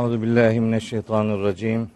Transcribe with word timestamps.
Euzu 0.00 0.22
billahi 0.22 0.60
mineşşeytanirracim. 0.60 1.90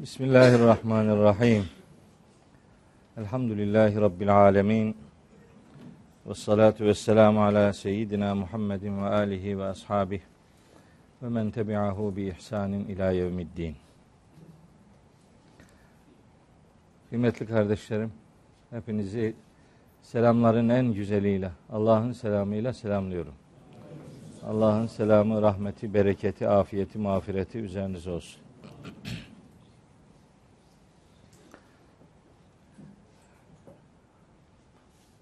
Bismillahirrahmanirrahim. 0.00 1.64
Elhamdülillahi 3.16 4.00
rabbil 4.00 4.36
alamin. 4.36 4.96
Ves 6.26 6.38
salatu 6.38 6.84
vesselamu 6.84 7.44
ala 7.44 7.72
seyyidina 7.72 8.34
Muhammedin 8.34 9.02
ve 9.02 9.08
alihi 9.08 9.58
ve 9.58 9.64
ashabihi 9.64 10.22
ve 11.22 11.28
men 11.28 11.50
tebi'ahu 11.50 12.16
bi 12.16 12.22
ihsanin 12.22 12.88
ila 12.88 13.10
yevmiddin. 13.10 13.76
Kıymetli 17.10 17.46
kardeşlerim, 17.46 18.12
hepinizi 18.70 19.34
selamların 20.02 20.68
en 20.68 20.92
güzeliyle, 20.92 21.50
Allah'ın 21.72 22.12
selamıyla 22.12 22.72
selamlıyorum. 22.72 23.34
Allah'ın 24.48 24.86
selamı, 24.86 25.42
rahmeti, 25.42 25.94
bereketi, 25.94 26.48
afiyeti, 26.48 26.98
mağfireti 26.98 27.58
üzerinize 27.58 28.10
olsun. 28.10 28.40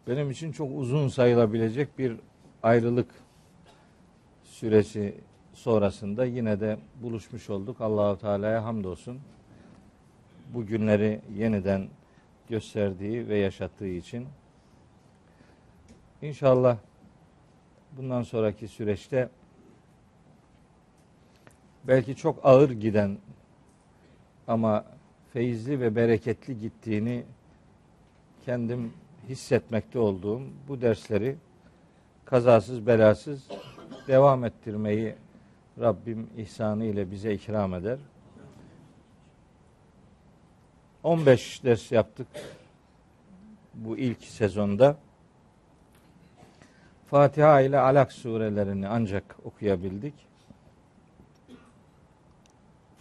Benim 0.09 0.31
için 0.31 0.53
çok 0.53 0.71
uzun 0.75 1.09
sayılabilecek 1.09 1.99
bir 1.99 2.17
ayrılık 2.63 3.09
süresi 4.45 5.15
sonrasında 5.55 6.25
yine 6.25 6.61
de 6.61 6.79
buluşmuş 7.03 7.51
olduk. 7.51 7.81
Allahu 7.81 8.19
Teala'ya 8.21 8.65
hamdolsun. 8.65 9.21
Bu 10.55 10.67
günleri 10.67 11.21
yeniden 11.37 11.89
gösterdiği 12.49 13.29
ve 13.29 13.39
yaşattığı 13.39 13.89
için 13.89 14.27
İnşallah 16.23 16.77
bundan 17.97 18.23
sonraki 18.23 18.69
süreçte 18.69 19.29
belki 21.85 22.17
çok 22.17 22.39
ağır 22.43 22.71
giden 22.71 23.19
ama 24.49 24.85
feyizli 25.33 25.81
ve 25.81 25.97
bereketli 25.97 26.59
gittiğini 26.59 27.25
kendim 28.45 28.93
hissetmekte 29.29 29.99
olduğum 29.99 30.43
bu 30.69 30.81
dersleri 30.81 31.37
kazasız 32.25 32.87
belasız 32.87 33.49
devam 34.09 34.45
ettirmeyi 34.45 35.15
Rabbim 35.81 36.31
ihsanı 36.37 36.85
ile 36.85 37.11
bize 37.11 37.35
ikram 37.35 37.75
eder. 37.75 37.99
15 41.03 41.65
ders 41.65 41.93
yaptık 41.93 42.27
bu 43.75 43.99
ilk 43.99 44.25
sezonda. 44.25 44.97
Fatiha 47.13 47.61
ile 47.61 47.79
Alak 47.79 48.13
surelerini 48.13 48.89
ancak 48.89 49.37
okuyabildik. 49.45 50.15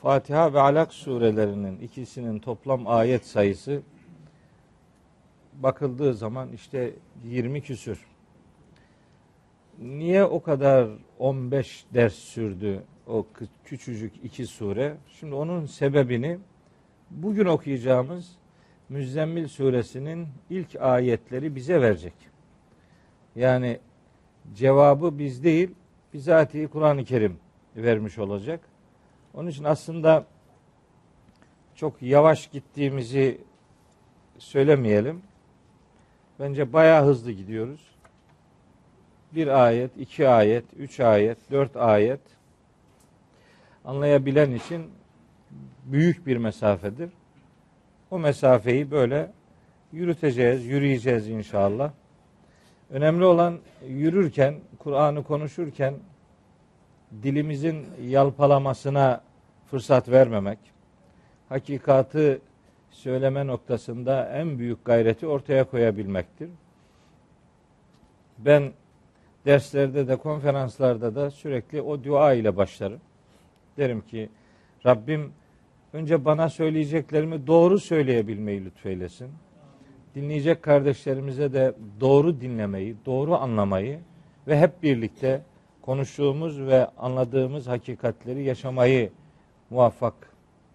Fatiha 0.02 0.54
ve 0.54 0.60
Alak 0.60 0.94
surelerinin 0.94 1.80
ikisinin 1.80 2.40
toplam 2.40 2.88
ayet 2.88 3.26
sayısı 3.26 3.82
bakıldığı 5.54 6.14
zaman 6.14 6.52
işte 6.52 6.94
20 7.24 7.62
küsür. 7.62 8.06
Niye 9.80 10.24
o 10.24 10.42
kadar 10.42 10.90
15 11.20 11.86
ders 11.94 12.14
sürdü 12.14 12.84
o 13.08 13.26
küçücük 13.64 14.14
iki 14.24 14.46
sure? 14.46 14.98
Şimdi 15.08 15.36
onun 15.36 15.66
sebebini 15.66 16.40
bugün 17.10 17.46
okuyacağımız 17.46 18.32
Müzzemmil 18.90 19.48
suresinin 19.48 20.28
ilk 20.50 20.76
ayetleri 20.82 21.56
bize 21.56 21.82
verecek. 21.82 22.14
Yani 23.36 23.80
cevabı 24.54 25.20
biz 25.20 25.44
değil, 25.44 25.72
bizatihi 26.14 26.68
Kur'an-ı 26.68 27.06
Kerim 27.06 27.38
vermiş 27.76 28.20
olacak. 28.20 28.60
Onun 29.34 29.50
için 29.50 29.64
aslında 29.64 30.26
çok 31.76 32.02
yavaş 32.02 32.48
gittiğimizi 32.48 33.42
söylemeyelim. 34.38 35.22
Bence 36.40 36.74
bayağı 36.74 37.06
hızlı 37.06 37.32
gidiyoruz. 37.32 37.82
Bir 39.36 39.48
ayet, 39.48 39.98
iki 39.98 40.28
ayet, 40.28 40.66
üç 40.78 41.00
ayet, 41.00 41.38
dört 41.52 41.78
ayet 41.78 42.20
anlayabilen 43.86 44.52
için 44.52 44.92
büyük 45.86 46.28
bir 46.28 46.38
mesafedir. 46.38 47.10
O 48.12 48.20
mesafeyi 48.20 48.92
böyle 48.92 49.32
yürüteceğiz, 49.92 50.66
yürüyeceğiz 50.66 51.30
inşallah. 51.30 51.92
Önemli 52.92 53.26
olan 53.26 53.60
yürürken, 53.88 54.56
Kur'an'ı 54.80 55.24
konuşurken 55.24 55.94
dilimizin 57.24 57.86
yalpalamasına 58.02 59.22
fırsat 59.70 60.10
vermemek. 60.10 60.60
Hakikatı 61.50 62.42
söyleme 62.90 63.48
noktasında 63.48 64.30
en 64.30 64.60
büyük 64.60 64.86
gayreti 64.86 65.28
ortaya 65.28 65.64
koyabilmektir. 65.64 66.50
Ben 68.38 68.72
derslerde 69.46 70.08
de 70.08 70.16
konferanslarda 70.16 71.16
da 71.16 71.32
sürekli 71.32 71.82
o 71.82 72.04
dua 72.04 72.34
ile 72.34 72.58
başlarım. 72.58 73.00
Derim 73.78 74.02
ki 74.02 74.30
Rabbim 74.86 75.34
önce 75.94 76.26
bana 76.26 76.50
söyleyeceklerimi 76.50 77.48
doğru 77.48 77.80
söyleyebilmeyi 77.80 78.66
lütfeylesin 78.66 79.32
dinleyecek 80.16 80.64
kardeşlerimize 80.64 81.54
de 81.54 81.74
doğru 82.00 82.42
dinlemeyi, 82.42 82.96
doğru 83.06 83.36
anlamayı 83.36 84.00
ve 84.48 84.60
hep 84.60 84.84
birlikte 84.84 85.42
konuştuğumuz 85.82 86.60
ve 86.60 86.88
anladığımız 86.98 87.68
hakikatleri 87.68 88.44
yaşamayı 88.44 89.12
muvaffak, 89.70 90.14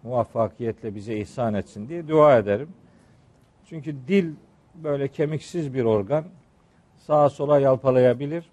muvaffakiyetle 0.03 0.95
bize 0.95 1.17
ihsan 1.17 1.53
etsin 1.53 1.89
diye 1.89 2.07
dua 2.07 2.37
ederim. 2.37 2.69
Çünkü 3.65 3.95
dil 4.07 4.33
böyle 4.75 5.07
kemiksiz 5.07 5.73
bir 5.73 5.83
organ. 5.83 6.23
Sağa 6.95 7.29
sola 7.29 7.59
yalpalayabilir. 7.59 8.49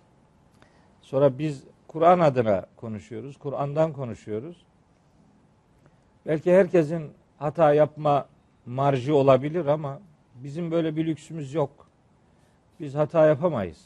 Sonra 1.02 1.38
biz 1.38 1.64
Kur'an 1.88 2.20
adına 2.20 2.66
konuşuyoruz. 2.76 3.36
Kur'an'dan 3.36 3.92
konuşuyoruz. 3.92 4.64
Belki 6.26 6.52
herkesin 6.52 7.10
hata 7.38 7.74
yapma 7.74 8.26
marjı 8.66 9.14
olabilir 9.16 9.66
ama 9.66 10.00
Bizim 10.34 10.70
böyle 10.70 10.96
bir 10.96 11.06
lüksümüz 11.06 11.54
yok. 11.54 11.86
Biz 12.80 12.94
hata 12.94 13.26
yapamayız. 13.26 13.84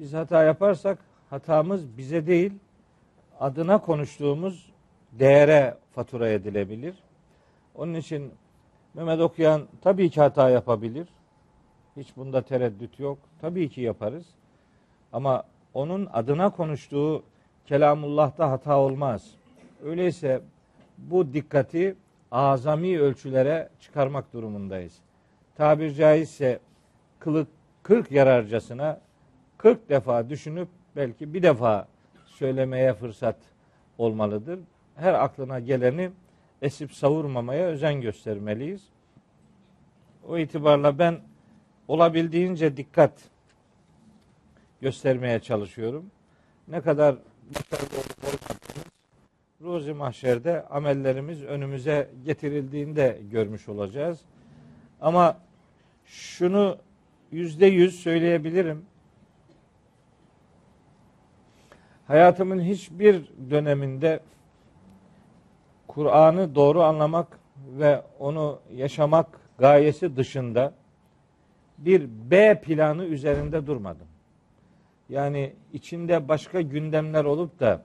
Biz 0.00 0.14
hata 0.14 0.44
yaparsak 0.44 0.98
hatamız 1.30 1.98
bize 1.98 2.26
değil, 2.26 2.52
adına 3.40 3.78
konuştuğumuz 3.80 4.72
değere 5.12 5.76
fatura 5.94 6.28
edilebilir. 6.28 6.94
Onun 7.74 7.94
için 7.94 8.32
Mehmet 8.94 9.20
Okuyan 9.20 9.62
tabii 9.82 10.10
ki 10.10 10.20
hata 10.20 10.50
yapabilir. 10.50 11.08
Hiç 11.96 12.16
bunda 12.16 12.42
tereddüt 12.42 13.00
yok. 13.00 13.18
Tabii 13.40 13.68
ki 13.68 13.80
yaparız. 13.80 14.26
Ama 15.12 15.44
onun 15.74 16.08
adına 16.12 16.50
konuştuğu 16.50 17.22
kelamullah'ta 17.66 18.50
hata 18.50 18.78
olmaz. 18.78 19.30
Öyleyse 19.84 20.40
bu 20.98 21.32
dikkati 21.32 21.96
azami 22.30 23.00
ölçülere 23.00 23.68
çıkarmak 23.80 24.32
durumundayız 24.32 25.00
tabir 25.60 25.94
caizse 25.94 26.58
kılık 27.18 27.48
40 27.82 28.10
yararcasına 28.10 29.00
40 29.58 29.88
defa 29.88 30.30
düşünüp 30.30 30.68
belki 30.96 31.34
bir 31.34 31.42
defa 31.42 31.88
söylemeye 32.26 32.94
fırsat 32.94 33.36
olmalıdır. 33.98 34.60
Her 34.96 35.14
aklına 35.14 35.60
geleni 35.60 36.10
esip 36.62 36.92
savurmamaya 36.92 37.66
özen 37.66 38.00
göstermeliyiz. 38.00 38.82
O 40.28 40.38
itibarla 40.38 40.98
ben 40.98 41.18
olabildiğince 41.88 42.76
dikkat 42.76 43.12
göstermeye 44.80 45.40
çalışıyorum. 45.40 46.10
Ne 46.68 46.80
kadar 46.80 47.16
başarılı 47.48 47.98
olup 47.98 48.40
ruzi 49.60 49.92
mahşerde 49.92 50.64
amellerimiz 50.70 51.42
önümüze 51.42 52.10
getirildiğinde 52.24 53.20
görmüş 53.30 53.68
olacağız. 53.68 54.20
Ama 55.00 55.49
şunu 56.10 56.76
yüzde 57.32 57.66
yüz 57.66 58.00
söyleyebilirim. 58.00 58.84
Hayatımın 62.06 62.60
hiçbir 62.60 63.30
döneminde 63.50 64.20
Kur'an'ı 65.88 66.54
doğru 66.54 66.82
anlamak 66.82 67.38
ve 67.78 68.02
onu 68.18 68.60
yaşamak 68.74 69.26
gayesi 69.58 70.16
dışında 70.16 70.74
bir 71.78 72.08
B 72.30 72.60
planı 72.60 73.04
üzerinde 73.04 73.66
durmadım. 73.66 74.06
Yani 75.08 75.52
içinde 75.72 76.28
başka 76.28 76.60
gündemler 76.60 77.24
olup 77.24 77.60
da 77.60 77.82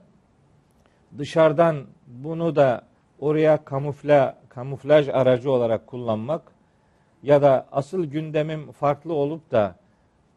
dışarıdan 1.18 1.86
bunu 2.06 2.56
da 2.56 2.86
oraya 3.18 3.64
kamufla 3.64 4.38
kamuflaj 4.48 5.08
aracı 5.08 5.50
olarak 5.50 5.86
kullanmak 5.86 6.55
ya 7.22 7.42
da 7.42 7.66
asıl 7.72 8.04
gündemim 8.04 8.72
farklı 8.72 9.14
olup 9.14 9.50
da 9.50 9.76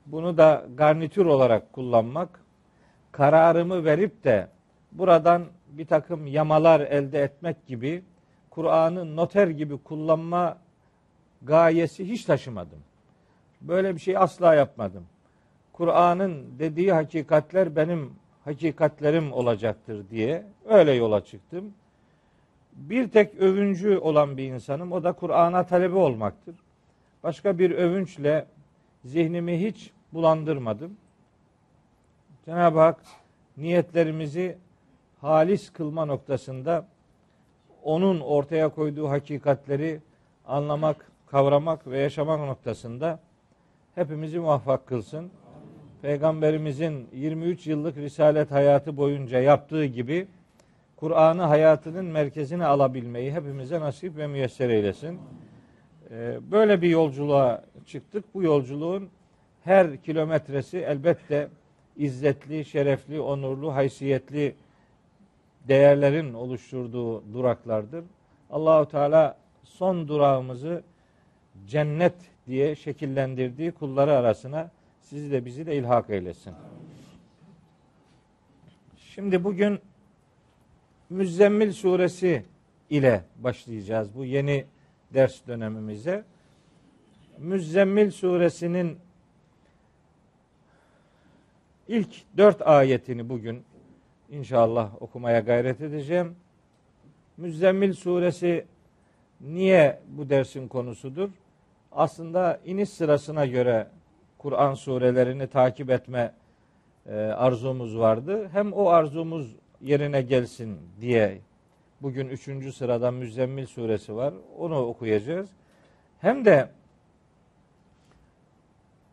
bunu 0.06 0.38
da 0.38 0.66
garnitür 0.78 1.26
olarak 1.26 1.74
kullanmak, 1.74 2.44
kararımı 3.12 3.86
verip 3.86 4.24
de 4.24 4.48
buradan 4.92 5.46
bir 5.70 5.86
takım 5.86 6.28
yamalar 6.28 6.80
elde 6.80 7.24
etmek 7.24 7.68
gibi 7.68 8.04
Kur'an'ı 8.50 9.16
noter 9.16 9.48
gibi 9.48 9.78
kullanma 9.78 10.58
gayesi 11.42 12.10
hiç 12.10 12.26
taşımadım. 12.26 12.80
Böyle 13.62 13.96
bir 13.96 14.00
şey 14.00 14.18
asla 14.18 14.56
yapmadım. 14.56 15.06
Kur'an'ın 15.74 16.60
dediği 16.60 16.94
hakikatler 16.94 17.76
benim 17.76 18.14
hakikatlerim 18.46 19.34
olacaktır 19.34 20.10
diye 20.10 20.46
öyle 20.66 20.92
yola 20.92 21.26
çıktım. 21.26 21.74
Bir 22.74 23.10
tek 23.10 23.36
övüncü 23.36 23.98
olan 23.98 24.38
bir 24.38 24.44
insanım. 24.44 24.92
O 24.92 25.04
da 25.04 25.12
Kur'an'a 25.12 25.66
talebi 25.66 25.96
olmaktır. 25.96 26.56
Başka 27.24 27.60
bir 27.60 27.72
övünçle 27.72 28.46
zihnimi 29.06 29.68
hiç 29.68 29.92
bulandırmadım. 30.14 30.98
Cenab-ı 32.46 32.80
Hak 32.80 33.02
niyetlerimizi 33.58 34.58
halis 35.22 35.74
kılma 35.74 36.06
noktasında 36.06 36.86
onun 37.84 38.20
ortaya 38.20 38.70
koyduğu 38.70 39.10
hakikatleri 39.10 40.00
anlamak, 40.46 41.12
kavramak 41.28 41.88
ve 41.88 42.00
yaşamak 42.00 42.40
noktasında 42.40 43.20
hepimizi 43.96 44.40
muvaffak 44.40 44.88
kılsın. 44.88 45.32
Peygamberimizin 46.02 47.08
23 47.14 47.68
yıllık 47.68 47.98
risalet 47.98 48.52
hayatı 48.52 48.98
boyunca 48.98 49.40
yaptığı 49.40 49.86
gibi 49.86 50.28
Kur'an'ı 50.96 51.42
hayatının 51.42 52.06
merkezine 52.06 52.66
alabilmeyi 52.66 53.32
hepimize 53.32 53.80
nasip 53.80 54.18
ve 54.18 54.28
müyesser 54.28 54.70
eylesin. 54.70 55.20
Ee, 56.12 56.40
böyle 56.52 56.82
bir 56.82 56.90
yolculuğa 56.90 57.66
çıktık. 57.86 58.34
Bu 58.34 58.44
yolculuğun 58.44 59.10
her 59.64 59.98
kilometresi 59.98 60.78
elbette 60.78 61.48
izzetli, 61.98 62.66
şerefli, 62.66 63.22
onurlu, 63.22 63.76
haysiyetli 63.76 64.56
değerlerin 65.68 66.34
oluşturduğu 66.34 67.34
duraklardır. 67.34 68.06
Allahu 68.50 68.90
Teala 68.90 69.38
son 69.64 70.08
durağımızı 70.08 70.84
cennet 71.68 72.16
diye 72.48 72.76
şekillendirdiği 72.76 73.72
kulları 73.72 74.14
arasına 74.14 74.72
sizi 75.02 75.32
de 75.32 75.46
bizi 75.46 75.66
de 75.66 75.76
ilhak 75.76 76.10
eylesin. 76.10 76.54
Şimdi 78.98 79.44
bugün 79.44 79.80
Müzzemmil 81.10 81.72
suresi 81.72 82.46
ile 82.90 83.24
başlayacağız 83.38 84.16
bu 84.16 84.26
yeni 84.26 84.66
ders 85.14 85.48
dönemimize. 85.48 86.24
Müzzemmil 87.38 88.12
suresinin 88.12 88.98
ilk 91.88 92.38
dört 92.38 92.68
ayetini 92.68 93.30
bugün 93.30 93.64
inşallah 94.30 95.02
okumaya 95.02 95.40
gayret 95.40 95.82
edeceğim. 95.82 96.36
Müzzemmil 97.38 97.94
suresi 97.94 98.66
niye 99.42 100.00
bu 100.08 100.30
dersin 100.30 100.68
konusudur? 100.68 101.30
Aslında 101.92 102.60
iniş 102.66 102.90
sırasına 102.90 103.46
göre 103.46 103.88
Kur'an 104.38 104.74
surelerini 104.74 105.48
takip 105.48 105.90
etme 105.90 106.34
e, 107.06 107.16
arzumuz 107.16 107.98
vardı. 107.98 108.50
Hem 108.52 108.74
o 108.74 108.90
arzumuz 108.90 109.56
yerine 109.82 110.22
gelsin 110.22 110.80
diye 111.02 111.38
bugün 112.02 112.28
üçüncü 112.28 112.74
sırada 112.74 113.12
Müzzemmil 113.12 113.66
suresi 113.66 114.16
var. 114.16 114.34
Onu 114.58 114.80
okuyacağız. 114.80 115.50
Hem 116.20 116.46
de 116.46 116.70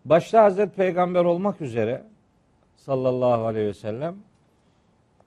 başta 0.05 0.45
Hazreti 0.45 0.77
Peygamber 0.77 1.25
olmak 1.25 1.61
üzere 1.61 2.05
sallallahu 2.77 3.47
aleyhi 3.47 3.67
ve 3.67 3.75
sellem 3.75 4.17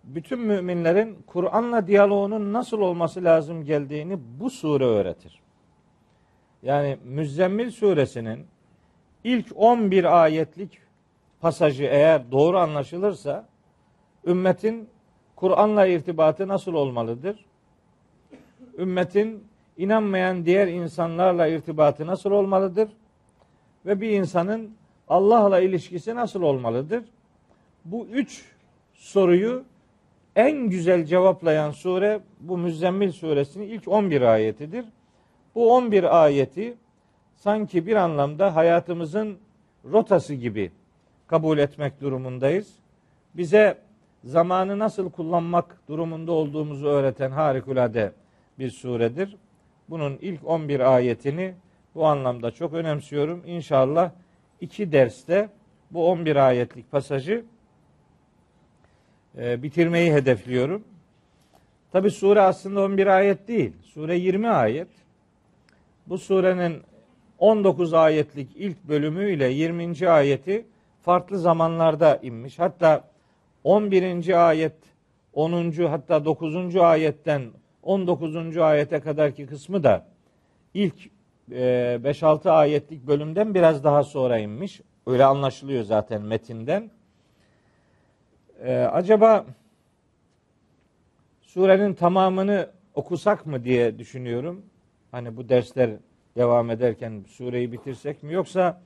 bütün 0.03 0.39
müminlerin 0.39 1.17
Kur'an'la 1.27 1.87
diyaloğunun 1.87 2.53
nasıl 2.53 2.79
olması 2.79 3.23
lazım 3.23 3.65
geldiğini 3.65 4.19
bu 4.39 4.49
sure 4.49 4.85
öğretir. 4.85 5.39
Yani 6.63 6.97
Müzzemmil 7.03 7.71
suresinin 7.71 8.47
ilk 9.23 9.47
11 9.55 10.23
ayetlik 10.23 10.79
pasajı 11.41 11.83
eğer 11.83 12.31
doğru 12.31 12.57
anlaşılırsa 12.57 13.47
ümmetin 14.25 14.89
Kur'an'la 15.35 15.85
irtibatı 15.85 16.47
nasıl 16.47 16.73
olmalıdır? 16.73 17.45
Ümmetin 18.79 19.43
inanmayan 19.77 20.45
diğer 20.45 20.67
insanlarla 20.67 21.47
irtibatı 21.47 22.07
nasıl 22.07 22.31
olmalıdır? 22.31 22.89
Ve 23.85 24.01
bir 24.01 24.09
insanın 24.09 24.71
Allah'la 25.07 25.59
ilişkisi 25.59 26.15
nasıl 26.15 26.41
olmalıdır? 26.41 27.03
Bu 27.85 28.05
üç 28.05 28.45
soruyu 28.93 29.63
en 30.35 30.69
güzel 30.69 31.05
cevaplayan 31.05 31.71
sure 31.71 32.19
bu 32.39 32.57
Müzzemmil 32.57 33.11
suresinin 33.11 33.67
ilk 33.67 33.87
11 33.87 34.21
ayetidir. 34.21 34.85
Bu 35.55 35.75
11 35.75 36.23
ayeti 36.23 36.77
sanki 37.35 37.87
bir 37.87 37.95
anlamda 37.95 38.55
hayatımızın 38.55 39.37
rotası 39.91 40.33
gibi 40.33 40.71
kabul 41.27 41.57
etmek 41.57 42.01
durumundayız. 42.01 42.73
Bize 43.33 43.77
zamanı 44.23 44.79
nasıl 44.79 45.11
kullanmak 45.11 45.77
durumunda 45.87 46.31
olduğumuzu 46.31 46.87
öğreten 46.87 47.31
harikulade 47.31 48.11
bir 48.59 48.69
suredir. 48.69 49.35
Bunun 49.89 50.17
ilk 50.21 50.47
11 50.47 50.79
ayetini 50.95 51.53
bu 51.95 52.05
anlamda 52.05 52.51
çok 52.51 52.73
önemsiyorum. 52.73 53.43
İnşallah 53.45 54.11
iki 54.61 54.91
derste 54.91 55.49
bu 55.91 56.09
11 56.09 56.35
ayetlik 56.35 56.91
pasajı 56.91 57.45
e, 59.37 59.63
bitirmeyi 59.63 60.13
hedefliyorum. 60.13 60.83
Tabi 61.91 62.11
sure 62.11 62.41
aslında 62.41 62.81
11 62.81 63.07
ayet 63.07 63.47
değil. 63.47 63.73
Sure 63.83 64.17
20 64.17 64.49
ayet. 64.49 64.87
Bu 66.07 66.17
surenin 66.17 66.81
19 67.37 67.93
ayetlik 67.93 68.49
ilk 68.55 68.83
bölümü 68.83 69.31
ile 69.31 69.49
20. 69.49 70.09
ayeti 70.09 70.65
farklı 71.01 71.39
zamanlarda 71.39 72.19
inmiş. 72.23 72.59
Hatta 72.59 73.03
11. 73.63 74.47
ayet 74.49 74.73
10. 75.33 75.71
hatta 75.71 76.25
9. 76.25 76.75
ayetten 76.75 77.41
19. 77.89 78.57
ayete 78.57 78.99
kadarki 78.99 79.45
kısmı 79.45 79.83
da 79.83 80.05
ilk 80.73 80.95
5-6 81.51 82.47
e, 82.47 82.51
ayetlik 82.51 83.07
bölümden 83.07 83.55
biraz 83.55 83.83
daha 83.83 84.03
sonra 84.03 84.37
inmiş. 84.37 84.81
Öyle 85.07 85.25
anlaşılıyor 85.25 85.83
zaten 85.83 86.21
metinden. 86.21 86.91
Ee, 88.63 88.77
acaba 88.77 89.45
surenin 91.41 91.93
tamamını 91.93 92.69
okusak 92.93 93.45
mı 93.45 93.63
diye 93.63 93.99
düşünüyorum. 93.99 94.65
Hani 95.11 95.37
bu 95.37 95.49
dersler 95.49 95.89
devam 96.37 96.69
ederken 96.69 97.23
sureyi 97.27 97.71
bitirsek 97.71 98.23
mi 98.23 98.33
yoksa 98.33 98.81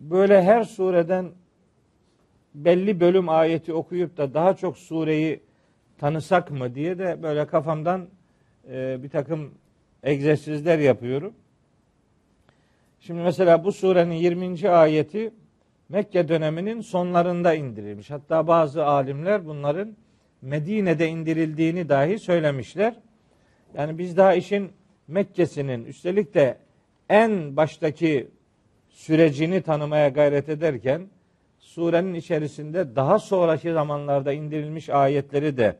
böyle 0.00 0.42
her 0.42 0.64
sureden 0.64 1.30
belli 2.54 3.00
bölüm 3.00 3.28
ayeti 3.28 3.72
okuyup 3.72 4.16
da 4.16 4.34
daha 4.34 4.56
çok 4.56 4.78
sureyi 4.78 5.47
tanısak 5.98 6.50
mı 6.50 6.74
diye 6.74 6.98
de 6.98 7.22
böyle 7.22 7.46
kafamdan 7.46 8.08
e, 8.70 9.02
bir 9.02 9.08
takım 9.08 9.54
egzersizler 10.02 10.78
yapıyorum. 10.78 11.34
Şimdi 13.00 13.20
mesela 13.22 13.64
bu 13.64 13.72
surenin 13.72 14.14
20. 14.14 14.70
ayeti 14.70 15.32
Mekke 15.88 16.28
döneminin 16.28 16.80
sonlarında 16.80 17.54
indirilmiş. 17.54 18.10
Hatta 18.10 18.46
bazı 18.46 18.86
alimler 18.86 19.46
bunların 19.46 19.96
Medine'de 20.42 21.08
indirildiğini 21.08 21.88
dahi 21.88 22.18
söylemişler. 22.18 22.94
Yani 23.74 23.98
biz 23.98 24.16
daha 24.16 24.34
işin 24.34 24.72
Mekke'sinin 25.08 25.84
üstelik 25.84 26.34
de 26.34 26.58
en 27.08 27.56
baştaki 27.56 28.28
sürecini 28.88 29.62
tanımaya 29.62 30.08
gayret 30.08 30.48
ederken 30.48 31.08
surenin 31.58 32.14
içerisinde 32.14 32.96
daha 32.96 33.18
sonraki 33.18 33.72
zamanlarda 33.72 34.32
indirilmiş 34.32 34.88
ayetleri 34.88 35.56
de 35.56 35.76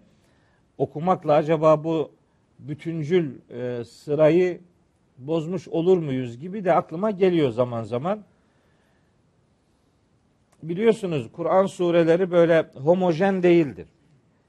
okumakla 0.78 1.34
acaba 1.34 1.84
bu 1.84 2.10
bütüncül 2.58 3.34
e, 3.50 3.84
sırayı 3.84 4.60
bozmuş 5.18 5.68
olur 5.68 5.98
muyuz 5.98 6.38
gibi 6.38 6.64
de 6.64 6.72
aklıma 6.72 7.10
geliyor 7.10 7.50
zaman 7.50 7.82
zaman. 7.82 8.24
Biliyorsunuz 10.62 11.28
Kur'an 11.32 11.66
sureleri 11.66 12.30
böyle 12.30 12.70
homojen 12.74 13.42
değildir. 13.42 13.88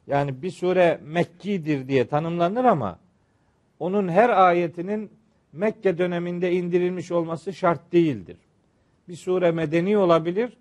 Yani 0.07 0.41
bir 0.41 0.51
sure 0.51 0.99
Mekki'dir 1.03 1.87
diye 1.87 2.07
tanımlanır 2.07 2.65
ama 2.65 2.99
onun 3.79 4.07
her 4.07 4.29
ayetinin 4.29 5.11
Mekke 5.53 5.97
döneminde 5.97 6.51
indirilmiş 6.51 7.11
olması 7.11 7.53
şart 7.53 7.91
değildir. 7.91 8.37
Bir 9.07 9.15
sure 9.15 9.51
medeni 9.51 9.97
olabilir. 9.97 10.57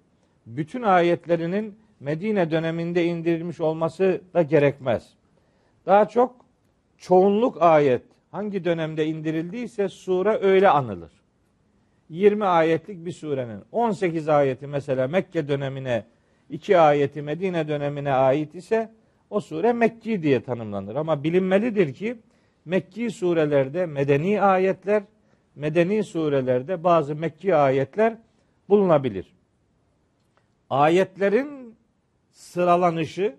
Bütün 0.46 0.82
ayetlerinin 0.82 1.74
Medine 2.00 2.50
döneminde 2.50 3.04
indirilmiş 3.04 3.60
olması 3.60 4.20
da 4.34 4.42
gerekmez. 4.42 5.17
Daha 5.88 6.08
çok 6.08 6.36
çoğunluk 6.98 7.62
ayet 7.62 8.02
hangi 8.30 8.64
dönemde 8.64 9.06
indirildiyse 9.06 9.88
sure 9.88 10.38
öyle 10.42 10.68
anılır. 10.68 11.12
20 12.08 12.44
ayetlik 12.44 13.06
bir 13.06 13.12
surenin 13.12 13.62
18 13.72 14.28
ayeti 14.28 14.66
mesela 14.66 15.08
Mekke 15.08 15.48
dönemine, 15.48 16.04
2 16.50 16.78
ayeti 16.78 17.22
Medine 17.22 17.68
dönemine 17.68 18.12
ait 18.12 18.54
ise 18.54 18.92
o 19.30 19.40
sure 19.40 19.72
Mekki 19.72 20.22
diye 20.22 20.42
tanımlanır. 20.42 20.96
Ama 20.96 21.24
bilinmelidir 21.24 21.94
ki 21.94 22.18
Mekki 22.64 23.10
surelerde 23.10 23.86
medeni 23.86 24.42
ayetler, 24.42 25.02
medeni 25.54 26.04
surelerde 26.04 26.84
bazı 26.84 27.14
Mekki 27.14 27.54
ayetler 27.54 28.16
bulunabilir. 28.68 29.26
Ayetlerin 30.70 31.74
sıralanışı, 32.30 33.36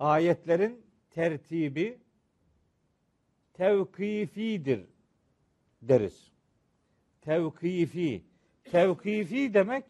ayetlerin 0.00 0.82
tertibi 1.10 1.98
tevkifidir 3.52 4.80
deriz. 5.82 6.30
Tevkifi. 7.20 8.22
Tevkifi 8.64 9.54
demek 9.54 9.84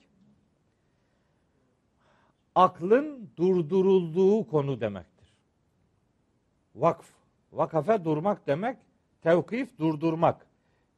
aklın 2.54 3.30
durdurulduğu 3.36 4.46
konu 4.46 4.80
demektir. 4.80 5.28
Vakf, 6.74 7.06
vakafe 7.52 8.04
durmak 8.04 8.46
demek, 8.46 8.78
tevkif 9.22 9.78
durdurmak. 9.78 10.46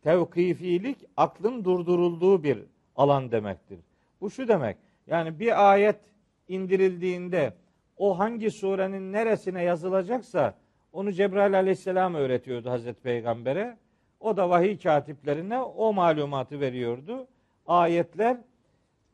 Tevkifilik 0.02 0.98
aklın 1.16 1.64
durdurulduğu 1.64 2.42
bir 2.42 2.58
alan 2.96 3.32
demektir. 3.32 3.80
Bu 4.20 4.30
şu 4.30 4.48
demek, 4.48 4.76
yani 5.06 5.40
bir 5.40 5.70
ayet 5.72 6.00
indirildiğinde 6.48 7.54
o 8.02 8.18
hangi 8.18 8.50
surenin 8.50 9.12
neresine 9.12 9.62
yazılacaksa 9.62 10.54
onu 10.92 11.12
Cebrail 11.12 11.54
aleyhisselam 11.54 12.14
öğretiyordu 12.14 12.70
Hazreti 12.70 13.02
Peygamber'e. 13.02 13.76
O 14.20 14.36
da 14.36 14.50
vahiy 14.50 14.78
katiplerine 14.78 15.58
o 15.60 15.92
malumatı 15.92 16.60
veriyordu. 16.60 17.26
Ayetler 17.66 18.36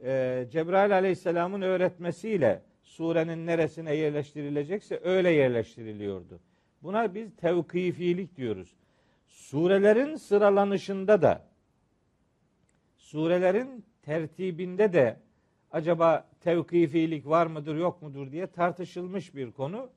e, 0.04 0.45
Cebrail 0.50 0.92
aleyhisselamın 0.95 1.62
öğretmesiyle 1.62 2.62
surenin 2.83 3.47
neresine 3.47 3.95
yerleştirilecekse 3.95 5.00
öyle 5.04 5.30
yerleştiriliyordu. 5.30 6.40
Buna 6.83 7.14
biz 7.14 7.37
tevkifilik 7.37 8.37
diyoruz. 8.37 8.76
Surelerin 9.26 10.16
sıralanışında 10.16 11.23
da 11.23 11.42
surelerin 12.97 13.85
tertibinde 14.02 14.92
de 14.92 15.16
acaba 15.70 16.28
tevkifilik 16.40 17.26
var 17.26 17.46
mıdır 17.46 17.76
yok 17.76 18.02
mudur 18.02 18.32
diye 18.32 18.46
tartışılmış 18.46 19.34
bir 19.34 19.52
konu. 19.52 19.90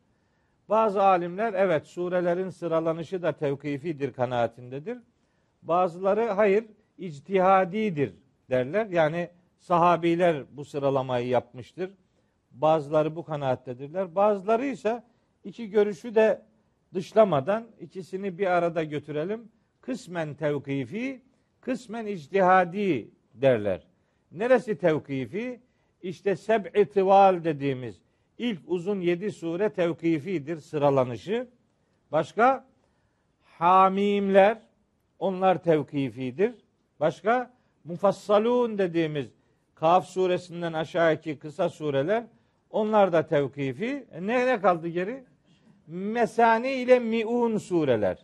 Bazı 0.70 1.04
alimler 1.04 1.54
evet 1.54 1.88
surelerin 1.88 2.50
sıralanışı 2.50 3.22
da 3.22 3.32
tevkifidir 3.32 4.14
kanaatindedir. 4.14 4.98
Bazıları 5.62 6.30
hayır 6.30 6.66
ictihadidir 6.98 8.14
derler. 8.50 8.86
Yani 8.86 9.30
sahabiler 9.60 10.44
bu 10.52 10.66
sıralamayı 10.66 11.28
yapmıştır. 11.28 11.92
Bazıları 12.52 13.16
bu 13.16 13.24
kanaattedirler. 13.24 14.16
Bazıları 14.16 14.66
ise 14.66 15.04
iki 15.44 15.70
görüşü 15.70 16.16
de 16.16 16.42
dışlamadan 16.94 17.68
ikisini 17.80 18.38
bir 18.38 18.46
arada 18.46 18.84
götürelim. 18.84 19.52
Kısmen 19.82 20.36
tevkifi, 20.36 21.22
kısmen 21.62 22.06
ictihadi 22.06 23.12
derler. 23.34 23.91
Neresi 24.32 24.78
tevkifi? 24.78 25.60
İşte 26.02 26.36
seb'i 26.36 26.86
tıval 26.86 27.44
dediğimiz 27.44 28.02
ilk 28.38 28.60
uzun 28.68 29.00
yedi 29.02 29.32
sure 29.32 29.70
tevkifidir 29.70 30.60
sıralanışı. 30.60 31.48
Başka? 32.12 32.66
Hamimler, 33.58 34.58
onlar 35.20 35.64
tevkifidir. 35.64 36.54
Başka? 37.00 37.54
Mufassalun 37.84 38.78
dediğimiz 38.78 39.28
Kaf 39.76 40.08
suresinden 40.08 40.74
aşağıki 40.74 41.40
kısa 41.40 41.70
sureler 41.70 42.24
onlar 42.70 43.14
da 43.14 43.28
tevkifi. 43.28 44.06
E 44.12 44.28
ne, 44.28 44.46
ne 44.46 44.62
kaldı 44.62 44.88
geri? 44.88 45.24
Mesani 45.88 46.72
ile 46.72 47.00
miun 47.00 47.58
sureler. 47.58 48.18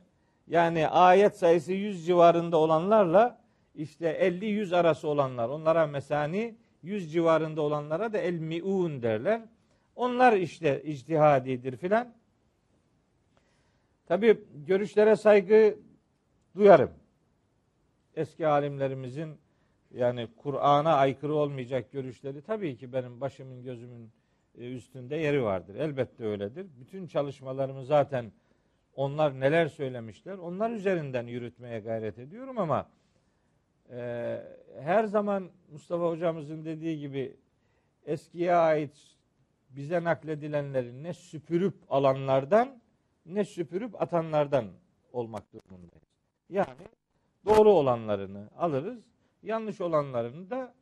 Yani 0.47 0.87
ayet 0.87 1.37
sayısı 1.37 1.73
100 1.73 2.05
civarında 2.05 2.57
olanlarla 2.57 3.37
işte 3.77 4.19
50-100 4.21 4.75
arası 4.75 5.07
olanlar. 5.07 5.49
Onlara 5.49 5.87
mesani 5.87 6.55
100 6.83 7.13
civarında 7.13 7.61
olanlara 7.61 8.13
da 8.13 8.17
el 8.17 8.39
miun 8.39 9.01
derler. 9.01 9.41
Onlar 9.95 10.33
işte 10.33 10.83
ictihadidir 10.83 11.77
filan. 11.77 12.13
Tabi 14.05 14.43
görüşlere 14.55 15.15
saygı 15.15 15.77
duyarım. 16.55 16.91
Eski 18.15 18.47
alimlerimizin 18.47 19.37
yani 19.93 20.27
Kur'an'a 20.37 20.93
aykırı 20.93 21.33
olmayacak 21.33 21.91
görüşleri 21.91 22.41
tabii 22.41 22.77
ki 22.77 22.93
benim 22.93 23.21
başımın 23.21 23.63
gözümün 23.63 24.11
e, 24.57 24.73
üstünde 24.73 25.15
yeri 25.15 25.43
vardır. 25.43 25.75
Elbette 25.75 26.25
öyledir. 26.25 26.67
Bütün 26.79 27.07
çalışmalarımı 27.07 27.85
zaten 27.85 28.31
onlar 28.95 29.39
neler 29.39 29.67
söylemişler 29.67 30.37
onlar 30.37 30.71
üzerinden 30.71 31.27
yürütmeye 31.27 31.79
gayret 31.79 32.19
ediyorum 32.19 32.57
ama 32.57 32.89
e, 33.91 34.39
her 34.79 35.03
zaman 35.05 35.49
Mustafa 35.71 36.09
hocamızın 36.09 36.65
dediği 36.65 36.99
gibi 36.99 37.37
eskiye 38.05 38.55
ait 38.55 39.17
bize 39.69 40.03
nakledilenleri 40.03 41.03
ne 41.03 41.13
süpürüp 41.13 41.75
alanlardan 41.89 42.81
ne 43.25 43.45
süpürüp 43.45 44.01
atanlardan 44.01 44.65
olmak 45.13 45.53
durumundayız. 45.53 46.07
Yani 46.49 46.87
doğru 47.45 47.69
olanlarını 47.69 48.49
alırız, 48.57 49.03
yanlış 49.43 49.81
olanlarını 49.81 50.49
da 50.49 50.73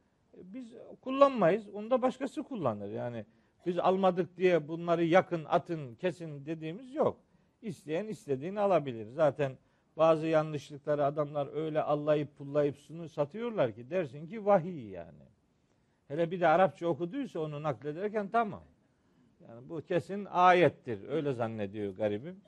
biz 0.44 0.74
kullanmayız. 1.02 1.70
Onu 1.70 1.92
da 1.92 2.02
başkası 2.02 2.44
kullanır. 2.44 2.92
Yani 2.92 3.26
biz 3.66 3.80
almadık 3.80 4.38
diye 4.38 4.68
bunları 4.68 5.04
yakın, 5.04 5.46
atın, 5.46 5.96
kesin 5.96 6.46
dediğimiz 6.46 6.96
yok. 6.96 7.18
İsteyen 7.62 8.08
istediğini 8.08 8.60
alabilir. 8.60 9.08
Zaten 9.08 9.58
bazı 9.98 10.28
yanlışlıkları 10.28 11.06
adamlar 11.06 11.56
öyle 11.56 11.82
allayıp 11.82 12.38
pullayıp 12.38 12.78
sunu 12.78 13.10
satıyorlar 13.10 13.76
ki 13.76 13.90
dersin 13.90 14.28
ki 14.28 14.46
vahiy 14.46 14.90
yani. 14.90 15.24
Hele 16.08 16.32
bir 16.32 16.40
de 16.40 16.48
Arapça 16.48 16.88
okuduysa 16.88 17.40
onu 17.40 17.64
naklederken 17.64 18.30
tamam. 18.30 18.64
Yani 19.48 19.70
bu 19.70 19.82
kesin 19.82 20.26
ayettir. 20.26 21.10
Öyle 21.10 21.34
zannediyor 21.34 21.96
garibim. 21.96 22.42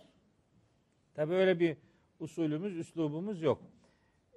Tabi 1.16 1.34
öyle 1.34 1.60
bir 1.60 1.78
usulümüz, 2.20 2.78
üslubumuz 2.78 3.42
yok. 3.42 3.62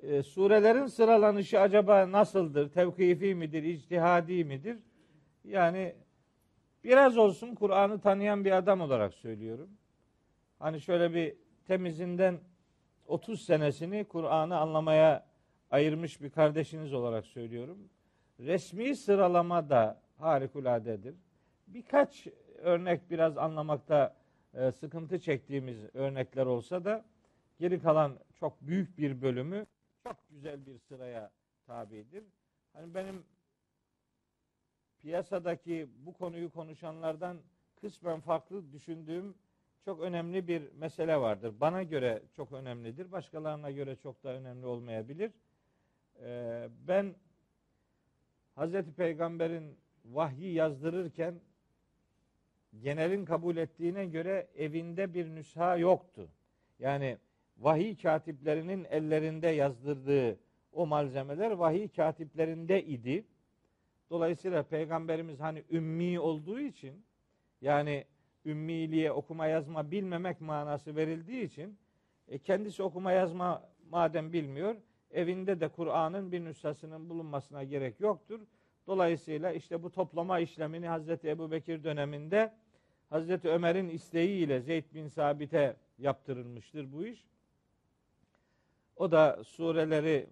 E, 0.03 0.23
surelerin 0.23 0.87
sıralanışı 0.87 1.61
acaba 1.61 2.13
nasıldır? 2.13 2.69
Tevkifi 2.69 3.35
midir, 3.35 3.63
ictihadi 3.63 4.45
midir? 4.45 4.79
Yani 5.45 5.95
biraz 6.85 7.19
olsun 7.19 7.55
Kur'an'ı 7.55 8.01
tanıyan 8.01 8.45
bir 8.45 8.53
adam 8.53 8.81
olarak 8.81 9.15
söylüyorum. 9.15 9.71
Hani 10.59 10.81
şöyle 10.81 11.15
bir 11.15 11.37
temizinden 11.67 12.41
30 13.11 13.45
senesini 13.45 14.05
Kur'an'ı 14.05 14.59
anlamaya 14.59 15.27
ayırmış 15.71 16.21
bir 16.21 16.31
kardeşiniz 16.31 16.93
olarak 16.93 17.27
söylüyorum. 17.27 17.79
Resmi 18.41 18.97
sıralama 18.97 19.71
da 19.71 20.03
harikuladedir. 20.19 21.15
Birkaç 21.67 22.27
örnek 22.59 23.11
biraz 23.11 23.39
anlamakta 23.39 24.17
e, 24.55 24.73
sıkıntı 24.73 25.21
çektiğimiz 25.21 25.79
örnekler 25.95 26.47
olsa 26.47 26.85
da 26.85 27.05
geri 27.59 27.81
kalan 27.81 28.19
çok 28.35 28.61
büyük 28.61 28.99
bir 28.99 29.23
bölümü 29.23 29.67
çok 30.03 30.17
güzel 30.31 30.67
bir 30.67 30.79
sıraya 30.79 31.31
tabidir. 31.67 32.25
Hani 32.73 32.95
benim 32.95 33.25
piyasadaki 34.99 35.89
bu 35.99 36.13
konuyu 36.13 36.51
konuşanlardan 36.51 37.39
kısmen 37.81 38.21
farklı 38.21 38.73
düşündüğüm 38.73 39.35
çok 39.85 40.01
önemli 40.01 40.49
bir 40.49 40.73
mesele 40.73 41.17
vardır. 41.17 41.55
Bana 41.61 41.83
göre 41.83 42.23
çok 42.37 42.53
önemlidir. 42.53 43.13
Başkalarına 43.13 43.71
göre 43.71 43.97
çok 43.97 44.25
da 44.25 44.29
önemli 44.29 44.67
olmayabilir. 44.67 45.33
Ee, 46.23 46.69
ben 46.89 47.15
Hazreti 48.55 48.93
Peygamber'in 48.93 49.77
vahyi 50.05 50.53
yazdırırken 50.53 51.41
genelin 52.83 53.25
kabul 53.25 53.57
ettiğine 53.57 54.07
göre 54.07 54.49
evinde 54.57 55.15
bir 55.15 55.27
nüsha 55.27 55.77
yoktu. 55.77 56.29
Yani 56.79 57.19
vahiy 57.59 57.97
katiplerinin 57.97 58.85
ellerinde 58.85 59.49
yazdırdığı 59.49 60.39
o 60.73 60.87
malzemeler 60.87 61.51
vahiy 61.51 61.89
katiplerinde 61.89 62.85
idi. 62.85 63.25
Dolayısıyla 64.11 64.63
peygamberimiz 64.63 65.41
hani 65.41 65.65
ümmi 65.71 66.21
olduğu 66.21 66.61
için 66.61 67.05
yani 67.61 68.05
ümmiliğe 68.45 69.13
okuma 69.13 69.47
yazma 69.47 69.91
bilmemek 69.91 70.41
manası 70.41 70.97
verildiği 70.97 71.45
için 71.45 71.79
e, 72.29 72.39
kendisi 72.39 72.83
okuma 72.83 73.13
yazma 73.13 73.63
madem 73.91 74.33
bilmiyor 74.33 74.77
evinde 75.11 75.61
de 75.61 75.69
Kur'an'ın 75.69 76.33
bir 76.33 76.45
nüshasının 76.45 77.11
bulunmasına 77.11 77.65
gerek 77.65 78.01
yoktur. 78.01 78.41
Dolayısıyla 78.87 79.53
işte 79.53 79.83
bu 79.83 79.91
toplama 79.91 80.39
işlemini 80.39 80.89
Hazreti 80.89 81.29
Ebu 81.29 81.51
Bekir 81.51 81.85
döneminde 81.85 82.53
Hazreti 83.11 83.49
Ömer'in 83.49 83.89
isteğiyle 83.89 84.61
Zeyd 84.61 84.85
bin 84.95 85.09
Sabit'e 85.09 85.77
yaptırılmıştır 85.99 86.93
bu 86.93 87.07
iş. 87.07 87.25
O 88.97 89.11
da 89.11 89.45
sureleri 89.45 90.27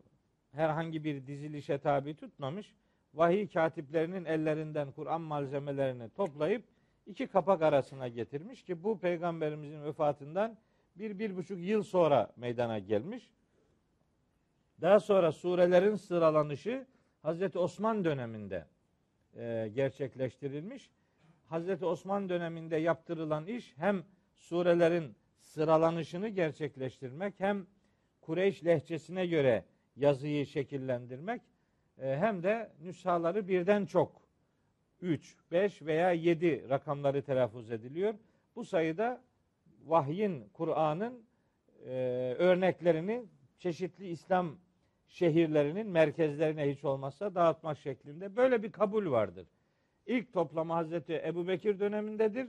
herhangi 0.53 1.05
bir 1.05 1.27
dizilişe 1.27 1.79
tabi 1.79 2.15
tutmamış. 2.15 2.75
Vahiy 3.15 3.49
katiplerinin 3.49 4.25
ellerinden 4.25 4.93
Kur'an 4.93 5.21
malzemelerini 5.21 6.11
toplayıp 6.11 6.65
iki 7.09 7.27
kapak 7.27 7.63
arasına 7.63 8.09
getirmiş 8.09 8.63
ki 8.63 8.85
bu 8.85 8.99
peygamberimizin 8.99 9.85
vefatından 9.85 10.57
bir, 10.97 11.19
bir 11.19 11.37
buçuk 11.37 11.59
yıl 11.59 11.83
sonra 11.83 12.33
meydana 12.37 12.79
gelmiş. 12.79 13.33
Daha 14.81 15.01
sonra 15.01 15.33
surelerin 15.33 15.95
sıralanışı 15.95 16.87
Hazreti 17.23 17.59
Osman 17.59 18.05
döneminde 18.05 18.67
e, 19.37 19.71
gerçekleştirilmiş. 19.75 20.91
Hazreti 21.47 21.85
Osman 21.85 22.29
döneminde 22.29 22.77
yaptırılan 22.77 23.47
iş 23.47 23.77
hem 23.77 24.05
surelerin 24.35 25.17
sıralanışını 25.41 26.29
gerçekleştirmek 26.29 27.35
hem 27.39 27.67
Kureyş 28.21 28.65
lehçesine 28.65 29.27
göre 29.27 29.65
yazıyı 29.97 30.47
şekillendirmek 30.47 31.43
e, 31.99 32.17
hem 32.17 32.43
de 32.43 32.73
nüshaları 32.81 33.49
birden 33.49 33.87
çok 33.87 34.28
3, 35.03 35.37
5 35.53 35.83
veya 35.83 36.13
7 36.13 36.69
rakamları 36.69 37.23
telaffuz 37.23 37.71
ediliyor. 37.71 38.15
Bu 38.57 38.65
sayıda 38.65 39.23
vahyin, 39.87 40.49
Kur'an'ın 40.53 41.25
e, 41.87 41.91
örneklerini 42.39 43.25
çeşitli 43.59 44.09
İslam 44.09 44.57
şehirlerinin 45.09 45.87
merkezlerine 45.87 46.71
hiç 46.71 46.85
olmazsa 46.85 47.35
dağıtmak 47.35 47.79
şeklinde 47.79 48.37
böyle 48.37 48.63
bir 48.63 48.73
kabul 48.73 49.11
vardır. 49.11 49.47
İlk 50.07 50.33
toplama 50.33 50.77
Hazreti 50.77 51.23
Ebu 51.27 51.49
Bekir 51.49 51.81
dönemindedir. 51.81 52.49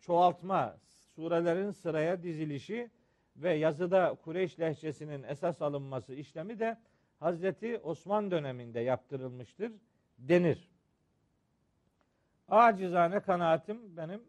Çoğaltma, 0.00 0.76
surelerin 1.14 1.70
sıraya 1.70 2.22
dizilişi 2.22 2.90
ve 3.36 3.52
yazıda 3.52 4.14
Kureyş 4.24 4.60
lehçesinin 4.60 5.22
esas 5.22 5.62
alınması 5.62 6.14
işlemi 6.14 6.58
de 6.58 6.78
Hazreti 7.18 7.78
Osman 7.78 8.30
döneminde 8.30 8.80
yaptırılmıştır 8.80 9.72
denir. 10.18 10.73
Acizane 12.48 13.20
kanaatim 13.20 13.96
benim 13.96 14.22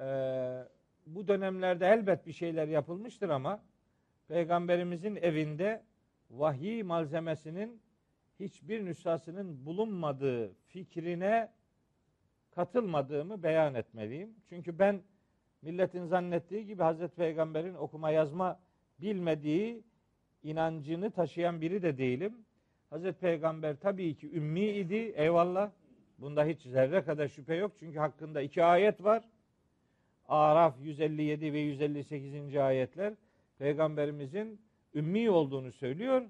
e, 0.00 0.06
bu 1.06 1.28
dönemlerde 1.28 1.86
elbet 1.86 2.26
bir 2.26 2.32
şeyler 2.32 2.68
yapılmıştır 2.68 3.28
ama 3.28 3.60
Peygamberimizin 4.28 5.16
evinde 5.16 5.82
vahiy 6.30 6.82
malzemesinin 6.82 7.80
hiçbir 8.40 8.84
nüshasının 8.84 9.66
bulunmadığı 9.66 10.54
fikrine 10.66 11.52
katılmadığımı 12.50 13.42
beyan 13.42 13.74
etmeliyim. 13.74 14.34
Çünkü 14.48 14.78
ben 14.78 15.02
milletin 15.62 16.04
zannettiği 16.04 16.66
gibi 16.66 16.82
Hazreti 16.82 17.14
Peygamber'in 17.14 17.74
okuma 17.74 18.10
yazma 18.10 18.60
bilmediği 19.00 19.82
inancını 20.42 21.10
taşıyan 21.10 21.60
biri 21.60 21.82
de 21.82 21.98
değilim. 21.98 22.34
Hazreti 22.90 23.20
Peygamber 23.20 23.76
tabii 23.76 24.14
ki 24.14 24.32
ümmi 24.32 24.66
idi. 24.66 25.12
Eyvallah. 25.16 25.70
Bunda 26.18 26.44
hiç 26.44 26.62
zerre 26.62 27.04
kadar 27.04 27.28
şüphe 27.28 27.54
yok. 27.54 27.72
Çünkü 27.78 27.98
hakkında 27.98 28.40
iki 28.40 28.64
ayet 28.64 29.04
var. 29.04 29.24
Araf 30.28 30.74
157 30.82 31.52
ve 31.52 31.58
158. 31.58 32.56
ayetler 32.56 33.14
Peygamberimizin 33.58 34.60
ümmi 34.94 35.30
olduğunu 35.30 35.72
söylüyor. 35.72 36.22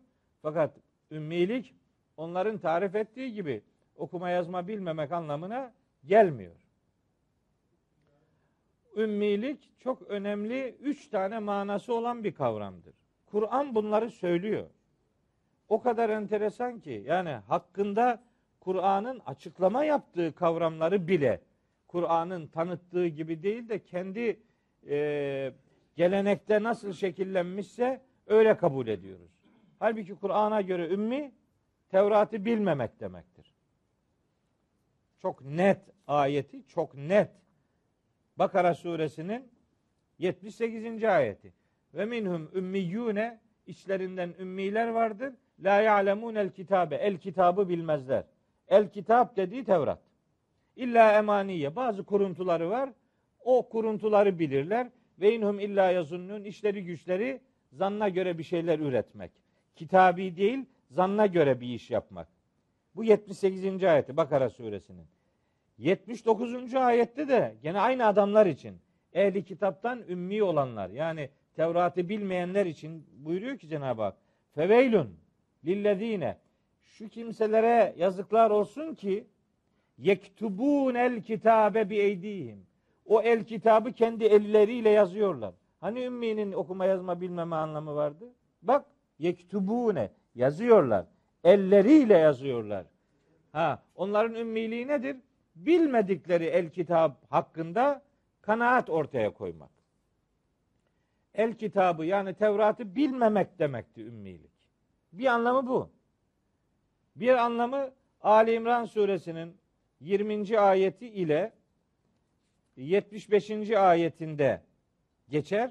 Fakat 0.43 0.77
ümmilik 1.11 1.75
onların 2.17 2.59
tarif 2.59 2.95
ettiği 2.95 3.33
gibi 3.33 3.63
okuma 3.97 4.31
yazma 4.31 4.69
bilmemek 4.69 5.13
anlamına 5.13 5.73
gelmiyor. 6.07 6.57
Ümmilik 8.97 9.81
çok 9.81 10.03
önemli 10.03 10.77
üç 10.81 11.09
tane 11.09 11.39
manası 11.39 11.95
olan 11.95 12.25
bir 12.25 12.35
kavramdır. 12.35 12.95
Kur'an 13.27 13.75
bunları 13.75 14.11
söylüyor. 14.11 14.67
O 15.69 15.83
kadar 15.83 16.11
enteresan 16.11 16.81
ki 16.81 17.05
yani 17.07 17.31
hakkında 17.31 18.23
Kur'an'ın 18.65 19.21
açıklama 19.27 19.85
yaptığı 19.85 20.35
kavramları 20.35 21.09
bile 21.09 21.41
Kur'an'ın 21.89 22.47
tanıttığı 22.47 23.07
gibi 23.07 23.43
değil 23.43 23.69
de 23.69 23.85
kendi 23.85 24.41
e, 24.89 25.53
gelenekte 25.97 26.63
nasıl 26.63 26.93
şekillenmişse 26.93 28.01
öyle 28.27 28.57
kabul 28.57 28.87
ediyoruz. 28.87 29.31
Halbuki 29.79 30.15
Kur'an'a 30.15 30.61
göre 30.61 30.89
ümmi 30.89 31.33
Tevrat'ı 31.89 32.45
bilmemek 32.45 33.01
demektir. 33.01 33.55
Çok 35.23 35.43
net 35.43 35.81
ayeti, 36.07 36.67
çok 36.67 36.95
net. 36.95 37.31
Bakara 38.37 38.75
suresinin 38.75 39.49
78. 40.19 41.05
ayeti. 41.05 41.53
Ve 41.95 42.05
minhum 42.05 42.51
ümmiyyune 42.55 43.41
içlerinden 43.67 44.35
ümmiler 44.39 44.89
vardır. 44.89 45.35
La 45.61 45.81
ya'lemun 45.81 46.35
el 46.35 46.51
kitabe. 46.51 46.97
El 46.97 47.19
kitabı 47.19 47.69
bilmezler. 47.69 48.25
El 48.69 48.89
kitap 48.89 49.37
dediği 49.37 49.65
Tevrat. 49.65 50.01
İlla 50.77 51.19
emaniye. 51.19 51.77
Bazı 51.77 52.05
kuruntuları 52.05 52.71
var. 52.71 52.91
O 53.41 53.69
kuruntuları 53.69 54.39
bilirler. 54.39 54.87
Ve 55.21 55.35
inhum 55.35 55.61
illa 55.61 55.91
yazunnun. 55.91 56.45
işleri 56.45 56.85
güçleri 56.85 57.41
zanna 57.73 58.09
göre 58.09 58.39
bir 58.39 58.43
şeyler 58.43 58.79
üretmek. 58.79 59.31
Kitabi 59.77 60.37
değil, 60.37 60.65
zanna 60.91 61.27
göre 61.27 61.61
bir 61.61 61.69
iş 61.69 61.91
yapmak. 61.91 62.29
Bu 62.97 63.05
78. 63.05 63.85
ayeti 63.85 64.17
Bakara 64.17 64.51
suresinin. 64.51 65.07
79. 65.79 66.75
ayette 66.75 67.29
de 67.29 67.55
gene 67.63 67.81
aynı 67.81 68.07
adamlar 68.07 68.47
için 68.47 68.77
ehli 69.13 69.45
kitaptan 69.45 70.03
ümmi 70.09 70.43
olanlar 70.43 70.91
yani 70.91 71.31
Tevrat'ı 71.57 72.09
bilmeyenler 72.09 72.67
için 72.67 73.07
buyuruyor 73.17 73.59
ki 73.59 73.69
Cenab-ı 73.69 74.03
Hak 74.03 74.17
feveylun 74.55 75.17
lillezine 75.65 76.39
şu 76.95 77.09
kimselere 77.09 77.95
yazıklar 77.99 78.51
olsun 78.51 78.95
ki 78.95 79.27
yektubun 79.99 80.95
el 80.95 81.23
kitabe 81.23 81.91
bi 81.91 81.97
eydihim. 81.97 82.67
O 83.07 83.23
el 83.23 83.45
kitabı 83.45 83.93
kendi 83.93 84.25
elleriyle 84.25 84.91
yazıyorlar. 84.91 85.55
Hani 85.81 86.05
ümminin 86.05 86.53
okuma 86.53 86.87
yazma 86.87 87.21
bilmeme 87.21 87.57
anlamı 87.57 87.95
vardı? 87.95 88.33
Bak 88.63 88.85
yektubune 89.19 90.11
yazıyorlar. 90.35 91.07
Elleriyle 91.45 92.19
yazıyorlar. 92.19 92.87
Ha, 93.53 93.83
onların 93.97 94.35
ümmiliği 94.35 94.89
nedir? 94.89 95.17
Bilmedikleri 95.57 96.45
el 96.45 96.71
kitap 96.71 97.33
hakkında 97.33 98.03
kanaat 98.41 98.91
ortaya 98.91 99.31
koymak. 99.31 99.71
El 101.35 101.55
kitabı 101.55 102.05
yani 102.05 102.35
Tevrat'ı 102.35 102.97
bilmemek 102.97 103.59
demekti 103.59 104.03
ümmilik. 104.03 104.71
Bir 105.13 105.27
anlamı 105.27 105.69
bu. 105.69 105.94
Bir 107.17 107.45
anlamı 107.45 107.91
Ali 108.21 108.53
İmran 108.53 108.85
suresinin 108.85 109.57
20. 110.01 110.59
ayeti 110.59 111.07
ile 111.09 111.53
75. 112.77 113.71
ayetinde 113.71 114.63
geçer. 115.29 115.71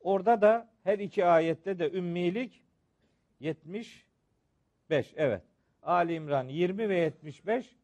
Orada 0.00 0.40
da 0.40 0.70
her 0.84 0.98
iki 0.98 1.24
ayette 1.24 1.78
de 1.78 1.90
ümmilik 1.90 2.62
75 3.40 4.04
evet. 5.16 5.42
Ali 5.82 6.14
İmran 6.14 6.48
20 6.48 6.88
ve 6.88 6.98
75 6.98 7.76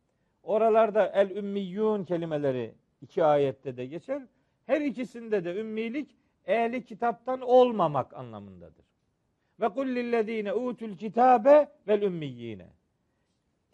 oralarda 0.42 1.08
el 1.08 1.30
ümmiyyun 1.30 2.04
kelimeleri 2.04 2.74
iki 3.00 3.24
ayette 3.24 3.76
de 3.76 3.86
geçer. 3.86 4.22
Her 4.66 4.80
ikisinde 4.80 5.44
de 5.44 5.54
ümmilik 5.60 6.16
ehli 6.46 6.84
kitaptan 6.84 7.40
olmamak 7.40 8.14
anlamındadır. 8.14 8.84
Ve 9.60 9.68
kul 9.68 9.86
lillezine 9.86 10.52
utul 10.52 10.96
kitabe 10.96 11.68
vel 11.88 12.02
ümmiyyine. 12.02 12.66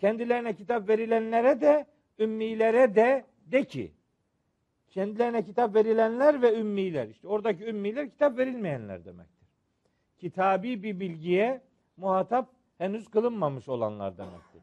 Kendilerine 0.03 0.57
kitap 0.57 0.89
verilenlere 0.89 1.61
de 1.61 1.87
ümmilere 2.19 2.95
de 2.95 3.25
de 3.47 3.65
ki 3.65 3.93
kendilerine 4.91 5.45
kitap 5.45 5.75
verilenler 5.75 6.43
ve 6.43 6.59
ümmiler. 6.59 7.09
İşte 7.09 7.29
oradaki 7.29 7.65
ümmiler 7.65 8.11
kitap 8.11 8.39
verilmeyenler 8.39 9.05
demektir. 9.05 9.49
Kitabi 10.19 10.83
bir 10.83 11.01
bilgiye 11.01 11.61
muhatap 11.97 12.49
henüz 12.79 13.09
kılınmamış 13.09 13.69
olanlar 13.69 14.19
demektir. 14.19 14.63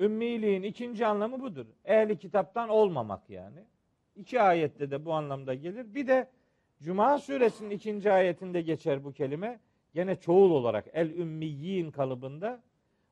Ümmiliğin 0.00 0.62
ikinci 0.62 1.06
anlamı 1.06 1.40
budur. 1.40 1.66
Ehli 1.84 2.18
kitaptan 2.18 2.68
olmamak 2.68 3.30
yani. 3.30 3.64
İki 4.16 4.40
ayette 4.40 4.90
de 4.90 5.04
bu 5.04 5.12
anlamda 5.12 5.54
gelir. 5.54 5.94
Bir 5.94 6.06
de 6.06 6.28
Cuma 6.82 7.18
suresinin 7.18 7.70
ikinci 7.70 8.12
ayetinde 8.12 8.60
geçer 8.60 9.04
bu 9.04 9.12
kelime. 9.12 9.60
Gene 9.94 10.16
çoğul 10.16 10.50
olarak 10.50 10.84
el 10.92 11.10
ümmiyyin 11.10 11.90
kalıbında. 11.90 12.67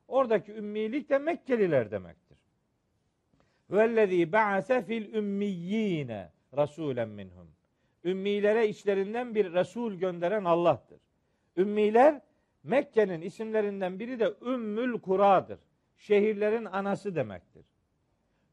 Oradaki 0.07 0.51
ümmilik 0.51 1.09
de 1.09 1.17
Mekkeliler 1.17 1.91
demektir. 1.91 2.37
Vellezî 3.69 4.31
ba'ase 4.31 4.81
fil 4.81 5.13
ümmiyyine 5.13 6.31
rasulen 6.57 7.09
minhum. 7.09 7.47
Ümmilere 8.03 8.67
içlerinden 8.67 9.35
bir 9.35 9.53
Resul 9.53 9.93
gönderen 9.93 10.43
Allah'tır. 10.43 10.99
Ümmiler 11.57 12.21
Mekke'nin 12.63 13.21
isimlerinden 13.21 13.99
biri 13.99 14.19
de 14.19 14.33
Ümmül 14.41 14.99
Kura'dır. 14.99 15.59
Şehirlerin 15.97 16.65
anası 16.65 17.15
demektir. 17.15 17.65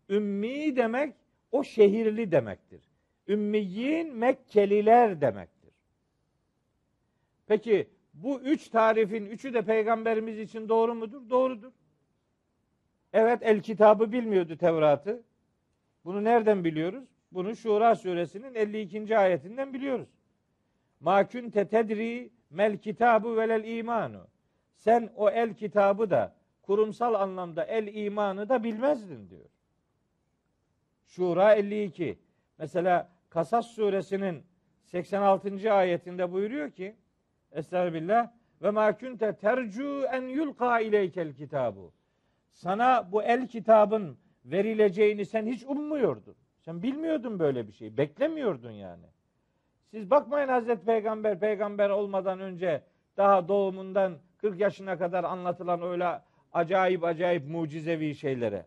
Ümmi 0.09 0.77
demek 0.77 1.15
o 1.53 1.65
şehirli 1.65 2.33
demektir. 2.33 2.83
Ümmiyin 3.29 4.15
Mekkeliler 4.15 5.21
demektir. 5.21 5.73
Peki 7.47 7.89
bu 8.15 8.41
üç 8.41 8.69
tarifin 8.69 9.27
üçü 9.27 9.55
de 9.55 9.63
peygamberimiz 9.63 10.39
için 10.39 10.69
doğru 10.69 10.95
mudur? 10.95 11.31
Doğrudur. 11.31 11.73
Evet 13.13 13.39
el 13.43 13.63
kitabı 13.63 14.13
bilmiyordu 14.13 14.57
Tevrat'ı. 14.57 15.23
Bunu 16.05 16.25
nereden 16.25 16.65
biliyoruz? 16.65 17.05
Bunu 17.33 17.57
Şura 17.57 17.95
suresinin 17.95 18.55
52. 18.55 19.19
ayetinden 19.19 19.75
biliyoruz. 19.75 20.09
Ma 21.01 21.29
kunte 21.29 21.69
tedri 21.69 22.31
mel 22.51 22.79
kitabu 22.79 23.37
velel 23.37 23.65
imanu. 23.79 24.27
Sen 24.77 25.11
o 25.17 25.31
el 25.31 25.55
kitabı 25.55 26.11
da 26.11 26.37
kurumsal 26.63 27.15
anlamda 27.15 27.65
el 27.65 27.95
imanı 27.95 28.49
da 28.49 28.65
bilmezdin 28.65 29.31
diyor. 29.31 29.49
Şura 31.07 31.55
52. 31.55 32.19
Mesela 32.59 33.11
Kasas 33.31 33.67
suresinin 33.67 34.43
86. 34.85 35.73
ayetinde 35.73 36.33
buyuruyor 36.33 36.71
ki 36.71 36.97
Estağfirullah 37.55 38.31
ve 38.63 38.71
ma 38.71 38.99
kunte 38.99 39.37
tercu 39.37 40.05
en 40.13 40.23
yulqa 40.23 40.81
ileykel 40.81 41.33
kitabu. 41.33 41.93
Sana 42.51 43.13
bu 43.13 43.23
el 43.23 43.49
kitabın 43.49 44.19
verileceğini 44.45 45.27
sen 45.27 45.47
hiç 45.47 45.65
ummuyordun. 45.65 46.35
Sen 46.61 46.83
bilmiyordun 46.83 47.39
böyle 47.39 47.67
bir 47.69 47.73
şey. 47.73 47.97
Beklemiyordun 47.97 48.71
yani. 48.71 49.07
Siz 49.91 50.11
bakmayın 50.11 50.49
Hazreti 50.49 50.85
Peygamber 50.85 51.41
peygamber 51.41 51.91
olmadan 51.91 52.41
önce 52.41 52.83
daha 53.17 53.49
doğumundan 53.49 54.19
40 54.39 54.61
yaşına 54.61 54.99
kadar 54.99 55.25
anlatılan 55.25 55.83
öyle 55.83 56.21
acayip 56.53 57.05
acayip 57.05 57.49
mucizevi 57.49 58.15
şeylere. 58.15 58.67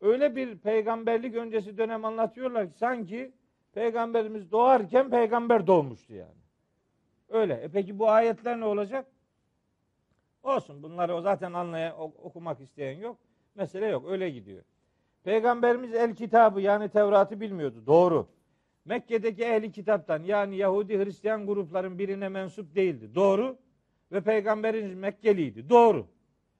Öyle 0.00 0.36
bir 0.36 0.58
peygamberlik 0.58 1.34
öncesi 1.34 1.78
dönem 1.78 2.04
anlatıyorlar 2.04 2.70
ki 2.70 2.78
sanki 2.78 3.32
peygamberimiz 3.72 4.52
doğarken 4.52 5.10
peygamber 5.10 5.66
doğmuştu 5.66 6.14
yani. 6.14 6.43
Öyle. 7.34 7.54
E 7.54 7.68
peki 7.68 7.98
bu 7.98 8.10
ayetler 8.10 8.60
ne 8.60 8.64
olacak? 8.64 9.06
Olsun 10.42 10.82
bunları 10.82 11.14
o 11.14 11.20
zaten 11.20 11.52
anlayan 11.52 12.00
okumak 12.00 12.60
isteyen 12.60 12.98
yok. 12.98 13.18
Mesele 13.54 13.86
yok. 13.86 14.08
Öyle 14.08 14.30
gidiyor. 14.30 14.62
Peygamberimiz 15.24 15.94
el 15.94 16.14
kitabı 16.14 16.60
yani 16.60 16.88
Tevrat'ı 16.88 17.40
bilmiyordu. 17.40 17.86
Doğru. 17.86 18.28
Mekke'deki 18.84 19.44
ehli 19.44 19.72
kitaptan 19.72 20.22
yani 20.22 20.56
Yahudi 20.56 20.98
Hristiyan 20.98 21.46
grupların 21.46 21.98
birine 21.98 22.28
mensup 22.28 22.74
değildi. 22.74 23.14
Doğru. 23.14 23.58
Ve 24.12 24.20
peygamberimiz 24.20 24.94
Mekkeliydi. 24.94 25.68
Doğru. 25.70 26.06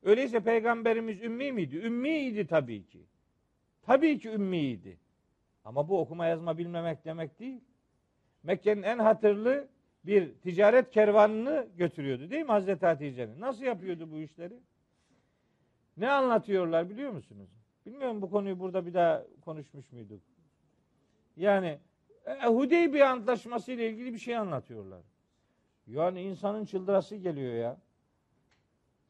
Öyleyse 0.03 0.41
peygamberimiz 0.41 1.23
ümmi 1.23 1.53
miydi? 1.53 1.77
Ümmiydi 1.77 2.47
tabii 2.47 2.87
ki. 2.87 3.07
Tabii 3.83 4.19
ki 4.19 4.29
ümmiydi. 4.29 4.99
Ama 5.65 5.89
bu 5.89 6.01
okuma 6.01 6.27
yazma 6.27 6.59
bilmemek 6.59 7.05
demek 7.05 7.41
değil. 7.41 7.61
Mekke'nin 8.43 8.83
en 8.83 8.99
hatırlı 8.99 9.74
bir 10.07 10.35
ticaret 10.35 10.91
kervanını 10.91 11.67
götürüyordu 11.77 12.31
değil 12.31 12.43
mi 12.43 12.51
Hazreti 12.51 12.87
Hatice'nin? 12.87 13.41
Nasıl 13.41 13.65
yapıyordu 13.65 14.11
bu 14.11 14.19
işleri? 14.19 14.61
Ne 15.97 16.11
anlatıyorlar 16.11 16.91
biliyor 16.91 17.11
musunuz? 17.11 17.49
Bilmiyorum 17.87 18.23
bu 18.23 18.31
konuyu 18.31 18.61
burada 18.61 18.87
bir 18.87 18.95
daha 18.95 19.23
konuşmuş 19.45 19.93
muyduk? 19.93 20.21
Yani 21.37 21.79
e, 22.27 22.47
Hudeybiye 22.47 23.05
Antlaşması 23.05 23.73
ile 23.73 23.91
ilgili 23.91 24.15
bir 24.15 24.19
şey 24.19 24.37
anlatıyorlar. 24.37 25.01
Yani 25.87 26.23
insanın 26.23 26.65
çıldırası 26.65 27.17
geliyor 27.17 27.55
ya. 27.55 27.77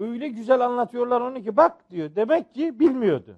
Öyle 0.00 0.28
güzel 0.28 0.60
anlatıyorlar 0.60 1.20
onu 1.20 1.42
ki 1.42 1.56
bak 1.56 1.90
diyor. 1.90 2.16
Demek 2.16 2.54
ki 2.54 2.80
bilmiyordu. 2.80 3.36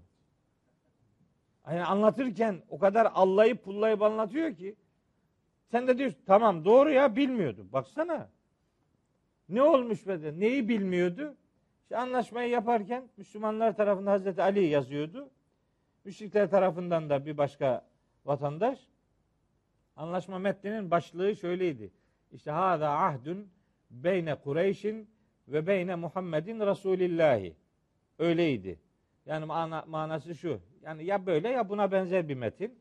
Yani 1.66 1.84
anlatırken 1.84 2.62
o 2.68 2.78
kadar 2.78 3.08
allayıp 3.14 3.64
pullayıp 3.64 4.02
anlatıyor 4.02 4.56
ki 4.56 4.76
sen 5.70 5.88
de 5.88 5.98
diyorsun 5.98 6.20
tamam 6.26 6.64
doğru 6.64 6.90
ya 6.90 7.16
bilmiyordu. 7.16 7.66
Baksana. 7.72 8.30
Ne 9.48 9.62
olmuş 9.62 10.06
be 10.06 10.22
de 10.22 10.40
neyi 10.40 10.68
bilmiyordu? 10.68 11.36
İşte 11.82 11.96
anlaşmayı 11.96 12.50
yaparken 12.50 13.08
Müslümanlar 13.16 13.76
tarafından 13.76 14.10
Hazreti 14.10 14.42
Ali 14.42 14.64
yazıyordu. 14.64 15.30
Müşrikler 16.04 16.50
tarafından 16.50 17.10
da 17.10 17.26
bir 17.26 17.38
başka 17.38 17.86
vatandaş. 18.24 18.78
Anlaşma 19.96 20.38
metninin 20.38 20.90
başlığı 20.90 21.36
şöyleydi. 21.36 21.92
İşte 22.32 22.50
hada 22.50 22.90
ahdun 22.90 23.48
beyne 23.90 24.34
Kureyş'in 24.34 25.10
ve 25.48 25.66
beyne 25.66 25.94
Muhammedin 25.94 26.60
Resulillahi. 26.60 27.56
Öyleydi. 28.18 28.80
Yani 29.26 29.44
mana, 29.44 29.84
manası 29.88 30.34
şu. 30.34 30.60
Yani 30.82 31.04
ya 31.04 31.26
böyle 31.26 31.48
ya 31.48 31.68
buna 31.68 31.92
benzer 31.92 32.28
bir 32.28 32.34
metin. 32.34 32.78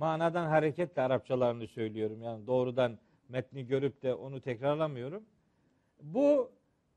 Manadan 0.00 0.46
hareketle 0.46 1.02
Arapçalarını 1.02 1.66
söylüyorum. 1.66 2.22
Yani 2.22 2.46
doğrudan 2.46 2.98
metni 3.28 3.66
görüp 3.66 4.02
de 4.02 4.14
onu 4.14 4.40
tekrarlamıyorum. 4.40 5.24
Bu 6.02 6.50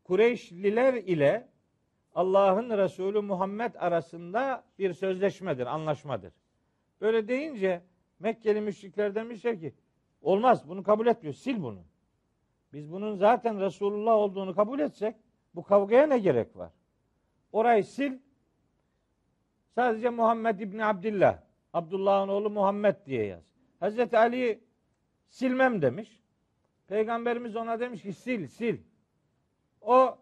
Kureyşliler 0.04 0.94
ile 0.94 1.48
Allah'ın 2.16 2.78
Resulü 2.78 3.22
Muhammed 3.22 3.76
arasında 3.76 4.64
bir 4.80 4.94
sözleşmedir, 4.94 5.66
anlaşmadır. 5.66 6.34
Böyle 7.02 7.28
deyince 7.28 7.82
Mekkeli 8.20 8.62
müşrikler 8.62 9.16
demişler 9.16 9.60
ki 9.60 9.74
olmaz 10.22 10.70
bunu 10.70 10.84
kabul 10.84 11.08
etmiyor 11.08 11.34
sil 11.44 11.58
bunu. 11.64 11.84
Biz 12.74 12.92
bunun 12.92 13.16
zaten 13.16 13.60
Resulullah 13.60 14.14
olduğunu 14.14 14.56
kabul 14.56 14.80
etsek 14.80 15.16
bu 15.56 15.64
kavgaya 15.64 16.08
ne 16.08 16.20
gerek 16.20 16.58
var? 16.58 16.72
Orayı 17.52 17.84
sil. 17.96 18.14
Sadece 19.76 20.10
Muhammed 20.10 20.60
İbni 20.60 20.86
Abdillah, 20.86 21.40
Abdullah'ın 21.74 22.28
oğlu 22.28 22.50
Muhammed 22.50 22.96
diye 23.06 23.26
yaz. 23.26 23.44
Hazreti 23.80 24.18
Ali 24.18 24.60
silmem 25.30 25.82
demiş. 25.82 26.24
Peygamberimiz 26.88 27.56
ona 27.56 27.80
demiş 27.80 28.02
ki 28.02 28.14
sil, 28.24 28.44
sil. 28.58 28.78
O 29.82 30.18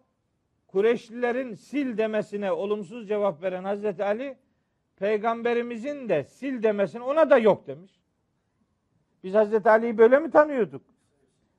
Kureyşlilerin 0.66 1.54
sil 1.66 1.88
demesine 1.98 2.52
olumsuz 2.52 3.08
cevap 3.08 3.42
veren 3.42 3.64
Hazreti 3.64 4.04
Ali 4.04 4.38
peygamberimizin 4.96 6.08
de 6.08 6.24
sil 6.36 6.56
demesine 6.62 7.02
ona 7.02 7.30
da 7.30 7.38
yok 7.38 7.66
demiş. 7.66 7.92
Biz 9.24 9.34
Hazreti 9.34 9.70
Ali'yi 9.70 9.98
böyle 9.98 10.18
mi 10.18 10.30
tanıyorduk? 10.30 10.82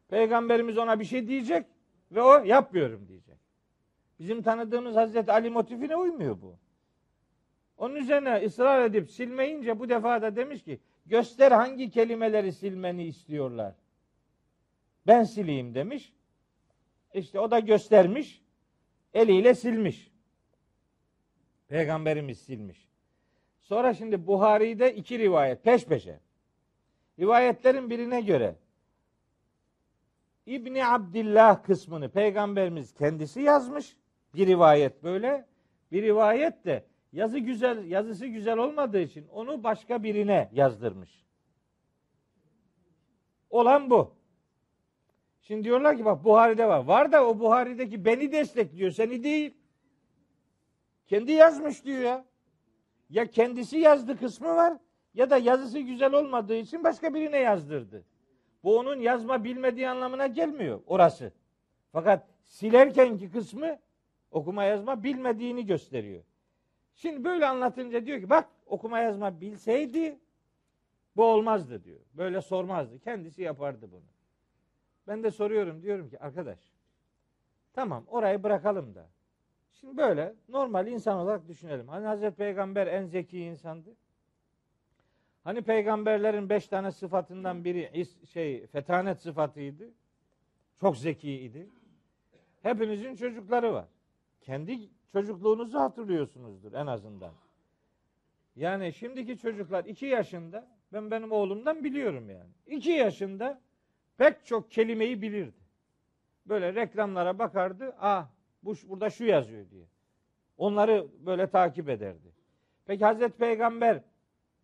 Peygamberimiz 0.07 0.77
ona 0.77 0.99
bir 0.99 1.05
şey 1.05 1.27
diyecek 1.27 1.65
ve 2.11 2.21
o 2.21 2.43
yapmıyorum 2.43 3.07
diyecek. 3.07 3.37
Bizim 4.19 4.41
tanıdığımız 4.41 4.95
Hazreti 4.95 5.31
Ali 5.31 5.49
motifine 5.49 5.95
uymuyor 5.95 6.41
bu. 6.41 6.55
Onun 7.83 7.95
üzerine 7.95 8.45
ısrar 8.45 8.85
edip 8.85 9.11
silmeyince 9.11 9.79
bu 9.79 9.89
defa 9.89 10.21
da 10.21 10.35
demiş 10.35 10.63
ki 10.63 10.79
göster 11.05 11.51
hangi 11.51 11.89
kelimeleri 11.89 12.51
silmeni 12.51 13.05
istiyorlar. 13.05 13.73
Ben 15.07 15.23
sileyim 15.23 15.75
demiş. 15.75 16.13
İşte 17.13 17.39
o 17.39 17.51
da 17.51 17.59
göstermiş. 17.59 18.41
Eliyle 19.13 19.55
silmiş. 19.55 20.11
Peygamberimiz 21.67 22.39
silmiş. 22.39 22.89
Sonra 23.61 23.93
şimdi 23.93 24.27
Buhari'de 24.27 24.95
iki 24.95 25.19
rivayet 25.19 25.63
peş 25.63 25.85
peşe. 25.85 26.19
Rivayetlerin 27.19 27.89
birine 27.89 28.21
göre 28.21 28.55
İbni 30.45 30.87
Abdillah 30.87 31.63
kısmını 31.63 32.09
peygamberimiz 32.09 32.93
kendisi 32.93 33.41
yazmış. 33.41 33.97
Bir 34.35 34.47
rivayet 34.47 35.03
böyle. 35.03 35.45
Bir 35.91 36.03
rivayet 36.03 36.65
de 36.65 36.92
yazı 37.13 37.39
güzel, 37.39 37.91
yazısı 37.91 38.27
güzel 38.27 38.57
olmadığı 38.57 38.99
için 38.99 39.27
onu 39.27 39.63
başka 39.63 40.03
birine 40.03 40.49
yazdırmış. 40.53 41.23
Olan 43.49 43.89
bu. 43.89 44.13
Şimdi 45.41 45.63
diyorlar 45.63 45.97
ki 45.97 46.05
bak 46.05 46.23
Buhari'de 46.23 46.67
var. 46.67 46.83
Var 46.83 47.11
da 47.11 47.27
o 47.27 47.39
Buhari'deki 47.39 48.05
beni 48.05 48.31
destekliyor, 48.31 48.91
seni 48.91 49.23
değil. 49.23 49.53
Kendi 51.07 51.31
yazmış 51.31 51.85
diyor 51.85 52.01
ya. 52.01 52.25
Ya 53.09 53.25
kendisi 53.25 53.77
yazdı 53.77 54.19
kısmı 54.19 54.47
var 54.47 54.77
ya 55.13 55.29
da 55.29 55.37
yazısı 55.37 55.79
güzel 55.79 56.13
olmadığı 56.13 56.55
için 56.55 56.83
başka 56.83 57.13
birine 57.13 57.37
yazdırdı. 57.37 58.05
Bu 58.63 58.77
onun 58.77 58.99
yazma 58.99 59.43
bilmediği 59.43 59.89
anlamına 59.89 60.27
gelmiyor 60.27 60.81
orası. 60.85 61.33
Fakat 61.91 62.27
silerkenki 62.43 63.31
kısmı 63.31 63.79
okuma 64.31 64.63
yazma 64.63 65.03
bilmediğini 65.03 65.65
gösteriyor. 65.65 66.23
Şimdi 66.95 67.23
böyle 67.23 67.45
anlatınca 67.45 68.05
diyor 68.05 68.21
ki 68.21 68.29
bak 68.29 68.49
okuma 68.65 68.99
yazma 68.99 69.41
bilseydi 69.41 70.19
bu 71.15 71.23
olmazdı 71.25 71.83
diyor. 71.83 71.99
Böyle 72.13 72.41
sormazdı. 72.41 72.99
Kendisi 72.99 73.41
yapardı 73.41 73.91
bunu. 73.91 74.05
Ben 75.07 75.23
de 75.23 75.31
soruyorum 75.31 75.83
diyorum 75.83 76.09
ki 76.09 76.19
arkadaş 76.19 76.59
tamam 77.73 78.03
orayı 78.07 78.43
bırakalım 78.43 78.95
da. 78.95 79.09
Şimdi 79.71 79.97
böyle 79.97 80.35
normal 80.49 80.87
insan 80.87 81.19
olarak 81.19 81.47
düşünelim. 81.47 81.87
Hani 81.87 82.05
Hazreti 82.05 82.35
Peygamber 82.35 82.87
en 82.87 83.05
zeki 83.05 83.39
insandı. 83.39 83.95
Hani 85.43 85.61
peygamberlerin 85.61 86.49
beş 86.49 86.67
tane 86.67 86.91
sıfatından 86.91 87.63
biri 87.63 88.05
şey 88.25 88.67
fetanet 88.67 89.21
sıfatıydı. 89.21 89.89
Çok 90.81 90.97
zekiydi. 90.97 91.69
Hepinizin 92.61 93.15
çocukları 93.15 93.73
var. 93.73 93.85
Kendi 94.41 94.89
çocukluğunuzu 95.13 95.79
hatırlıyorsunuzdur 95.79 96.73
en 96.73 96.87
azından. 96.87 97.31
Yani 98.55 98.93
şimdiki 98.93 99.37
çocuklar 99.37 99.85
iki 99.85 100.05
yaşında 100.05 100.67
ben 100.93 101.11
benim 101.11 101.31
oğlumdan 101.31 101.83
biliyorum 101.83 102.29
yani. 102.29 102.49
İki 102.67 102.91
yaşında 102.91 103.61
pek 104.17 104.45
çok 104.45 104.71
kelimeyi 104.71 105.21
bilirdi. 105.21 105.59
Böyle 106.45 106.75
reklamlara 106.75 107.39
bakardı. 107.39 107.95
Ah 107.99 108.27
bu 108.63 108.73
burada 108.87 109.09
şu 109.09 109.25
yazıyor 109.25 109.69
diye. 109.69 109.85
Onları 110.57 111.07
böyle 111.25 111.49
takip 111.49 111.89
ederdi. 111.89 112.33
Peki 112.85 113.05
Hazreti 113.05 113.37
Peygamber 113.37 114.01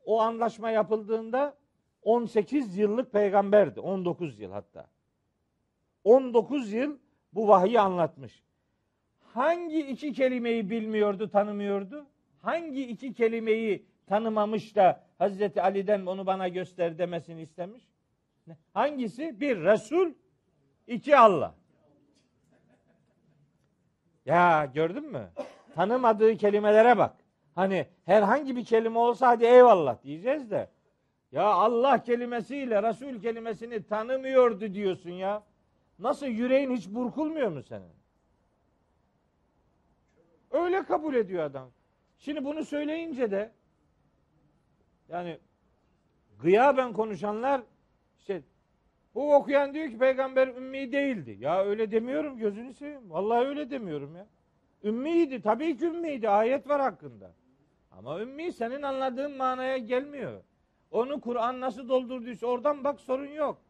o 0.05 0.21
anlaşma 0.21 0.71
yapıldığında 0.71 1.57
18 2.03 2.77
yıllık 2.77 3.11
peygamberdi. 3.11 3.79
19 3.79 4.39
yıl 4.39 4.51
hatta. 4.51 4.87
19 6.03 6.73
yıl 6.73 6.97
bu 7.33 7.47
vahyi 7.47 7.79
anlatmış. 7.79 8.43
Hangi 9.33 9.79
iki 9.79 10.13
kelimeyi 10.13 10.69
bilmiyordu, 10.69 11.29
tanımıyordu? 11.29 12.05
Hangi 12.41 12.87
iki 12.87 13.13
kelimeyi 13.13 13.85
tanımamış 14.07 14.75
da 14.75 15.03
Hazreti 15.17 15.61
Ali'den 15.61 16.05
onu 16.05 16.25
bana 16.25 16.47
göster 16.47 16.97
demesini 16.97 17.41
istemiş? 17.41 17.83
Hangisi? 18.73 19.39
Bir 19.41 19.57
Resul, 19.63 20.13
iki 20.87 21.17
Allah. 21.17 21.55
Ya 24.25 24.65
gördün 24.73 25.11
mü? 25.11 25.29
Tanımadığı 25.75 26.37
kelimelere 26.37 26.97
bak. 26.97 27.15
Hani 27.55 27.87
herhangi 28.05 28.55
bir 28.55 28.65
kelime 28.65 28.99
olsa 28.99 29.27
hadi 29.27 29.45
eyvallah 29.45 30.03
diyeceğiz 30.03 30.51
de. 30.51 30.69
Ya 31.31 31.43
Allah 31.43 32.03
kelimesiyle 32.03 32.83
Resul 32.83 33.21
kelimesini 33.21 33.83
tanımıyordu 33.83 34.73
diyorsun 34.73 35.11
ya. 35.11 35.43
Nasıl 35.99 36.25
yüreğin 36.27 36.75
hiç 36.75 36.89
burkulmuyor 36.89 37.51
mu 37.51 37.63
senin? 37.63 37.98
Öyle 40.59 40.83
kabul 40.83 41.15
ediyor 41.15 41.43
adam. 41.43 41.71
Şimdi 42.17 42.45
bunu 42.45 42.65
söyleyince 42.65 43.31
de 43.31 43.51
yani 45.09 45.39
gıyaben 46.39 46.93
konuşanlar 46.93 47.61
işte 48.19 48.41
bu 49.15 49.35
okuyan 49.35 49.73
diyor 49.73 49.89
ki 49.89 49.97
peygamber 49.97 50.47
ümmi 50.47 50.91
değildi. 50.91 51.37
Ya 51.39 51.65
öyle 51.65 51.91
demiyorum 51.91 52.37
gözünü 52.37 52.73
seveyim. 52.73 53.09
Vallahi 53.09 53.47
öyle 53.47 53.69
demiyorum 53.69 54.15
ya. 54.15 54.27
Ümmiydi. 54.83 55.41
Tabii 55.41 55.77
ki 55.77 55.85
ümmiydi. 55.85 56.29
Ayet 56.29 56.69
var 56.69 56.81
hakkında. 56.81 57.31
Ama 57.91 58.19
ümmi 58.19 58.53
senin 58.53 58.81
anladığın 58.81 59.37
manaya 59.37 59.77
gelmiyor. 59.77 60.43
Onu 60.91 61.21
Kur'an 61.21 61.61
nasıl 61.61 61.89
doldurduysa 61.89 62.47
oradan 62.47 62.83
bak 62.83 62.99
sorun 62.99 63.31
yok. 63.31 63.61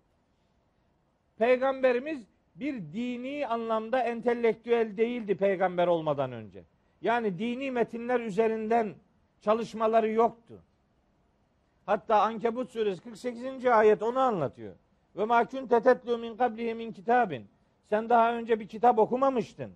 Peygamberimiz 1.38 2.28
bir 2.56 2.74
dini 2.94 3.48
anlamda 3.48 4.04
entelektüel 4.04 4.98
değildi 4.98 5.38
peygamber 5.38 5.88
olmadan 5.88 6.32
önce. 6.32 6.64
Yani 7.02 7.40
dini 7.40 7.72
metinler 7.72 8.20
üzerinden 8.20 8.96
çalışmaları 9.42 10.10
yoktu. 10.12 10.60
Hatta 11.86 12.22
Ankebut 12.22 12.72
suresi 12.72 13.02
48. 13.02 13.66
ayet 13.66 14.04
onu 14.04 14.20
anlatıyor. 14.20 14.76
Ve 15.16 15.26
ma 15.26 15.46
kunte 15.46 15.82
tetlu 15.82 16.18
min 16.18 16.38
qablihi 16.38 16.74
min 16.74 16.92
kitabin. 16.92 17.48
Sen 17.90 18.10
daha 18.10 18.34
önce 18.34 18.60
bir 18.60 18.68
kitap 18.68 19.00
okumamıştın. 19.00 19.72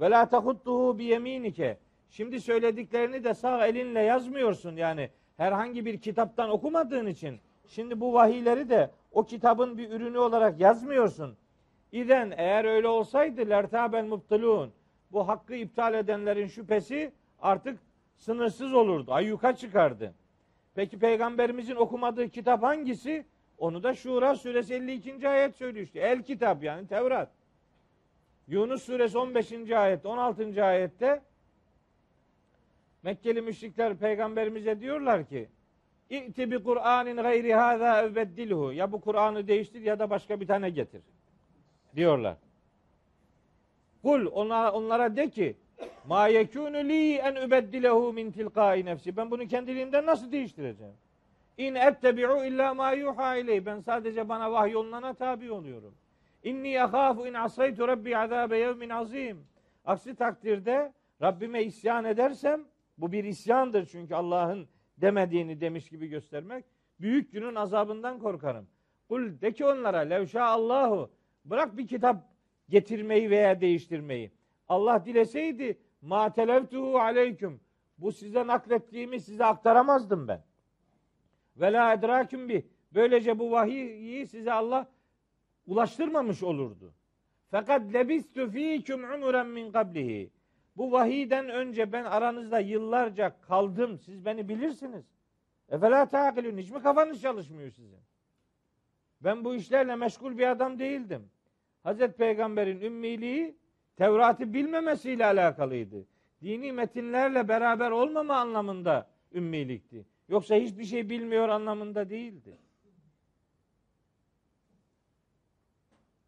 Ve 0.00 0.10
la 0.10 0.28
tahuttuhu 0.28 0.98
bi 0.98 1.04
yeminike. 1.04 1.78
Şimdi 2.10 2.40
söylediklerini 2.40 3.24
de 3.24 3.34
sağ 3.34 3.66
elinle 3.66 4.00
yazmıyorsun 4.00 4.76
yani 4.76 5.10
herhangi 5.36 5.86
bir 5.86 6.00
kitaptan 6.00 6.50
okumadığın 6.50 7.06
için. 7.06 7.40
Şimdi 7.68 8.00
bu 8.00 8.12
vahiyleri 8.12 8.68
de 8.68 8.90
o 9.12 9.24
kitabın 9.24 9.78
bir 9.78 9.90
ürünü 9.90 10.18
olarak 10.18 10.60
yazmıyorsun. 10.60 11.36
İden 11.92 12.34
eğer 12.36 12.64
öyle 12.64 12.88
olsaydı 12.88 13.50
lertabel 13.50 14.04
mubtilun. 14.04 14.72
Bu 15.12 15.28
hakkı 15.28 15.54
iptal 15.54 15.94
edenlerin 15.94 16.46
şüphesi 16.46 17.12
artık 17.40 17.78
sınırsız 18.16 18.74
olurdu. 18.74 19.12
Ayyuka 19.12 19.56
çıkardı. 19.56 20.14
Peki 20.74 20.98
peygamberimizin 20.98 21.76
okumadığı 21.76 22.28
kitap 22.28 22.62
hangisi? 22.62 23.26
Onu 23.58 23.82
da 23.82 23.94
Şura 23.94 24.34
suresi 24.34 24.74
52. 24.74 25.28
ayet 25.28 25.56
söylüyor 25.56 25.86
işte. 25.86 26.00
El 26.00 26.22
kitap 26.22 26.62
yani 26.62 26.86
Tevrat. 26.86 27.30
Yunus 28.48 28.82
suresi 28.82 29.18
15. 29.18 29.70
ayet 29.70 30.06
16. 30.06 30.64
ayette 30.64 31.22
Mekkeli 33.02 33.42
müşrikler 33.42 33.96
peygamberimize 33.96 34.80
diyorlar 34.80 35.28
ki 35.28 35.48
İ'ti 36.10 36.50
bi 36.50 36.62
Kur'anin 36.62 37.16
gayri 37.16 37.54
hâzâ 37.54 38.02
evbeddilhu. 38.02 38.72
Ya 38.72 38.92
bu 38.92 39.00
Kur'an'ı 39.00 39.48
değiştir 39.48 39.80
ya 39.80 39.98
da 39.98 40.10
başka 40.10 40.40
bir 40.40 40.46
tane 40.46 40.70
getir. 40.70 41.02
Diyorlar. 41.96 42.36
Kul 44.06 44.26
ona, 44.32 44.72
onlara 44.72 45.16
de 45.16 45.30
ki 45.30 45.56
ma 46.06 46.28
yekûnü 46.28 46.88
li 46.88 47.14
en 47.14 47.34
übeddilehu 47.34 48.12
min 48.12 48.30
tilkai 48.30 48.84
nefsi. 48.84 49.16
Ben 49.16 49.30
bunu 49.30 49.46
kendiliğimden 49.46 50.06
nasıl 50.06 50.32
değiştireceğim? 50.32 50.94
İn 51.58 51.74
ettebi'u 51.74 52.44
illa 52.44 52.74
ma 52.74 52.92
yuha 52.92 53.36
ileyh. 53.36 53.66
Ben 53.66 53.78
sadece 53.78 54.28
bana 54.28 54.52
vahyolunana 54.52 55.14
tabi 55.14 55.50
oluyorum. 55.50 55.94
İnni 56.42 56.82
ahâfu 56.82 57.26
in 57.26 57.34
asaytu 57.34 57.88
rabbi 57.88 58.16
azâbe 58.16 58.58
yevmin 58.58 58.90
azim. 58.90 59.46
Aksi 59.84 60.14
takdirde 60.14 60.92
Rabbime 61.22 61.62
isyan 61.62 62.04
edersem 62.04 62.60
bu 62.98 63.12
bir 63.12 63.24
isyandır 63.24 63.86
çünkü 63.86 64.14
Allah'ın 64.14 64.68
demediğini 64.98 65.60
demiş 65.60 65.88
gibi 65.88 66.06
göstermek. 66.06 66.64
Büyük 67.00 67.32
günün 67.32 67.54
azabından 67.54 68.18
korkarım. 68.18 68.66
Kul 69.08 69.40
de 69.40 69.52
ki 69.52 69.66
onlara 69.66 69.98
levşa 69.98 70.44
Allahu 70.44 71.10
bırak 71.44 71.76
bir 71.76 71.86
kitap 71.86 72.35
getirmeyi 72.68 73.30
veya 73.30 73.60
değiştirmeyi. 73.60 74.30
Allah 74.68 75.04
dileseydi 75.04 75.78
ma 76.02 76.32
televtuhu 76.32 76.98
aleyküm. 76.98 77.60
Bu 77.98 78.12
size 78.12 78.46
naklettiğimi 78.46 79.20
size 79.20 79.44
aktaramazdım 79.44 80.28
ben. 80.28 80.44
Ve 81.56 81.72
la 81.72 81.92
edraküm 81.92 82.48
bi. 82.48 82.66
Böylece 82.94 83.38
bu 83.38 83.50
vahiyi 83.50 84.26
size 84.26 84.52
Allah 84.52 84.90
ulaştırmamış 85.66 86.42
olurdu. 86.42 86.94
Fakat 87.50 87.94
lebistu 87.94 88.50
fîküm 88.50 89.04
umuren 89.14 89.46
min 89.46 89.72
kablihi. 89.72 90.30
Bu 90.76 90.92
vahiyden 90.92 91.48
önce 91.48 91.92
ben 91.92 92.04
aranızda 92.04 92.58
yıllarca 92.58 93.40
kaldım. 93.40 93.98
Siz 93.98 94.24
beni 94.24 94.48
bilirsiniz. 94.48 95.04
Efela 95.68 96.08
takilün. 96.08 96.58
Hiç 96.58 96.70
mi 96.70 96.82
kafanız 96.82 97.22
çalışmıyor 97.22 97.70
sizin? 97.70 98.00
Ben 99.20 99.44
bu 99.44 99.54
işlerle 99.54 99.96
meşgul 99.96 100.38
bir 100.38 100.50
adam 100.50 100.78
değildim. 100.78 101.30
Hazreti 101.86 102.16
Peygamber'in 102.16 102.80
ümmiliği 102.80 103.56
Tevrat'ı 103.96 104.54
bilmemesiyle 104.54 105.26
alakalıydı. 105.26 106.06
Dini 106.42 106.72
metinlerle 106.72 107.48
beraber 107.48 107.90
olmama 107.90 108.36
anlamında 108.36 109.10
ümmilikti. 109.32 110.06
Yoksa 110.28 110.54
hiçbir 110.54 110.84
şey 110.84 111.10
bilmiyor 111.10 111.48
anlamında 111.48 112.10
değildi. 112.10 112.58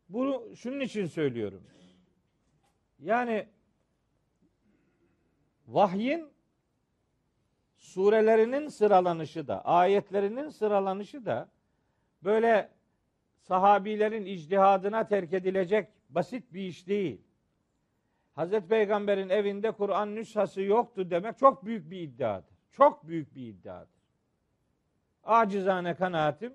Bunu 0.09 0.57
şunun 0.57 0.81
için 0.81 1.07
söylüyorum. 1.07 1.63
Yani 2.99 3.47
vahyin 5.69 6.29
surelerinin 7.77 8.69
sıralanışı 8.69 9.49
da, 9.49 9.65
ayetlerinin 9.65 10.49
sıralanışı 10.49 11.27
da 11.27 11.49
böyle 12.23 12.78
sahabilerin 13.49 14.25
icdihadına 14.25 15.07
terk 15.07 15.33
edilecek 15.33 15.89
basit 16.11 16.53
bir 16.53 16.63
iş 16.63 16.87
değil. 16.87 17.21
Hazreti 18.35 18.69
Peygamber'in 18.69 19.29
evinde 19.29 19.71
Kur'an 19.71 20.15
nüshası 20.15 20.63
yoktu 20.63 21.11
demek 21.11 21.39
çok 21.39 21.65
büyük 21.65 21.91
bir 21.91 22.01
iddiadır. 22.01 22.55
Çok 22.73 23.09
büyük 23.09 23.35
bir 23.35 23.47
iddiadır. 23.47 23.99
Acizane 25.25 25.95
kanaatim. 25.95 26.53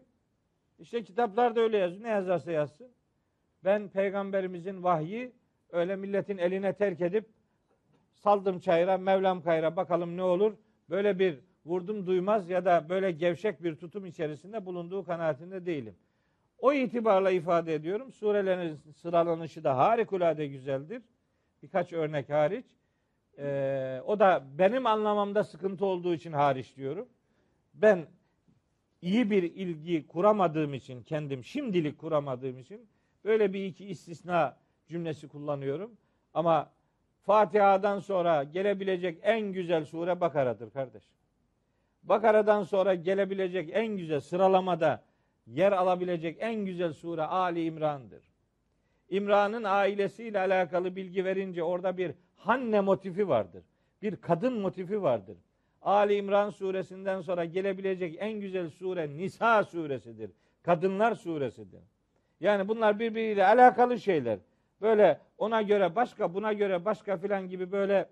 İşte 0.79 1.03
kitaplarda 1.03 1.59
öyle 1.59 1.77
yazıyor. 1.77 2.03
Ne 2.03 2.09
yazarsa 2.09 2.51
yazsın. 2.51 2.91
Ben 3.63 3.89
peygamberimizin 3.89 4.83
vahyi 4.83 5.31
öyle 5.69 5.95
milletin 5.95 6.37
eline 6.37 6.73
terk 6.73 7.01
edip 7.01 7.29
saldım 8.13 8.59
çayıra, 8.59 8.97
Mevlam 8.97 9.41
kayra 9.41 9.75
bakalım 9.75 10.17
ne 10.17 10.23
olur. 10.23 10.53
Böyle 10.89 11.19
bir 11.19 11.39
vurdum 11.65 12.07
duymaz 12.07 12.49
ya 12.49 12.65
da 12.65 12.89
böyle 12.89 13.11
gevşek 13.11 13.63
bir 13.63 13.75
tutum 13.75 14.05
içerisinde 14.05 14.65
bulunduğu 14.65 15.03
kanaatinde 15.03 15.65
değilim. 15.65 15.95
O 16.63 16.73
itibarla 16.73 17.31
ifade 17.31 17.73
ediyorum. 17.73 18.11
Surelerin 18.11 18.79
sıralanışı 19.01 19.63
da 19.63 19.77
harikulade 19.77 20.47
güzeldir. 20.47 21.01
Birkaç 21.63 21.93
örnek 21.93 22.29
hariç. 22.29 22.65
Ee, 23.37 24.01
o 24.05 24.19
da 24.19 24.43
benim 24.57 24.85
anlamamda 24.85 25.43
sıkıntı 25.43 25.85
olduğu 25.85 26.13
için 26.13 26.31
hariç 26.31 26.77
diyorum. 26.77 27.07
Ben 27.73 28.05
iyi 29.01 29.31
bir 29.31 29.43
ilgi 29.43 30.07
kuramadığım 30.07 30.73
için, 30.73 31.03
kendim 31.03 31.43
şimdilik 31.43 31.97
kuramadığım 31.97 32.57
için 32.57 32.87
böyle 33.23 33.53
bir 33.53 33.65
iki 33.65 33.85
istisna 33.85 34.57
cümlesi 34.87 35.27
kullanıyorum. 35.27 35.97
Ama 36.33 36.71
Fatiha'dan 37.21 37.99
sonra 37.99 38.43
gelebilecek 38.43 39.19
en 39.21 39.41
güzel 39.41 39.85
sure 39.85 40.21
Bakara'dır 40.21 40.71
kardeş. 40.71 41.03
Bakara'dan 42.03 42.63
sonra 42.63 42.95
gelebilecek 42.95 43.69
en 43.73 43.87
güzel 43.97 44.19
sıralamada 44.19 45.03
yer 45.47 45.71
alabilecek 45.71 46.37
en 46.39 46.55
güzel 46.55 46.93
sure 46.93 47.21
Ali 47.21 47.63
İmran'dır. 47.65 48.23
İmran'ın 49.09 49.63
ailesiyle 49.63 50.39
alakalı 50.39 50.95
bilgi 50.95 51.25
verince 51.25 51.63
orada 51.63 51.97
bir 51.97 52.11
Hanne 52.35 52.81
motifi 52.81 53.27
vardır. 53.27 53.63
Bir 54.01 54.15
kadın 54.15 54.53
motifi 54.53 55.01
vardır. 55.01 55.37
Ali 55.81 56.15
İmran 56.15 56.49
suresinden 56.49 57.21
sonra 57.21 57.45
gelebilecek 57.45 58.15
en 58.19 58.39
güzel 58.39 58.69
sure 58.69 59.09
Nisa 59.17 59.63
suresidir. 59.63 60.31
Kadınlar 60.63 61.15
suresidir. 61.15 61.81
Yani 62.39 62.67
bunlar 62.67 62.99
birbiriyle 62.99 63.45
alakalı 63.45 63.99
şeyler. 63.99 64.39
Böyle 64.81 65.19
ona 65.37 65.61
göre 65.61 65.95
başka, 65.95 66.33
buna 66.33 66.53
göre 66.53 66.85
başka 66.85 67.17
filan 67.17 67.49
gibi 67.49 67.71
böyle 67.71 68.09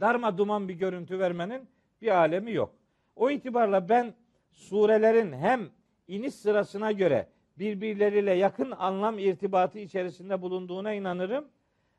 darma 0.00 0.38
duman 0.38 0.68
bir 0.68 0.74
görüntü 0.74 1.18
vermenin 1.18 1.68
bir 2.02 2.08
alemi 2.08 2.52
yok. 2.52 2.74
O 3.16 3.30
itibarla 3.30 3.88
ben 3.88 4.14
surelerin 4.52 5.32
hem 5.32 5.68
iniş 6.08 6.34
sırasına 6.34 6.92
göre 6.92 7.28
birbirleriyle 7.58 8.32
yakın 8.32 8.70
anlam 8.70 9.18
irtibatı 9.18 9.78
içerisinde 9.78 10.42
bulunduğuna 10.42 10.92
inanırım. 10.92 11.44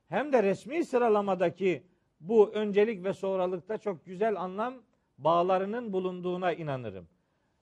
Hem 0.09 0.33
de 0.33 0.43
resmi 0.43 0.85
sıralamadaki 0.85 1.83
bu 2.19 2.49
öncelik 2.49 3.03
ve 3.03 3.13
sonralıkta 3.13 3.77
çok 3.77 4.05
güzel 4.05 4.41
anlam 4.41 4.73
bağlarının 5.17 5.93
bulunduğuna 5.93 6.53
inanırım. 6.53 7.07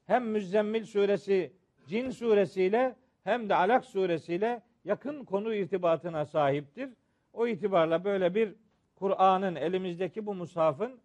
Hem 0.06 0.28
Müzzemmil 0.28 0.84
suresi 0.84 1.54
Cin 1.88 2.10
suresiyle 2.10 2.96
hem 3.24 3.50
de 3.50 3.56
Alak 3.56 3.86
suresiyle 3.86 4.62
yakın 4.86 5.24
konu 5.24 5.54
irtibatına 5.54 6.26
sahiptir. 6.26 6.90
O 7.34 7.48
itibarla 7.48 8.04
böyle 8.04 8.36
bir 8.36 8.56
Kur'an'ın 8.96 9.56
elimizdeki 9.56 10.26
bu 10.26 10.34
mushafın 10.34 11.00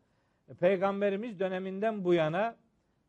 peygamberimiz 0.61 1.41
döneminden 1.41 2.05
bu 2.05 2.15
yana 2.15 2.57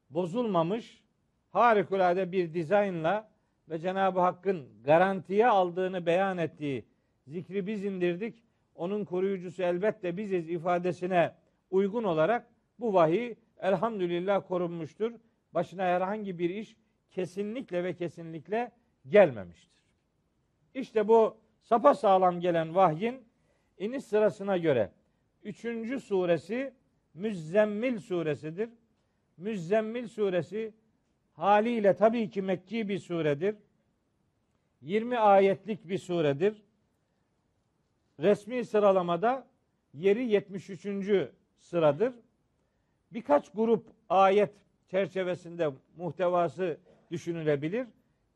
bozulmamış 0.10 1.04
harikulade 1.52 2.32
bir 2.32 2.54
dizaynla 2.54 3.32
ve 3.70 3.80
Cenab-ı 3.80 4.20
Hakk'ın 4.20 4.84
garantiye 4.84 5.48
aldığını 5.48 6.06
beyan 6.06 6.38
ettiği 6.38 6.86
zikri 7.28 7.68
biz 7.68 7.86
indirdik. 7.86 8.44
Onun 8.76 9.06
koruyucusu 9.06 9.64
elbette 9.64 10.18
biziz 10.18 10.50
ifadesine 10.50 11.34
uygun 11.70 12.04
olarak 12.04 12.48
bu 12.80 12.94
vahiy 12.94 13.36
elhamdülillah 13.60 14.48
korunmuştur. 14.48 15.12
Başına 15.54 15.84
herhangi 15.84 16.40
bir 16.40 16.50
iş 16.50 16.76
kesinlikle 17.12 17.84
ve 17.84 17.94
kesinlikle 17.94 18.72
gelmemiştir. 19.10 19.72
İşte 20.74 21.08
bu 21.08 21.38
sapa 21.62 21.94
sağlam 21.94 22.40
gelen 22.40 22.76
vahyin 22.76 23.24
iniş 23.78 24.04
sırasına 24.04 24.58
göre 24.58 24.92
üçüncü 25.44 26.00
suresi 26.00 26.74
Müzzemmil 27.14 28.00
suresidir. 28.00 28.70
Müzzemmil 29.38 30.08
suresi 30.08 30.74
haliyle 31.41 31.95
tabii 31.95 32.30
ki 32.30 32.41
Mekki 32.41 32.89
bir 32.89 32.99
suredir. 32.99 33.56
20 34.82 35.17
ayetlik 35.17 35.89
bir 35.89 35.97
suredir. 35.97 36.62
Resmi 38.19 38.65
sıralamada 38.65 39.47
yeri 39.93 40.25
73. 40.25 40.88
sıradır. 41.60 42.13
Birkaç 43.13 43.51
grup 43.51 43.86
ayet 44.10 44.51
çerçevesinde 44.91 45.69
muhtevası 45.97 46.77
düşünülebilir. 47.12 47.88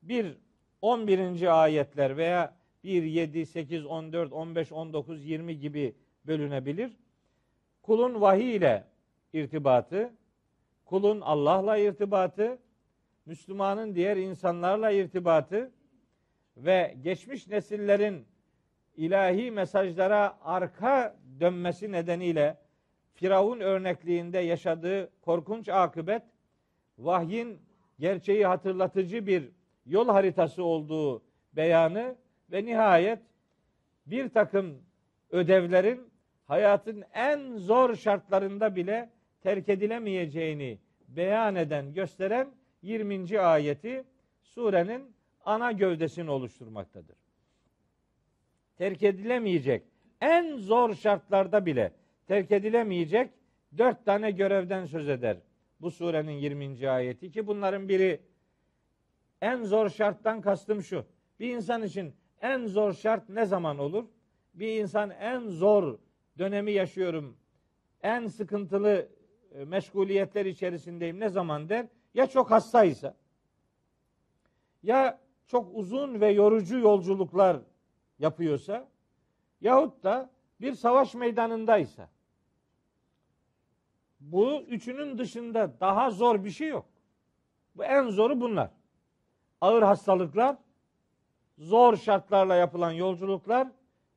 Bir 0.02 0.38
11. 0.82 1.62
ayetler 1.64 2.18
veya 2.18 2.54
1, 2.84 3.04
7, 3.04 3.46
8, 3.46 3.86
14, 3.86 4.34
15, 4.34 4.72
19, 4.72 5.26
20 5.26 5.60
gibi 5.60 5.96
bölünebilir. 6.28 6.92
Kulun 7.82 8.22
vahiy 8.22 8.56
ile 8.56 8.84
irtibatı, 9.34 10.14
kulun 10.86 11.22
Allah'la 11.22 11.78
irtibatı, 11.78 12.58
Müslümanın 13.26 13.96
diğer 13.96 14.18
insanlarla 14.18 14.92
irtibatı 14.92 15.72
ve 16.58 16.96
geçmiş 17.02 17.48
nesillerin 17.48 18.26
ilahi 18.98 19.52
mesajlara 19.52 20.38
arka 20.42 21.16
dönmesi 21.40 21.92
nedeniyle 21.92 22.58
Firavun 23.14 23.60
örnekliğinde 23.60 24.40
yaşadığı 24.40 25.10
korkunç 25.22 25.70
akıbet 25.70 26.24
vahyin 26.98 27.62
gerçeği 28.00 28.46
hatırlatıcı 28.46 29.28
bir 29.28 29.50
yol 29.86 30.08
haritası 30.08 30.64
olduğu 30.64 31.24
beyanı 31.54 32.16
ve 32.52 32.66
nihayet 32.66 33.20
bir 34.06 34.30
takım 34.30 34.78
ödevlerin 35.30 36.10
hayatın 36.46 37.04
en 37.14 37.58
zor 37.58 37.96
şartlarında 37.96 38.76
bile 38.76 39.10
terk 39.42 39.70
edilemeyeceğini 39.70 40.80
beyan 41.08 41.56
eden, 41.56 41.94
gösteren 41.94 42.48
20. 42.86 43.40
ayeti 43.40 44.04
surenin 44.42 45.16
ana 45.46 45.72
gövdesini 45.72 46.32
oluşturmaktadır. 46.32 47.16
Terk 48.78 49.04
edilemeyecek, 49.04 49.84
en 50.22 50.58
zor 50.58 50.94
şartlarda 50.96 51.66
bile 51.66 51.92
terk 52.28 52.52
edilemeyecek 52.52 53.30
dört 53.78 54.06
tane 54.06 54.32
görevden 54.32 54.86
söz 54.86 55.10
eder 55.10 55.38
bu 55.82 55.92
surenin 55.92 56.32
20. 56.32 56.90
ayeti 56.90 57.32
ki 57.32 57.48
bunların 57.48 57.90
biri 57.90 58.20
en 59.42 59.64
zor 59.64 59.90
şarttan 59.90 60.42
kastım 60.42 60.84
şu. 60.84 61.06
Bir 61.40 61.56
insan 61.56 61.84
için 61.84 62.14
en 62.42 62.66
zor 62.66 62.94
şart 62.94 63.30
ne 63.30 63.46
zaman 63.46 63.80
olur? 63.80 64.06
Bir 64.54 64.82
insan 64.82 65.10
en 65.10 65.40
zor 65.48 65.98
dönemi 66.38 66.72
yaşıyorum. 66.72 67.38
En 68.04 68.28
sıkıntılı 68.28 69.10
e, 69.52 69.66
meşguliyetler 69.66 70.46
içerisindeyim 70.46 71.20
ne 71.20 71.30
zaman 71.30 71.70
der? 71.70 71.88
Ya 72.16 72.28
çok 72.28 72.52
hastaysa 72.52 73.16
ya 74.84 75.20
çok 75.48 75.76
uzun 75.76 76.22
ve 76.22 76.30
yorucu 76.30 76.80
yolculuklar 76.80 77.58
yapıyorsa 78.20 78.88
yahut 79.62 80.04
da 80.04 80.30
bir 80.62 80.74
savaş 80.74 81.16
meydanındaysa 81.16 82.10
bu 84.20 84.62
üçünün 84.62 85.18
dışında 85.18 85.80
daha 85.80 86.12
zor 86.12 86.44
bir 86.44 86.50
şey 86.50 86.68
yok. 86.68 86.86
Bu 87.76 87.84
en 87.84 88.10
zoru 88.10 88.42
bunlar. 88.42 88.70
Ağır 89.62 89.84
hastalıklar, 89.84 90.58
zor 91.58 91.98
şartlarla 91.98 92.56
yapılan 92.56 92.92
yolculuklar 92.92 93.68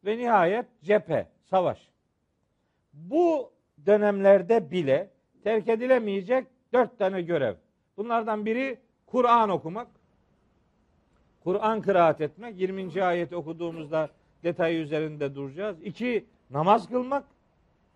ve 0.04 0.18
nihayet 0.18 0.66
cephe, 0.82 1.28
savaş. 1.44 1.88
Bu 2.92 3.52
dönemlerde 3.86 4.70
bile 4.70 5.10
terk 5.44 5.68
edilemeyecek 5.68 6.46
dört 6.72 6.98
tane 6.98 7.22
görev. 7.22 7.54
Bunlardan 7.98 8.46
biri 8.46 8.78
Kur'an 9.06 9.50
okumak. 9.50 9.88
Kur'an 11.44 11.82
kıraat 11.82 12.20
etmek. 12.20 12.60
20. 12.60 13.02
ayet 13.02 13.32
okuduğumuzda 13.32 14.10
detayı 14.42 14.78
üzerinde 14.78 15.34
duracağız. 15.34 15.82
İki, 15.82 16.24
namaz 16.50 16.88
kılmak. 16.88 17.24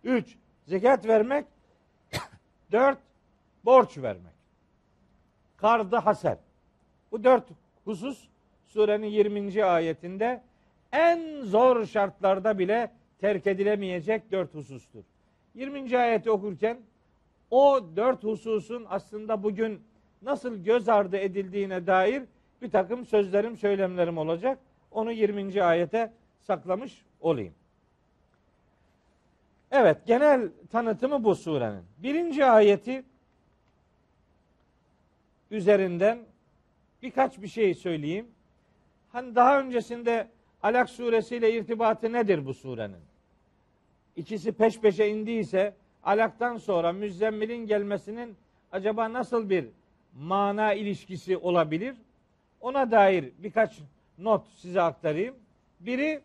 Üç, 0.05 0.37
zekat 0.67 1.07
vermek. 1.07 1.47
Dört, 2.73 2.99
borç 3.65 3.99
vermek. 3.99 4.33
Kardı 5.57 5.97
haser. 5.97 6.39
Bu 7.13 7.25
dört 7.25 7.49
husus 7.85 8.29
surenin 8.67 9.07
20. 9.07 9.65
ayetinde 9.65 10.43
en 10.93 11.43
zor 11.43 11.87
şartlarda 11.87 12.59
bile 12.59 12.93
terk 13.19 13.47
edilemeyecek 13.47 14.33
dört 14.33 14.55
husustur. 14.55 15.05
20. 15.55 15.99
ayeti 15.99 16.31
okurken 16.31 16.79
o 17.51 17.81
dört 17.97 18.25
hususun 18.25 18.87
aslında 18.89 19.43
bugün 19.43 19.83
nasıl 20.23 20.65
göz 20.65 20.89
ardı 20.89 21.17
edildiğine 21.17 21.87
dair 21.87 22.23
bir 22.63 22.71
takım 22.71 23.07
sözlerim, 23.07 23.57
söylemlerim 23.57 24.19
olacak. 24.19 24.59
Onu 24.91 25.13
20. 25.13 25.63
ayete 25.63 26.13
saklamış 26.41 27.03
olayım. 27.21 27.55
Evet, 29.71 29.99
genel 30.07 30.49
tanıtımı 30.71 31.25
bu 31.25 31.35
surenin. 31.35 31.85
Birinci 31.99 32.45
ayeti 32.45 33.05
üzerinden 35.51 36.19
birkaç 37.03 37.43
bir 37.43 37.49
şey 37.49 37.75
söyleyeyim. 37.75 38.27
Hani 39.13 39.35
daha 39.35 39.61
öncesinde 39.61 40.29
Alak 40.63 40.91
suresiyle 40.91 41.53
irtibatı 41.53 42.13
nedir 42.13 42.47
bu 42.47 42.55
surenin? 42.55 43.01
İkisi 44.17 44.53
peş 44.53 44.81
peşe 44.81 45.09
indiyse 45.09 45.75
Alak'tan 46.05 46.57
sonra 46.57 46.93
Müzzemmil'in 46.93 47.67
gelmesinin 47.67 48.37
acaba 48.73 49.13
nasıl 49.13 49.51
bir 49.51 49.69
mana 50.15 50.75
ilişkisi 50.75 51.37
olabilir? 51.37 51.97
Ona 52.61 52.91
dair 52.91 53.33
birkaç 53.39 53.79
not 54.19 54.47
size 54.57 54.83
aktarayım. 54.83 55.35
Biri 55.81 56.21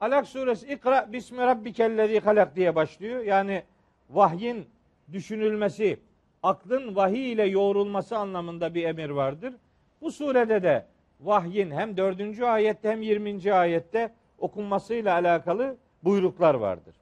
Alak 0.00 0.26
suresi 0.26 0.72
İkra 0.72 1.12
bismi 1.12 1.38
rabbikellezi 1.38 2.20
halak 2.20 2.56
diye 2.56 2.74
başlıyor. 2.74 3.24
Yani 3.24 3.62
vahyin 4.10 4.66
düşünülmesi, 5.12 6.00
aklın 6.42 6.96
vahiy 6.96 7.32
ile 7.32 7.44
yoğrulması 7.44 8.16
anlamında 8.18 8.74
bir 8.74 8.84
emir 8.84 9.10
vardır. 9.10 9.54
Bu 10.00 10.12
surede 10.12 10.62
de 10.62 10.86
vahyin 11.20 11.70
hem 11.70 11.96
dördüncü 11.96 12.44
ayette 12.44 12.90
hem 12.90 13.02
yirminci 13.02 13.54
ayette 13.54 14.14
okunmasıyla 14.38 15.14
alakalı 15.14 15.76
buyruklar 16.04 16.54
vardır. 16.54 16.94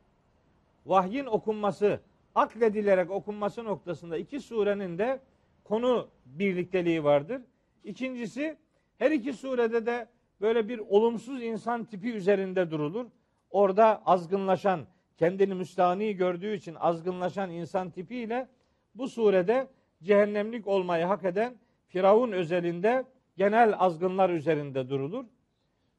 Vahyin 0.86 1.26
okunması, 1.26 2.00
akledilerek 2.34 3.10
okunması 3.10 3.64
noktasında 3.64 4.16
iki 4.16 4.40
surenin 4.40 4.98
de 4.98 5.20
konu 5.68 6.08
birlikteliği 6.26 7.04
vardır. 7.04 7.42
İkincisi 7.84 8.56
her 8.98 9.10
iki 9.10 9.32
surede 9.32 9.86
de 9.86 10.08
böyle 10.40 10.68
bir 10.68 10.78
olumsuz 10.78 11.42
insan 11.42 11.84
tipi 11.84 12.12
üzerinde 12.12 12.70
durulur. 12.70 13.06
Orada 13.50 14.02
azgınlaşan, 14.06 14.86
kendini 15.16 15.54
müstahni 15.54 16.16
gördüğü 16.16 16.54
için 16.54 16.74
azgınlaşan 16.74 17.50
insan 17.50 17.90
tipiyle 17.90 18.48
bu 18.94 19.08
surede 19.08 19.68
cehennemlik 20.02 20.66
olmayı 20.66 21.04
hak 21.04 21.24
eden 21.24 21.56
Firavun 21.88 22.32
özelinde 22.32 23.04
genel 23.36 23.74
azgınlar 23.78 24.30
üzerinde 24.30 24.88
durulur. 24.88 25.24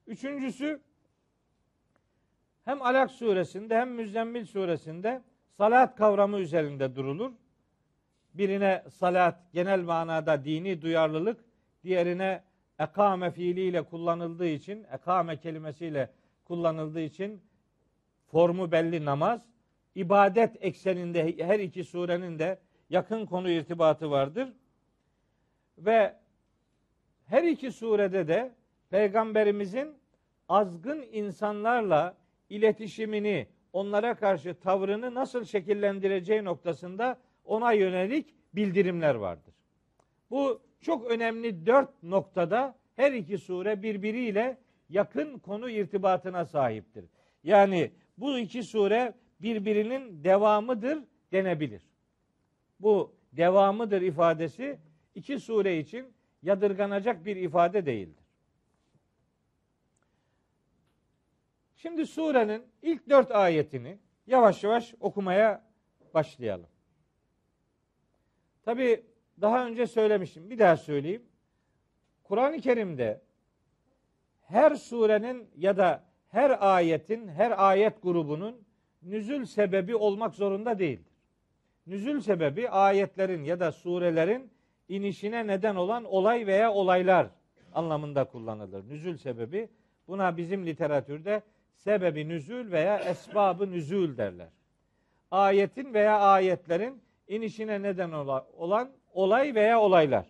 Üçüncüsü 0.07 0.79
hem 2.65 2.81
Alak 2.81 3.11
suresinde 3.11 3.77
hem 3.77 3.91
Müzzemmil 3.91 4.45
suresinde 4.45 5.21
salat 5.51 5.95
kavramı 5.95 6.39
üzerinde 6.39 6.95
durulur. 6.95 7.31
Birine 8.39 8.83
salat 8.89 9.39
genel 9.53 9.81
manada 9.81 10.43
dini 10.45 10.81
duyarlılık, 10.81 11.45
diğerine 11.83 12.43
ekame 12.79 13.31
fiiliyle 13.31 13.81
kullanıldığı 13.81 14.47
için, 14.47 14.85
ekame 14.93 15.37
kelimesiyle 15.37 16.09
kullanıldığı 16.45 17.01
için 17.01 17.41
formu 18.31 18.71
belli 18.71 19.05
namaz. 19.05 19.41
ibadet 19.95 20.65
ekseninde 20.65 21.37
her 21.37 21.59
iki 21.59 21.83
surenin 21.83 22.39
de 22.39 22.59
yakın 22.89 23.25
konu 23.25 23.49
irtibatı 23.49 24.11
vardır. 24.11 24.53
Ve 25.77 26.15
her 27.25 27.43
iki 27.43 27.71
surede 27.71 28.27
de 28.27 28.51
peygamberimizin 28.89 29.97
azgın 30.49 31.05
insanlarla 31.11 32.17
iletişimini, 32.49 33.47
onlara 33.73 34.15
karşı 34.15 34.59
tavrını 34.59 35.13
nasıl 35.13 35.45
şekillendireceği 35.45 36.43
noktasında 36.43 37.17
ona 37.49 37.71
yönelik 37.73 38.35
bildirimler 38.53 39.15
vardır. 39.15 39.53
Bu 40.29 40.61
çok 40.81 41.11
önemli 41.11 41.65
dört 41.65 42.03
noktada 42.03 42.75
her 42.95 43.11
iki 43.11 43.37
sure 43.37 43.83
birbiriyle 43.83 44.57
yakın 44.89 45.39
konu 45.39 45.69
irtibatına 45.69 46.45
sahiptir. 46.45 47.05
Yani 47.43 47.91
bu 48.17 48.37
iki 48.37 48.63
sure 48.63 49.13
birbirinin 49.39 50.23
devamıdır 50.23 50.99
denebilir. 51.31 51.81
Bu 52.79 53.15
devamıdır 53.33 54.01
ifadesi 54.01 54.79
iki 55.15 55.39
sure 55.39 55.77
için 55.79 56.13
yadırganacak 56.43 57.25
bir 57.25 57.35
ifade 57.35 57.85
değildir. 57.85 58.23
Şimdi 61.75 62.05
surenin 62.07 62.63
ilk 62.81 63.09
dört 63.09 63.31
ayetini 63.31 63.97
yavaş 64.27 64.63
yavaş 64.63 64.93
okumaya 64.99 65.63
başlayalım. 66.13 66.67
Tabi 68.69 69.03
daha 69.41 69.67
önce 69.67 69.87
söylemiştim. 69.87 70.49
Bir 70.49 70.59
daha 70.59 70.77
söyleyeyim. 70.77 71.21
Kur'an-ı 72.23 72.57
Kerim'de 72.57 73.21
her 74.41 74.75
surenin 74.75 75.49
ya 75.57 75.77
da 75.77 76.03
her 76.27 76.75
ayetin, 76.75 77.27
her 77.27 77.69
ayet 77.69 78.01
grubunun 78.03 78.61
nüzül 79.03 79.45
sebebi 79.45 79.95
olmak 79.95 80.35
zorunda 80.35 80.79
değildir. 80.79 81.13
Nüzül 81.87 82.21
sebebi 82.21 82.69
ayetlerin 82.69 83.43
ya 83.43 83.59
da 83.59 83.71
surelerin 83.71 84.51
inişine 84.89 85.47
neden 85.47 85.75
olan 85.75 86.05
olay 86.05 86.47
veya 86.47 86.73
olaylar 86.73 87.27
anlamında 87.73 88.23
kullanılır. 88.23 88.89
Nüzül 88.89 89.17
sebebi 89.17 89.69
buna 90.07 90.37
bizim 90.37 90.65
literatürde 90.65 91.41
sebebi 91.75 92.27
nüzül 92.27 92.71
veya 92.71 92.99
esbabı 92.99 93.71
nüzül 93.71 94.17
derler. 94.17 94.49
Ayetin 95.31 95.93
veya 95.93 96.19
ayetlerin 96.19 97.01
inişine 97.29 97.81
neden 97.81 98.11
olan 98.57 98.91
olay 99.13 99.55
veya 99.55 99.79
olaylar. 99.79 100.25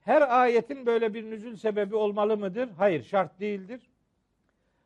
Her 0.00 0.40
ayetin 0.40 0.86
böyle 0.86 1.14
bir 1.14 1.30
nüzül 1.30 1.56
sebebi 1.56 1.96
olmalı 1.96 2.36
mıdır? 2.36 2.68
Hayır, 2.76 3.02
şart 3.02 3.40
değildir. 3.40 3.90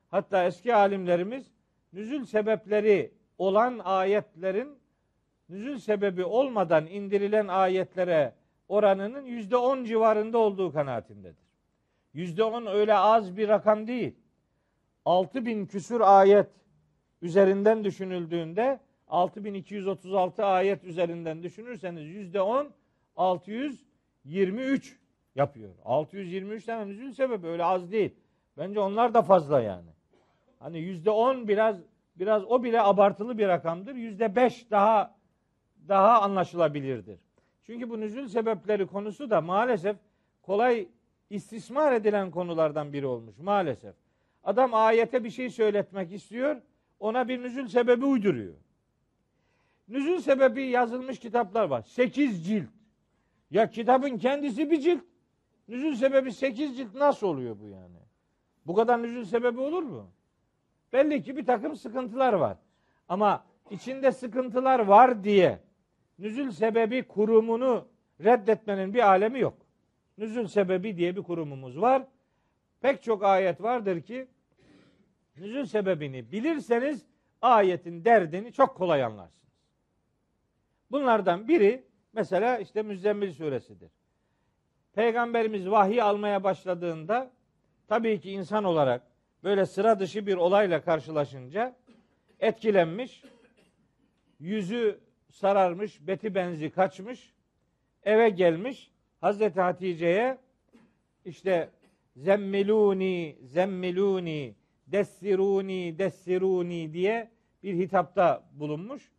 Hatta 0.09 0.45
eski 0.45 0.75
alimlerimiz 0.75 1.53
nüzül 1.93 2.25
sebepleri 2.25 3.13
olan 3.39 3.81
ayetlerin 3.85 4.79
nüzül 5.49 5.79
sebebi 5.79 6.25
olmadan 6.25 6.87
indirilen 6.87 7.49
ayetlere 7.49 8.35
oranının 8.69 9.25
yüzde 9.25 9.57
on 9.57 9.85
civarında 9.85 10.39
olduğu 10.39 10.73
kanaatindedir. 10.73 11.47
Yüzde 12.15 12.45
on 12.45 12.67
öyle 12.67 12.95
az 12.95 13.37
bir 13.37 13.49
rakam 13.49 13.87
değil. 13.87 14.15
Altı 15.05 15.47
bin 15.47 15.67
küsür 15.67 16.01
ayet 16.01 16.47
üzerinden 17.23 17.85
düşünüldüğünde 17.85 18.81
6236 19.09 20.45
ayet 20.45 20.85
üzerinden 20.85 21.43
düşünürseniz 21.43 22.07
yüzde 22.07 22.41
on 22.41 22.69
623 23.17 24.99
yapıyor. 25.35 25.71
623 25.85 26.65
tane 26.65 26.87
nüzül 26.87 27.13
sebebi 27.13 27.47
öyle 27.47 27.65
az 27.65 27.93
değil. 27.93 28.15
Bence 28.59 28.81
onlar 28.81 29.15
da 29.15 29.23
fazla 29.23 29.61
yani. 29.61 29.91
Hani 30.59 30.79
yüzde 30.79 31.11
on 31.11 31.49
biraz 31.49 31.77
biraz 32.17 32.45
o 32.45 32.63
bile 32.63 32.83
abartılı 32.83 33.39
bir 33.39 33.49
rakamdır. 33.49 33.95
Yüzde 33.95 34.37
beş 34.37 34.71
daha 34.71 35.17
daha 35.89 36.21
anlaşılabilirdir. 36.21 37.19
Çünkü 37.65 37.91
bu 37.91 38.01
nüzül 38.01 38.29
sebepleri 38.29 38.87
konusu 38.87 39.31
da 39.31 39.41
maalesef 39.41 39.97
kolay 40.43 40.89
istismar 41.31 41.93
edilen 41.93 42.31
konulardan 42.31 42.93
biri 42.93 43.07
olmuş 43.07 43.39
maalesef. 43.39 43.95
Adam 44.45 44.75
ayete 44.75 45.25
bir 45.25 45.31
şey 45.31 45.51
söyletmek 45.51 46.13
istiyor, 46.13 46.57
ona 47.01 47.29
bir 47.29 47.43
nüzül 47.43 47.69
sebebi 47.69 48.05
uyduruyor. 48.05 48.55
Nüzül 49.89 50.21
sebebi 50.21 50.63
yazılmış 50.63 51.19
kitaplar 51.19 51.65
var. 51.65 51.83
Sekiz 51.83 52.47
cilt. 52.47 52.69
Ya 53.51 53.71
kitabın 53.71 54.19
kendisi 54.19 54.71
bir 54.71 54.81
cilt. 54.81 55.05
Nüzül 55.69 55.95
sebebi 55.95 56.33
sekiz 56.33 56.77
cilt 56.77 56.95
nasıl 56.95 57.27
oluyor 57.27 57.57
bu 57.61 57.69
yani? 57.69 57.99
Bu 58.67 58.75
kadar 58.75 59.03
nüzül 59.03 59.25
sebebi 59.25 59.61
olur 59.61 59.83
mu? 59.83 60.11
Belli 60.93 61.23
ki 61.23 61.37
bir 61.37 61.47
takım 61.47 61.77
sıkıntılar 61.77 62.33
var. 62.33 62.57
Ama 63.09 63.45
içinde 63.71 64.13
sıkıntılar 64.13 64.79
var 64.79 65.25
diye 65.25 65.61
nüzül 66.19 66.51
sebebi 66.51 67.03
kurumunu 67.03 67.89
reddetmenin 68.25 68.95
bir 68.95 69.09
alemi 69.09 69.41
yok. 69.41 69.59
Nüzül 70.19 70.47
sebebi 70.47 70.97
diye 70.97 71.17
bir 71.17 71.23
kurumumuz 71.23 71.81
var. 71.81 72.07
Pek 72.81 73.03
çok 73.03 73.25
ayet 73.25 73.63
vardır 73.63 74.01
ki 74.01 74.29
nüzül 75.37 75.65
sebebini 75.65 76.33
bilirseniz 76.33 77.07
ayetin 77.43 78.05
derdini 78.05 78.53
çok 78.53 78.77
kolay 78.77 79.05
anlarsınız. 79.05 79.46
Bunlardan 80.91 81.49
biri 81.49 81.85
mesela 82.13 82.59
işte 82.59 82.83
Müzzemmil 82.83 83.33
suresidir. 83.33 83.91
Peygamberimiz 84.93 85.71
vahiy 85.71 86.03
almaya 86.03 86.45
başladığında 86.45 87.31
tabii 87.89 88.21
ki 88.21 88.31
insan 88.31 88.65
olarak 88.65 89.03
böyle 89.45 89.67
sıra 89.67 90.01
dışı 90.01 90.27
bir 90.27 90.37
olayla 90.37 90.83
karşılaşınca 90.83 91.77
etkilenmiş, 92.41 93.25
yüzü 94.41 95.01
sararmış, 95.33 96.07
beti 96.07 96.35
benzi 96.35 96.71
kaçmış, 96.71 97.33
eve 98.03 98.29
gelmiş, 98.29 98.91
Hazreti 99.21 99.61
Hatice'ye 99.61 100.39
işte 101.25 101.71
zemmiluni, 102.17 103.37
zemmiluni, 103.43 104.55
dessiruni, 104.87 105.99
dessiruni 105.99 106.93
diye 106.93 107.31
bir 107.63 107.75
hitapta 107.75 108.45
bulunmuş. 108.53 109.11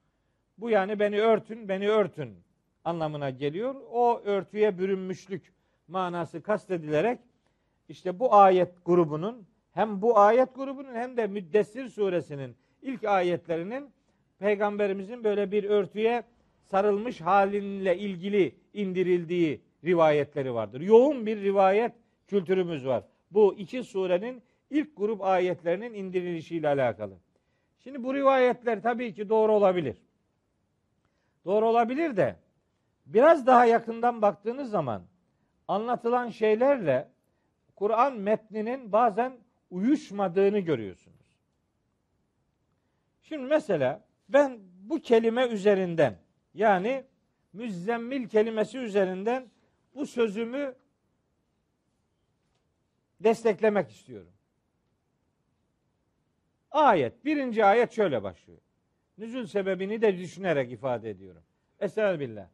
Bu 0.57 0.69
yani 0.69 0.99
beni 0.99 1.21
örtün, 1.21 1.69
beni 1.69 1.89
örtün 1.89 2.37
anlamına 2.83 3.29
geliyor. 3.29 3.75
O 3.91 4.21
örtüye 4.25 4.77
bürünmüşlük 4.77 5.53
manası 5.87 6.41
kastedilerek 6.41 7.19
işte 7.89 8.19
bu 8.19 8.35
ayet 8.35 8.85
grubunun 8.85 9.47
hem 9.71 10.01
bu 10.01 10.19
ayet 10.19 10.55
grubunun 10.55 10.93
hem 10.93 11.17
de 11.17 11.27
Müddessir 11.27 11.89
suresinin 11.89 12.55
ilk 12.81 13.03
ayetlerinin 13.03 13.89
peygamberimizin 14.39 15.23
böyle 15.23 15.51
bir 15.51 15.63
örtüye 15.63 16.23
sarılmış 16.63 17.21
halinle 17.21 17.97
ilgili 17.97 18.55
indirildiği 18.73 19.61
rivayetleri 19.85 20.53
vardır. 20.53 20.81
Yoğun 20.81 21.25
bir 21.25 21.41
rivayet 21.41 21.91
kültürümüz 22.27 22.85
var. 22.85 23.03
Bu 23.31 23.55
iki 23.57 23.83
surenin 23.83 24.41
ilk 24.69 24.97
grup 24.97 25.21
ayetlerinin 25.21 25.93
indirilişiyle 25.93 26.67
alakalı. 26.67 27.13
Şimdi 27.79 28.03
bu 28.03 28.13
rivayetler 28.13 28.81
tabii 28.81 29.13
ki 29.13 29.29
doğru 29.29 29.51
olabilir. 29.51 29.97
Doğru 31.47 31.67
olabilir 31.67 32.17
de 32.17 32.35
biraz 33.05 33.47
daha 33.47 33.65
yakından 33.65 34.21
baktığınız 34.21 34.69
zaman 34.69 35.03
anlatılan 35.67 36.29
şeylerle 36.29 37.09
Kur'an 37.75 38.17
metninin 38.17 38.91
bazen 38.91 39.37
uyuşmadığını 39.69 40.59
görüyorsunuz. 40.59 41.37
Şimdi 43.21 43.43
mesela 43.43 44.03
ben 44.29 44.59
bu 44.81 45.01
kelime 45.01 45.47
üzerinden 45.47 46.17
yani 46.53 47.05
müzzemmil 47.53 48.29
kelimesi 48.29 48.77
üzerinden 48.77 49.49
bu 49.95 50.05
sözümü 50.05 50.75
desteklemek 53.19 53.89
istiyorum. 53.91 54.33
Ayet, 56.71 57.25
birinci 57.25 57.65
ayet 57.65 57.91
şöyle 57.91 58.23
başlıyor. 58.23 58.59
Nüzül 59.17 59.45
sebebini 59.45 60.01
de 60.01 60.17
düşünerek 60.17 60.71
ifade 60.71 61.09
ediyorum. 61.09 61.43
Estağfirullah. 61.79 62.47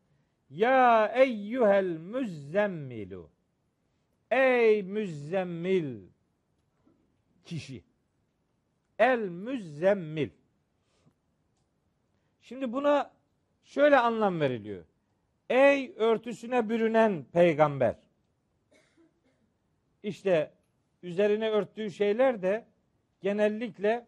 Ya 0.50 1.08
eyyuhel 1.16 1.98
müzzemmilu. 1.98 3.30
Ey 4.32 4.84
müzzemmil 4.84 6.02
kişi. 7.46 7.84
El 9.00 9.20
müzzemmil. 9.20 10.30
Şimdi 12.42 12.74
buna 12.74 13.12
şöyle 13.64 13.98
anlam 13.98 14.40
veriliyor. 14.40 14.86
Ey 15.50 15.94
örtüsüne 15.98 16.70
bürünen 16.70 17.26
peygamber. 17.32 17.96
İşte 20.04 20.52
üzerine 21.04 21.50
örttüğü 21.50 21.92
şeyler 21.92 22.42
de 22.42 22.66
genellikle 23.22 24.08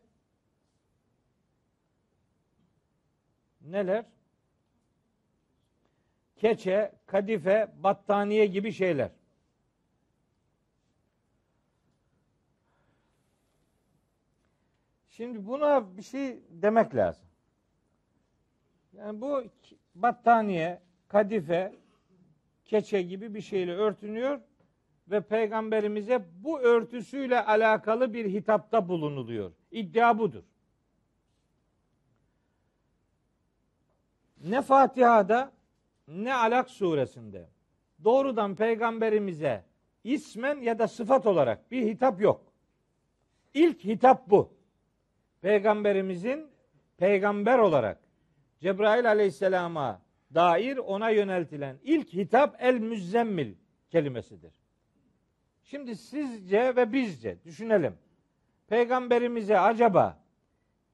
neler? 3.72 4.06
keçe, 6.36 6.92
kadife, 7.06 7.68
battaniye 7.84 8.46
gibi 8.46 8.72
şeyler. 8.72 9.10
Şimdi 15.10 15.48
buna 15.48 15.98
bir 15.98 16.02
şey 16.02 16.40
demek 16.50 16.96
lazım. 16.96 17.26
Yani 18.94 19.22
bu 19.22 19.44
battaniye, 19.96 20.82
kadife, 21.08 21.76
keçe 22.66 23.02
gibi 23.02 23.34
bir 23.34 23.42
şeyle 23.42 23.74
örtünüyor 23.74 24.40
ve 25.08 25.22
peygamberimize 25.22 26.26
bu 26.44 26.60
örtüsüyle 26.60 27.46
alakalı 27.46 28.14
bir 28.14 28.26
hitapta 28.26 28.88
bulunuluyor. 28.88 29.52
İddia 29.72 30.18
budur. 30.18 30.44
Ne 34.46 34.62
Fatiha'da 34.62 35.52
ne 36.08 36.34
Alak 36.34 36.70
suresinde 36.70 37.50
doğrudan 38.04 38.56
peygamberimize 38.56 39.64
ismen 40.04 40.62
ya 40.62 40.80
da 40.80 40.88
sıfat 40.88 41.26
olarak 41.26 41.72
bir 41.72 41.88
hitap 41.88 42.22
yok. 42.22 42.42
İlk 43.54 43.84
hitap 43.84 44.30
bu. 44.30 44.54
Peygamberimizin 45.42 46.50
peygamber 46.98 47.60
olarak 47.60 48.00
Cebrail 48.60 49.10
aleyhisselama 49.10 50.02
dair 50.34 50.78
ona 50.78 51.10
yöneltilen 51.10 51.78
ilk 51.84 52.14
hitap 52.14 52.56
el 52.60 52.80
müzzemmil 52.80 53.54
kelimesidir. 53.90 54.54
Şimdi 55.64 55.96
sizce 55.96 56.76
ve 56.76 56.94
bizce 56.94 57.44
düşünelim. 57.46 57.98
Peygamberimize 58.68 59.60
acaba 59.60 60.20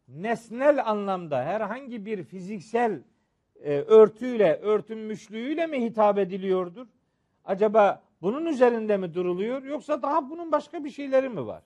nesnel 0.08 0.90
anlamda 0.90 1.44
herhangi 1.44 2.06
bir 2.06 2.24
fiziksel 2.24 3.02
e, 3.64 3.74
örtüyle, 3.74 4.56
örtünmüşlüğüyle 4.56 5.68
mi 5.68 5.82
hitap 5.82 6.18
ediliyordur? 6.18 6.88
Acaba 7.46 8.04
bunun 8.22 8.46
üzerinde 8.46 8.98
mi 8.98 9.14
duruluyor 9.14 9.64
yoksa 9.64 10.02
daha 10.02 10.30
bunun 10.30 10.52
başka 10.52 10.84
bir 10.84 10.90
şeyleri 10.90 11.30
mi 11.30 11.46
var? 11.48 11.64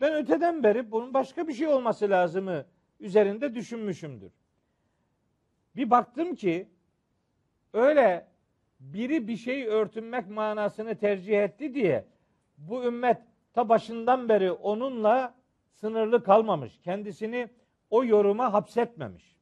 Ben 0.00 0.14
öteden 0.14 0.62
beri 0.62 0.90
bunun 0.90 1.14
başka 1.14 1.48
bir 1.48 1.52
şey 1.52 1.66
olması 1.66 2.10
lazımı 2.10 2.64
üzerinde 3.00 3.54
düşünmüşümdür. 3.54 4.32
Bir 5.76 5.90
baktım 5.90 6.34
ki 6.34 6.68
öyle 7.72 8.26
biri 8.80 9.28
bir 9.28 9.36
şey 9.36 9.66
örtünmek 9.66 10.30
manasını 10.30 10.94
tercih 10.98 11.42
etti 11.42 11.74
diye 11.74 12.04
bu 12.58 12.84
ümmet 12.84 13.18
ta 13.52 13.68
başından 13.68 14.28
beri 14.28 14.52
onunla 14.52 15.34
sınırlı 15.72 16.24
kalmamış. 16.24 16.78
Kendisini 16.84 17.48
o 17.90 18.04
yoruma 18.04 18.52
hapsetmemiş. 18.52 19.33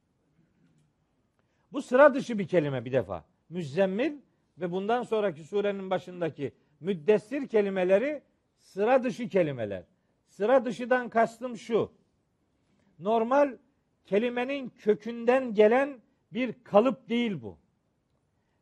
Bu 1.72 1.82
sıra 1.82 2.14
dışı 2.14 2.38
bir 2.38 2.48
kelime 2.48 2.84
bir 2.84 2.92
defa. 2.92 3.24
Müzzemmil 3.48 4.12
ve 4.58 4.72
bundan 4.72 5.02
sonraki 5.02 5.44
surenin 5.44 5.90
başındaki 5.90 6.52
müddessir 6.80 7.48
kelimeleri 7.48 8.22
sıra 8.58 9.04
dışı 9.04 9.28
kelimeler. 9.28 9.84
Sıra 10.26 10.64
dışıdan 10.64 11.08
kastım 11.08 11.56
şu. 11.56 11.92
Normal 12.98 13.56
kelimenin 14.04 14.68
kökünden 14.68 15.54
gelen 15.54 16.00
bir 16.32 16.54
kalıp 16.64 17.08
değil 17.08 17.42
bu. 17.42 17.58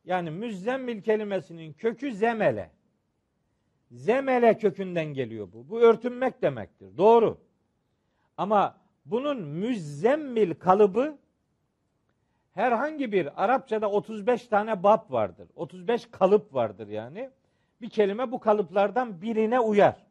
Yani 0.05 0.31
müzzemmil 0.31 1.03
kelimesinin 1.03 1.73
kökü 1.73 2.13
zemele. 2.13 2.71
Zemele 3.91 4.59
kökünden 4.59 5.07
geliyor 5.07 5.53
bu. 5.53 5.69
Bu 5.69 5.81
örtünmek 5.81 6.43
demektir. 6.43 6.97
Doğru. 6.97 7.39
Ama 8.37 8.81
bunun 9.05 9.43
müzzemmil 9.43 10.55
kalıbı 10.55 11.19
herhangi 12.55 13.13
bir 13.13 13.45
Arapçada 13.45 13.91
35 13.91 14.47
tane 14.47 14.83
bab 14.83 15.13
vardır. 15.13 15.49
35 15.57 16.07
kalıp 16.07 16.55
vardır 16.55 16.89
yani. 16.89 17.31
Bir 17.81 17.91
kelime 17.91 18.33
bu 18.33 18.41
kalıplardan 18.41 19.23
birine 19.23 19.61
uyar. 19.61 20.07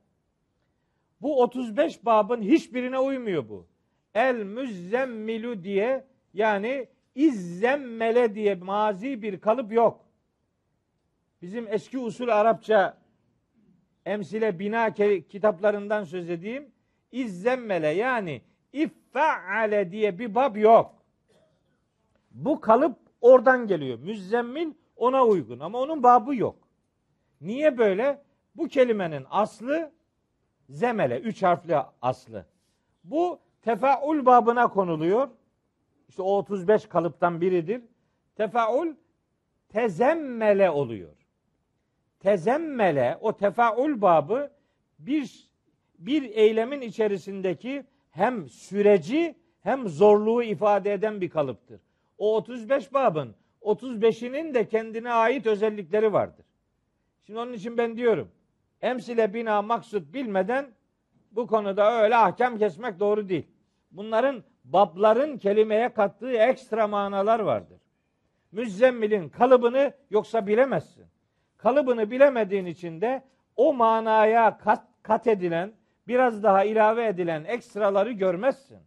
Bu 1.22 1.42
35 1.42 2.06
babın 2.06 2.42
hiçbirine 2.42 3.00
uymuyor 3.00 3.50
bu. 3.50 3.68
El 4.14 4.36
müzzemmilu 4.36 5.64
diye 5.64 6.06
yani 6.34 6.88
izzemmele 7.16 8.36
diye 8.36 8.56
mazi 8.56 9.22
bir 9.22 9.40
kalıp 9.40 9.72
yok. 9.72 10.06
Bizim 11.42 11.68
eski 11.68 11.98
usul 11.98 12.28
Arapça 12.28 12.98
emsile 14.06 14.60
bina 14.60 14.94
kitaplarından 15.30 16.04
söz 16.04 16.30
edeyim. 16.30 16.72
İzzemmele 17.12 17.88
yani 17.88 18.42
iffaale 18.74 19.92
diye 19.92 20.20
bir 20.20 20.36
bab 20.36 20.56
yok. 20.56 20.99
Bu 22.32 22.62
kalıp 22.62 22.98
oradan 23.22 23.68
geliyor. 23.68 24.00
Müzzemmil 24.00 24.74
ona 24.96 25.26
uygun 25.26 25.60
ama 25.60 25.80
onun 25.80 26.04
babı 26.04 26.36
yok. 26.36 26.56
Niye 27.42 27.78
böyle? 27.78 28.22
Bu 28.56 28.68
kelimenin 28.68 29.26
aslı 29.30 29.92
zemele, 30.70 31.20
üç 31.20 31.44
harfli 31.44 31.78
aslı. 32.02 32.46
Bu 33.04 33.40
tefaul 33.62 34.26
babına 34.26 34.68
konuluyor. 34.68 35.30
İşte 36.10 36.22
o 36.22 36.38
35 36.38 36.86
kalıptan 36.86 37.42
biridir. 37.42 37.82
Tefaul 38.36 38.88
tezemmele 39.70 40.70
oluyor. 40.70 41.16
Tezemmele 42.20 43.18
o 43.22 43.38
tefaul 43.38 44.02
babı 44.02 44.52
bir 45.00 45.50
bir 46.00 46.24
eylemin 46.24 46.82
içerisindeki 46.82 47.86
hem 48.12 48.50
süreci 48.50 49.36
hem 49.62 49.88
zorluğu 49.88 50.44
ifade 50.44 50.94
eden 50.94 51.22
bir 51.22 51.30
kalıptır. 51.30 51.82
O 52.20 52.36
35 52.36 52.93
babın 52.93 53.36
35'inin 53.61 54.53
de 54.53 54.67
kendine 54.67 55.11
ait 55.13 55.47
özellikleri 55.47 56.13
vardır. 56.13 56.45
Şimdi 57.26 57.39
onun 57.39 57.53
için 57.53 57.78
ben 57.78 57.97
diyorum. 57.97 58.32
Emsile 58.82 59.34
bina 59.34 59.61
maksut 59.61 60.13
bilmeden 60.13 60.67
bu 61.32 61.47
konuda 61.47 62.03
öyle 62.03 62.15
ahkam 62.15 62.57
kesmek 62.57 62.99
doğru 62.99 63.30
değil. 63.30 63.47
Bunların 63.91 64.43
babların 64.63 65.38
kelimeye 65.38 65.93
kattığı 65.93 66.32
ekstra 66.32 66.88
manalar 66.88 67.39
vardır. 67.39 67.78
Müzzemmilin 68.51 69.30
kalıbını 69.30 69.93
yoksa 70.09 70.47
bilemezsin. 70.47 71.05
Kalıbını 71.57 72.11
bilemediğin 72.11 72.65
için 72.65 73.01
de 73.01 73.24
o 73.55 73.74
manaya 73.74 74.57
kat, 74.57 74.84
kat 75.03 75.28
edilen, 75.28 75.74
biraz 76.07 76.43
daha 76.43 76.63
ilave 76.63 77.07
edilen 77.07 77.43
ekstraları 77.43 78.11
görmezsin. 78.11 78.80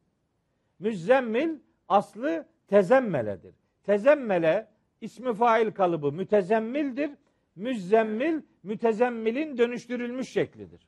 Müzzemmil 0.79 1.59
aslı 1.89 2.47
tezemmeledir. 2.73 3.55
Tezemmele 3.85 4.69
ismi 5.01 5.35
fail 5.35 5.71
kalıbı 5.71 6.13
mütezemmildir. 6.13 7.11
Müzzemmil 7.57 8.43
mütezemmilin 8.63 9.59
dönüştürülmüş 9.59 10.29
şeklidir. 10.29 10.81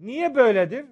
Niye 0.00 0.34
böyledir? 0.34 0.86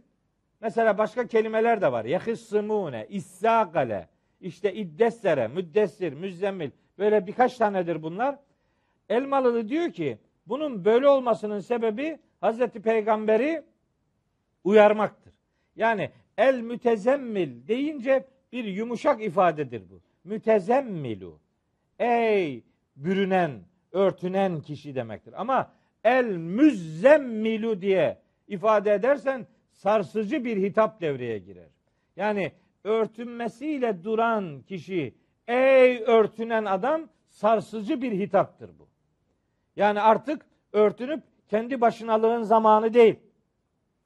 Mesela 0.60 0.98
başka 0.98 1.26
kelimeler 1.26 1.80
de 1.80 1.92
var. 1.92 2.04
Yehissımune, 2.04 3.06
issakale, 3.08 4.08
işte 4.40 4.74
iddessere, 4.74 5.48
müddessir, 5.48 6.12
müzzemmil. 6.12 6.70
Böyle 6.98 7.26
birkaç 7.26 7.56
tanedir 7.56 8.02
bunlar. 8.02 8.38
Elmalılı 9.08 9.68
diyor 9.68 9.92
ki 9.92 10.18
bunun 10.46 10.84
böyle 10.84 11.08
olmasının 11.08 11.60
sebebi 11.60 12.18
Hazreti 12.40 12.82
Peygamber'i 12.82 13.62
uyarmaktır. 14.64 15.34
Yani 15.76 16.10
el 16.38 16.60
mütezemmil 16.60 17.68
deyince 17.68 18.31
bir 18.52 18.64
yumuşak 18.64 19.22
ifadedir 19.22 19.82
bu. 19.90 20.00
Mütezemmilu. 20.24 21.38
Ey 21.98 22.64
bürünen, 22.96 23.50
örtünen 23.92 24.60
kişi 24.60 24.94
demektir. 24.94 25.34
Ama 25.36 25.72
el 26.04 26.24
müzzemmilu 26.36 27.82
diye 27.82 28.18
ifade 28.48 28.92
edersen 28.92 29.46
sarsıcı 29.72 30.44
bir 30.44 30.56
hitap 30.56 31.00
devreye 31.00 31.38
girer. 31.38 31.68
Yani 32.16 32.52
örtünmesiyle 32.84 34.04
duran 34.04 34.62
kişi, 34.62 35.14
ey 35.48 36.02
örtünen 36.06 36.64
adam 36.64 37.08
sarsıcı 37.28 38.02
bir 38.02 38.12
hitaptır 38.12 38.70
bu. 38.78 38.88
Yani 39.76 40.00
artık 40.00 40.46
örtünüp 40.72 41.22
kendi 41.48 41.80
başınalığın 41.80 42.42
zamanı 42.42 42.94
değil. 42.94 43.16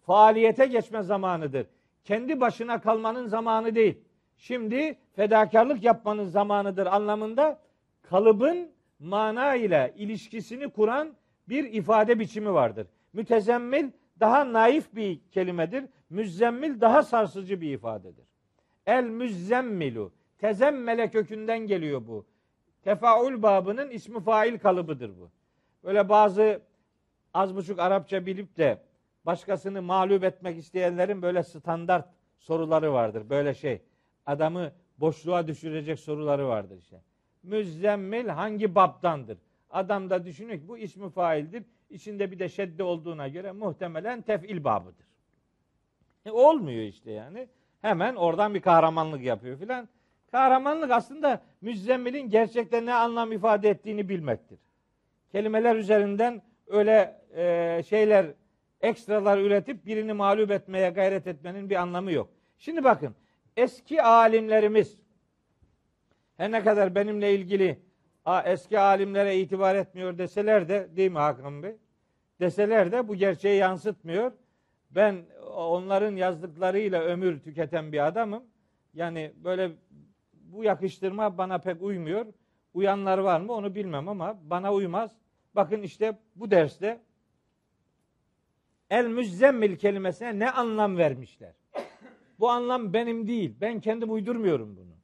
Faaliyete 0.02 0.66
geçme 0.66 1.02
zamanıdır. 1.02 1.66
Kendi 2.04 2.40
başına 2.40 2.80
kalmanın 2.80 3.26
zamanı 3.26 3.74
değil. 3.74 3.98
Şimdi 4.36 4.98
fedakarlık 5.12 5.84
yapmanın 5.84 6.24
zamanıdır 6.24 6.86
anlamında 6.86 7.58
kalıbın 8.02 8.70
mana 8.98 9.54
ile 9.54 9.94
ilişkisini 9.96 10.70
kuran 10.70 11.14
bir 11.48 11.64
ifade 11.64 12.18
biçimi 12.18 12.52
vardır. 12.52 12.86
Mütezemmil 13.12 13.90
daha 14.20 14.52
naif 14.52 14.94
bir 14.94 15.20
kelimedir. 15.30 15.84
Müzzemmil 16.10 16.80
daha 16.80 17.02
sarsıcı 17.02 17.60
bir 17.60 17.74
ifadedir. 17.74 18.24
El 18.86 19.04
müzzemmilu 19.04 20.12
tezemmele 20.38 21.10
kökünden 21.10 21.58
geliyor 21.58 22.06
bu. 22.06 22.26
Tefaül 22.82 23.42
babının 23.42 23.90
ismi 23.90 24.20
fail 24.20 24.58
kalıbıdır 24.58 25.10
bu. 25.20 25.30
Böyle 25.84 26.08
bazı 26.08 26.60
az 27.34 27.56
buçuk 27.56 27.78
Arapça 27.78 28.26
bilip 28.26 28.56
de 28.56 28.78
başkasını 29.26 29.82
mağlup 29.82 30.24
etmek 30.24 30.58
isteyenlerin 30.58 31.22
böyle 31.22 31.42
standart 31.42 32.08
soruları 32.38 32.92
vardır. 32.92 33.30
Böyle 33.30 33.54
şey 33.54 33.82
adamı 34.26 34.72
boşluğa 34.98 35.46
düşürecek 35.48 36.00
soruları 36.00 36.48
vardır 36.48 36.78
işte. 36.78 37.00
müzzemmil 37.42 38.28
hangi 38.28 38.74
babdandır? 38.74 39.38
Adam 39.70 40.10
da 40.10 40.24
düşünüyor 40.24 40.58
ki 40.58 40.68
bu 40.68 40.78
ismi 40.78 41.10
faildir. 41.10 41.64
İçinde 41.90 42.30
bir 42.30 42.38
de 42.38 42.48
şedde 42.48 42.82
olduğuna 42.82 43.28
göre 43.28 43.52
muhtemelen 43.52 44.22
tef'il 44.22 44.64
babıdır. 44.64 45.06
E, 46.26 46.30
olmuyor 46.30 46.82
işte 46.82 47.10
yani. 47.10 47.48
Hemen 47.80 48.16
oradan 48.16 48.54
bir 48.54 48.60
kahramanlık 48.60 49.24
yapıyor 49.24 49.58
filan. 49.58 49.88
Kahramanlık 50.30 50.90
aslında 50.90 51.42
müzzemmilin 51.60 52.30
gerçekten 52.30 52.86
ne 52.86 52.94
anlam 52.94 53.32
ifade 53.32 53.70
ettiğini 53.70 54.08
bilmektir. 54.08 54.58
Kelimeler 55.32 55.76
üzerinden 55.76 56.42
öyle 56.66 57.22
e, 57.36 57.82
şeyler 57.82 58.26
ekstralar 58.80 59.38
üretip 59.38 59.86
birini 59.86 60.12
mağlup 60.12 60.50
etmeye 60.50 60.90
gayret 60.90 61.26
etmenin 61.26 61.70
bir 61.70 61.76
anlamı 61.76 62.12
yok. 62.12 62.28
Şimdi 62.58 62.84
bakın 62.84 63.14
eski 63.56 64.02
alimlerimiz 64.02 64.98
her 66.36 66.52
ne 66.52 66.64
kadar 66.64 66.94
benimle 66.94 67.34
ilgili 67.34 67.78
a, 68.24 68.42
eski 68.42 68.78
alimlere 68.78 69.38
itibar 69.38 69.74
etmiyor 69.74 70.18
deseler 70.18 70.68
de 70.68 70.88
değil 70.96 71.10
mi 71.10 71.18
Hakan 71.18 71.62
Bey? 71.62 71.76
Deseler 72.40 72.92
de 72.92 73.08
bu 73.08 73.14
gerçeği 73.14 73.58
yansıtmıyor. 73.58 74.32
Ben 74.90 75.24
onların 75.54 76.16
yazdıklarıyla 76.16 77.02
ömür 77.02 77.40
tüketen 77.40 77.92
bir 77.92 78.06
adamım. 78.06 78.44
Yani 78.94 79.32
böyle 79.44 79.70
bu 80.32 80.64
yakıştırma 80.64 81.38
bana 81.38 81.58
pek 81.58 81.82
uymuyor. 81.82 82.26
Uyanlar 82.74 83.18
var 83.18 83.40
mı 83.40 83.52
onu 83.52 83.74
bilmem 83.74 84.08
ama 84.08 84.38
bana 84.42 84.72
uymaz. 84.74 85.10
Bakın 85.54 85.82
işte 85.82 86.18
bu 86.36 86.50
derste 86.50 87.00
el 88.90 89.06
müzzemmil 89.06 89.76
kelimesine 89.76 90.38
ne 90.38 90.50
anlam 90.50 90.96
vermişler? 90.96 91.52
Bu 92.40 92.50
anlam 92.50 92.92
benim 92.92 93.26
değil. 93.28 93.54
Ben 93.60 93.80
kendim 93.80 94.12
uydurmuyorum 94.12 94.76
bunu. 94.76 94.96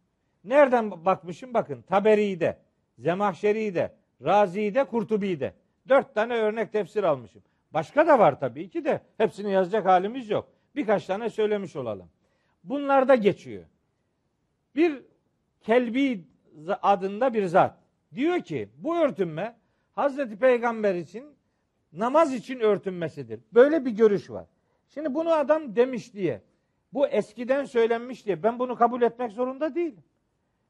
Nereden 0.44 1.04
bakmışım? 1.04 1.54
Bakın 1.54 1.82
Taberi'de, 1.82 2.58
Zemahşeri'de, 2.98 3.94
Razi'de, 4.24 4.84
Kurtubi'de. 4.84 5.54
Dört 5.88 6.14
tane 6.14 6.34
örnek 6.34 6.72
tefsir 6.72 7.02
almışım. 7.02 7.42
Başka 7.74 8.06
da 8.06 8.18
var 8.18 8.40
tabii 8.40 8.70
ki 8.70 8.84
de 8.84 9.00
hepsini 9.16 9.52
yazacak 9.52 9.86
halimiz 9.86 10.30
yok. 10.30 10.48
Birkaç 10.76 11.06
tane 11.06 11.30
söylemiş 11.30 11.76
olalım. 11.76 12.08
Bunlarda 12.64 13.14
geçiyor. 13.14 13.64
Bir 14.76 15.02
Kelbi 15.60 16.24
adında 16.82 17.34
bir 17.34 17.44
zat 17.44 17.78
diyor 18.14 18.40
ki 18.40 18.68
bu 18.76 18.96
örtünme 18.96 19.56
Hazreti 19.92 20.38
Peygamber 20.38 20.94
için 20.94 21.24
namaz 21.92 22.34
için 22.34 22.60
örtünmesidir. 22.60 23.40
Böyle 23.52 23.84
bir 23.84 23.90
görüş 23.90 24.30
var. 24.30 24.46
Şimdi 24.88 25.14
bunu 25.14 25.32
adam 25.32 25.76
demiş 25.76 26.14
diye 26.14 26.42
bu 26.92 27.06
eskiden 27.06 27.64
söylenmiş 27.64 28.26
diye 28.26 28.42
ben 28.42 28.58
bunu 28.58 28.76
kabul 28.76 29.02
etmek 29.02 29.32
zorunda 29.32 29.74
değilim. 29.74 30.04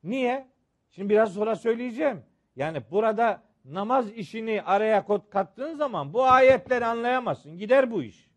Niye? 0.05 0.49
Şimdi 0.91 1.09
biraz 1.09 1.33
sonra 1.33 1.57
söyleyeceğim. 1.57 2.23
Yani 2.57 2.83
burada 2.91 3.43
namaz 3.65 4.13
işini 4.13 4.63
araya 4.63 5.07
kattığın 5.31 5.75
zaman 5.75 6.13
bu 6.13 6.25
ayetleri 6.25 6.85
anlayamazsın. 6.85 7.59
Gider 7.59 7.91
bu 7.91 8.03
iş. 8.03 8.31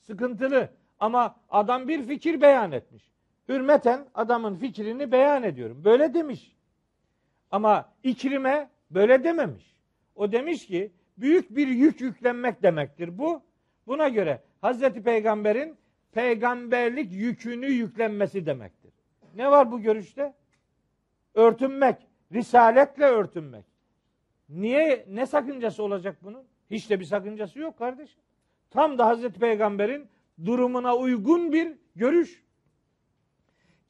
Sıkıntılı. 0.00 0.68
Ama 1.00 1.36
adam 1.48 1.88
bir 1.88 2.02
fikir 2.02 2.40
beyan 2.40 2.72
etmiş. 2.72 3.10
Hürmeten 3.48 4.06
adamın 4.14 4.56
fikrini 4.56 5.12
beyan 5.12 5.42
ediyorum. 5.42 5.84
Böyle 5.84 6.14
demiş. 6.14 6.56
Ama 7.50 7.92
ikrime 8.02 8.70
böyle 8.90 9.24
dememiş. 9.24 9.76
O 10.14 10.32
demiş 10.32 10.66
ki 10.66 10.92
büyük 11.18 11.56
bir 11.56 11.68
yük 11.68 12.00
yüklenmek 12.00 12.62
demektir 12.62 13.18
bu. 13.18 13.42
Buna 13.86 14.08
göre 14.08 14.42
Hazreti 14.60 15.02
Peygamber'in 15.02 15.76
peygamberlik 16.12 17.12
yükünü 17.12 17.66
yüklenmesi 17.66 18.46
demektir. 18.46 18.92
Ne 19.34 19.50
var 19.50 19.72
bu 19.72 19.80
görüşte? 19.80 20.34
Örtünmek, 21.34 21.96
risaletle 22.32 23.04
örtünmek. 23.04 23.64
Niye 24.48 25.06
ne 25.08 25.26
sakıncası 25.26 25.82
olacak 25.82 26.16
bunun? 26.22 26.44
Hiç 26.70 26.90
de 26.90 27.00
bir 27.00 27.04
sakıncası 27.04 27.58
yok 27.58 27.78
kardeşim. 27.78 28.20
Tam 28.70 28.98
da 28.98 29.06
Hazreti 29.06 29.40
Peygamber'in 29.40 30.08
durumuna 30.46 30.96
uygun 30.96 31.52
bir 31.52 31.72
görüş. 31.96 32.42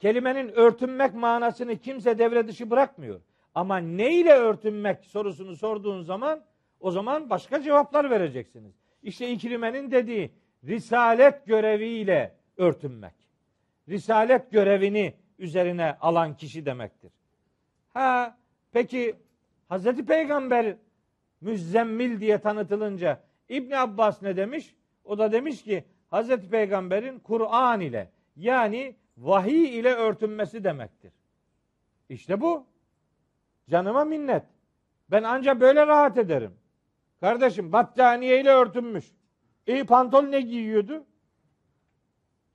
Kelimenin 0.01 0.49
örtünmek 0.49 1.15
manasını 1.15 1.79
kimse 1.79 2.19
devre 2.19 2.49
dışı 2.49 2.71
bırakmıyor. 2.71 3.21
Ama 3.55 3.77
ne 3.77 4.15
ile 4.15 4.33
örtünmek 4.33 5.05
sorusunu 5.05 5.57
sorduğun 5.57 6.03
zaman 6.03 6.45
o 6.81 6.91
zaman 6.91 7.31
başka 7.31 7.63
cevaplar 7.63 8.11
vereceksiniz. 8.11 8.75
İşte 9.03 9.31
İkrime'nin 9.31 9.91
dediği 9.91 10.31
risalet 10.65 11.47
göreviyle 11.47 12.35
örtünmek. 12.57 13.15
Risalet 13.89 14.51
görevini 14.51 15.15
üzerine 15.39 15.97
alan 16.01 16.37
kişi 16.37 16.67
demektir. 16.67 17.13
Ha 17.89 18.37
peki 18.73 19.15
Hazreti 19.69 20.07
Peygamber 20.07 20.77
müzzemmil 21.41 22.21
diye 22.21 22.39
tanıtılınca 22.39 23.21
İbn 23.49 23.73
Abbas 23.73 24.23
ne 24.23 24.37
demiş? 24.37 24.75
O 25.05 25.19
da 25.19 25.33
demiş 25.33 25.63
ki 25.63 25.85
Hazreti 26.11 26.51
Peygamber'in 26.51 27.19
Kur'an 27.19 27.81
ile 27.81 28.11
yani 28.37 28.97
vahiy 29.19 29.79
ile 29.79 29.95
örtünmesi 29.95 30.65
demektir. 30.65 31.13
İşte 32.09 32.41
bu. 32.41 32.67
Canıma 33.71 34.05
minnet. 34.05 34.45
Ben 35.11 35.23
ancak 35.23 35.61
böyle 35.61 35.87
rahat 35.87 36.19
ederim. 36.19 36.55
Kardeşim 37.21 37.73
battaniye 37.73 38.41
ile 38.41 38.51
örtünmüş. 38.51 39.05
İyi 39.71 39.85
pantol 39.85 40.23
ne 40.23 40.41
giyiyordu? 40.41 41.05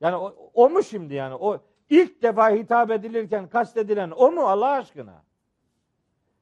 Yani 0.00 0.16
o, 0.16 0.50
o 0.54 0.70
mu 0.70 0.82
şimdi 0.82 1.14
yani? 1.14 1.34
O 1.34 1.60
ilk 1.90 2.22
defa 2.22 2.50
hitap 2.50 2.90
edilirken 2.90 3.48
kastedilen 3.48 4.12
o 4.16 4.32
mu 4.32 4.40
Allah 4.40 4.70
aşkına? 4.70 5.24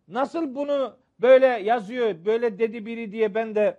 Nasıl 0.08 0.54
bunu 0.54 0.96
böyle 1.20 1.46
yazıyor, 1.46 2.24
böyle 2.24 2.58
dedi 2.58 2.86
biri 2.86 3.12
diye 3.12 3.34
ben 3.34 3.54
de 3.54 3.78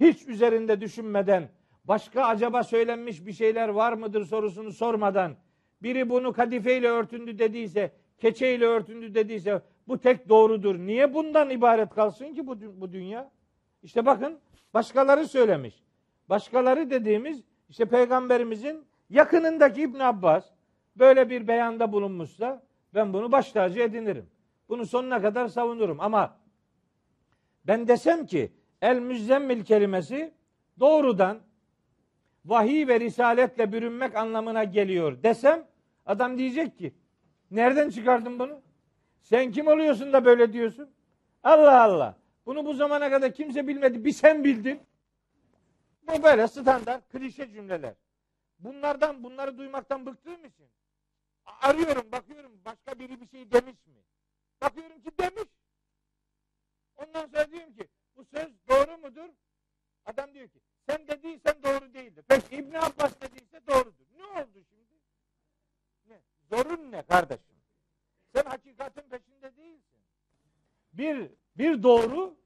hiç 0.00 0.26
üzerinde 0.28 0.80
düşünmeden, 0.80 1.48
başka 1.84 2.24
acaba 2.24 2.62
söylenmiş 2.62 3.26
bir 3.26 3.32
şeyler 3.32 3.68
var 3.68 3.92
mıdır 3.92 4.24
sorusunu 4.24 4.72
sormadan, 4.72 5.36
biri 5.82 6.10
bunu 6.10 6.32
kadifeyle 6.32 6.88
örtündü 6.88 7.38
dediyse, 7.38 7.92
keçeyle 8.18 8.66
örtündü 8.66 9.14
dediyse 9.14 9.62
bu 9.88 9.98
tek 9.98 10.28
doğrudur. 10.28 10.78
Niye 10.78 11.14
bundan 11.14 11.50
ibaret 11.50 11.90
kalsın 11.90 12.34
ki 12.34 12.46
bu, 12.46 12.56
bu 12.80 12.92
dünya? 12.92 13.30
İşte 13.82 14.06
bakın 14.06 14.38
başkaları 14.74 15.28
söylemiş. 15.28 15.82
Başkaları 16.32 16.90
dediğimiz 16.90 17.42
işte 17.68 17.84
peygamberimizin 17.84 18.84
yakınındaki 19.10 19.82
İbn 19.82 19.98
Abbas 19.98 20.44
böyle 20.96 21.30
bir 21.30 21.48
beyanda 21.48 21.92
bulunmuşsa 21.92 22.62
ben 22.94 23.12
bunu 23.12 23.32
baş 23.32 23.52
tacı 23.52 23.80
edinirim. 23.80 24.26
Bunu 24.68 24.86
sonuna 24.86 25.22
kadar 25.22 25.48
savunurum 25.48 26.00
ama 26.00 26.36
ben 27.66 27.88
desem 27.88 28.26
ki 28.26 28.52
el 28.82 28.98
müzzemmil 28.98 29.64
kelimesi 29.64 30.34
doğrudan 30.80 31.38
vahiy 32.44 32.86
ve 32.86 33.00
risaletle 33.00 33.72
bürünmek 33.72 34.16
anlamına 34.16 34.64
geliyor 34.64 35.22
desem 35.22 35.64
adam 36.06 36.38
diyecek 36.38 36.78
ki 36.78 36.94
nereden 37.50 37.90
çıkardın 37.90 38.38
bunu? 38.38 38.60
Sen 39.22 39.50
kim 39.50 39.66
oluyorsun 39.66 40.12
da 40.12 40.24
böyle 40.24 40.52
diyorsun? 40.52 40.90
Allah 41.42 41.82
Allah. 41.82 42.16
Bunu 42.46 42.66
bu 42.66 42.74
zamana 42.74 43.10
kadar 43.10 43.32
kimse 43.32 43.68
bilmedi. 43.68 44.04
Bir 44.04 44.12
sen 44.12 44.44
bildin. 44.44 44.80
Bu 46.02 46.22
böyle 46.22 46.48
standart 46.48 47.08
klişe 47.08 47.52
cümleler. 47.52 47.94
Bunlardan 48.58 49.24
bunları 49.24 49.58
duymaktan 49.58 50.06
bıktığım 50.06 50.44
için 50.44 50.70
arıyorum, 51.44 52.12
bakıyorum 52.12 52.60
başka 52.64 52.98
biri 52.98 53.20
bir 53.20 53.28
şey 53.28 53.52
demiş 53.52 53.86
mi? 53.86 54.02
Bakıyorum 54.60 55.00
ki 55.00 55.10
demiş. 55.18 55.48
Ondan 56.96 57.26
sonra 57.26 57.50
diyorum 57.50 57.74
ki 57.74 57.88
bu 58.16 58.24
söz 58.24 58.68
doğru 58.68 58.98
mudur? 58.98 59.28
Adam 60.04 60.34
diyor 60.34 60.48
ki 60.48 60.60
sen 60.88 61.08
dediysen 61.08 61.62
doğru 61.62 61.94
değildir. 61.94 62.24
Peki 62.28 62.56
İbn 62.56 62.74
Abbas 62.74 63.20
dediyse 63.20 63.66
doğrudur. 63.66 64.06
Ne 64.16 64.24
oldu 64.24 64.64
şimdi? 64.70 65.00
Ne? 66.06 66.20
Zorun 66.50 66.92
ne 66.92 67.02
kardeşim? 67.02 67.56
Sen 68.34 68.44
hakikatin 68.44 69.02
peşinde 69.02 69.56
değilsin. 69.56 70.00
Bir 70.92 71.30
bir 71.56 71.82
doğru 71.82 72.36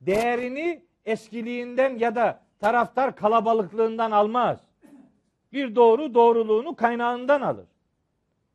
değerini 0.00 0.86
eskiliğinden 1.04 1.98
ya 1.98 2.14
da 2.14 2.46
taraftar 2.62 3.16
kalabalıklığından 3.16 4.10
almaz. 4.10 4.60
Bir 5.52 5.74
doğru 5.74 6.14
doğruluğunu 6.14 6.76
kaynağından 6.76 7.40
alır. 7.40 7.66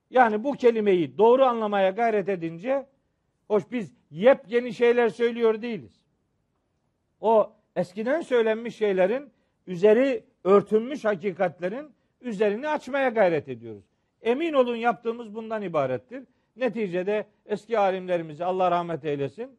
Yani 0.10 0.44
bu 0.44 0.54
kelimeyi 0.54 1.18
doğru 1.18 1.46
anlamaya 1.46 1.90
gayret 1.90 2.30
edince 2.30 2.86
hoş 3.48 3.64
biz 3.72 3.92
yepyeni 4.12 4.74
şeyler 4.74 5.10
söylüyor 5.10 5.62
değiliz. 5.62 6.06
O 7.22 7.52
eskiden 7.76 8.22
söylenmiş 8.22 8.76
şeylerin 8.76 9.30
üzeri 9.68 10.24
örtünmüş 10.44 11.06
hakikatlerin 11.06 11.92
üzerini 12.22 12.68
açmaya 12.68 13.10
gayret 13.10 13.50
ediyoruz. 13.50 13.84
Emin 14.22 14.54
olun 14.54 14.76
yaptığımız 14.76 15.36
bundan 15.36 15.62
ibarettir. 15.62 16.24
Neticede 16.56 17.28
eski 17.46 17.80
alimlerimizi 17.80 18.46
Allah 18.46 18.72
rahmet 18.72 19.06
eylesin. 19.06 19.58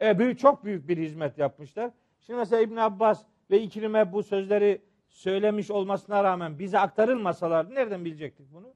E, 0.00 0.18
büyük, 0.18 0.38
çok 0.38 0.64
büyük 0.64 0.88
bir 0.88 0.98
hizmet 0.98 1.38
yapmışlar. 1.38 1.90
Şimdi 2.20 2.38
mesela 2.38 2.62
İbn 2.62 2.76
Abbas 2.76 3.29
ve 3.50 3.60
İkrime 3.60 4.12
bu 4.12 4.22
sözleri 4.22 4.82
söylemiş 5.08 5.70
olmasına 5.70 6.24
rağmen 6.24 6.58
bize 6.58 6.78
aktarılmasalardı 6.78 7.74
nereden 7.74 8.04
bilecektik 8.04 8.52
bunu? 8.52 8.74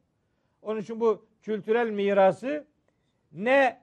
Onun 0.63 0.81
için 0.81 1.01
bu 1.01 1.27
kültürel 1.43 1.91
mirası 1.91 2.67
ne 3.33 3.81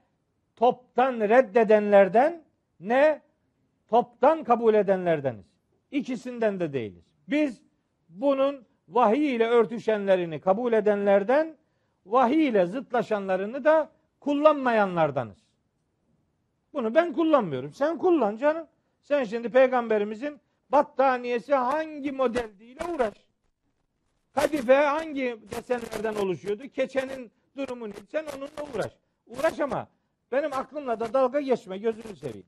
toptan 0.55 1.19
reddedenlerden 1.19 2.43
ne 2.79 3.21
toptan 3.87 4.43
kabul 4.43 4.73
edenlerdeniz. 4.73 5.45
İkisinden 5.91 6.59
de 6.59 6.73
değiliz. 6.73 7.03
Biz 7.27 7.61
bunun 8.09 8.65
vahiy 8.89 9.35
ile 9.35 9.47
örtüşenlerini 9.47 10.41
kabul 10.41 10.73
edenlerden, 10.73 11.57
vahiy 12.05 12.47
ile 12.47 12.65
zıtlaşanlarını 12.65 13.63
da 13.63 13.91
kullanmayanlardanız. 14.19 15.37
Bunu 16.73 16.95
ben 16.95 17.13
kullanmıyorum. 17.13 17.73
Sen 17.73 17.97
kullan 17.97 18.37
canım. 18.37 18.67
Sen 19.01 19.23
şimdi 19.23 19.49
peygamberimizin 19.49 20.39
battaniyesi 20.71 21.53
hangi 21.53 22.11
model 22.11 22.59
değil 22.59 22.77
uğraş. 22.89 23.13
Kadife 24.33 24.75
hangi 24.75 25.37
desenlerden 25.51 26.15
oluşuyordu? 26.15 26.67
Keçenin 26.67 27.31
durumu 27.57 27.89
ne? 27.89 27.93
Sen 28.11 28.25
onunla 28.25 28.75
uğraş. 28.75 28.91
Uğraş 29.25 29.59
ama 29.59 29.87
benim 30.31 30.53
aklımla 30.53 30.99
da 30.99 31.13
dalga 31.13 31.41
geçme 31.41 31.77
gözünü 31.77 32.15
seveyim. 32.15 32.45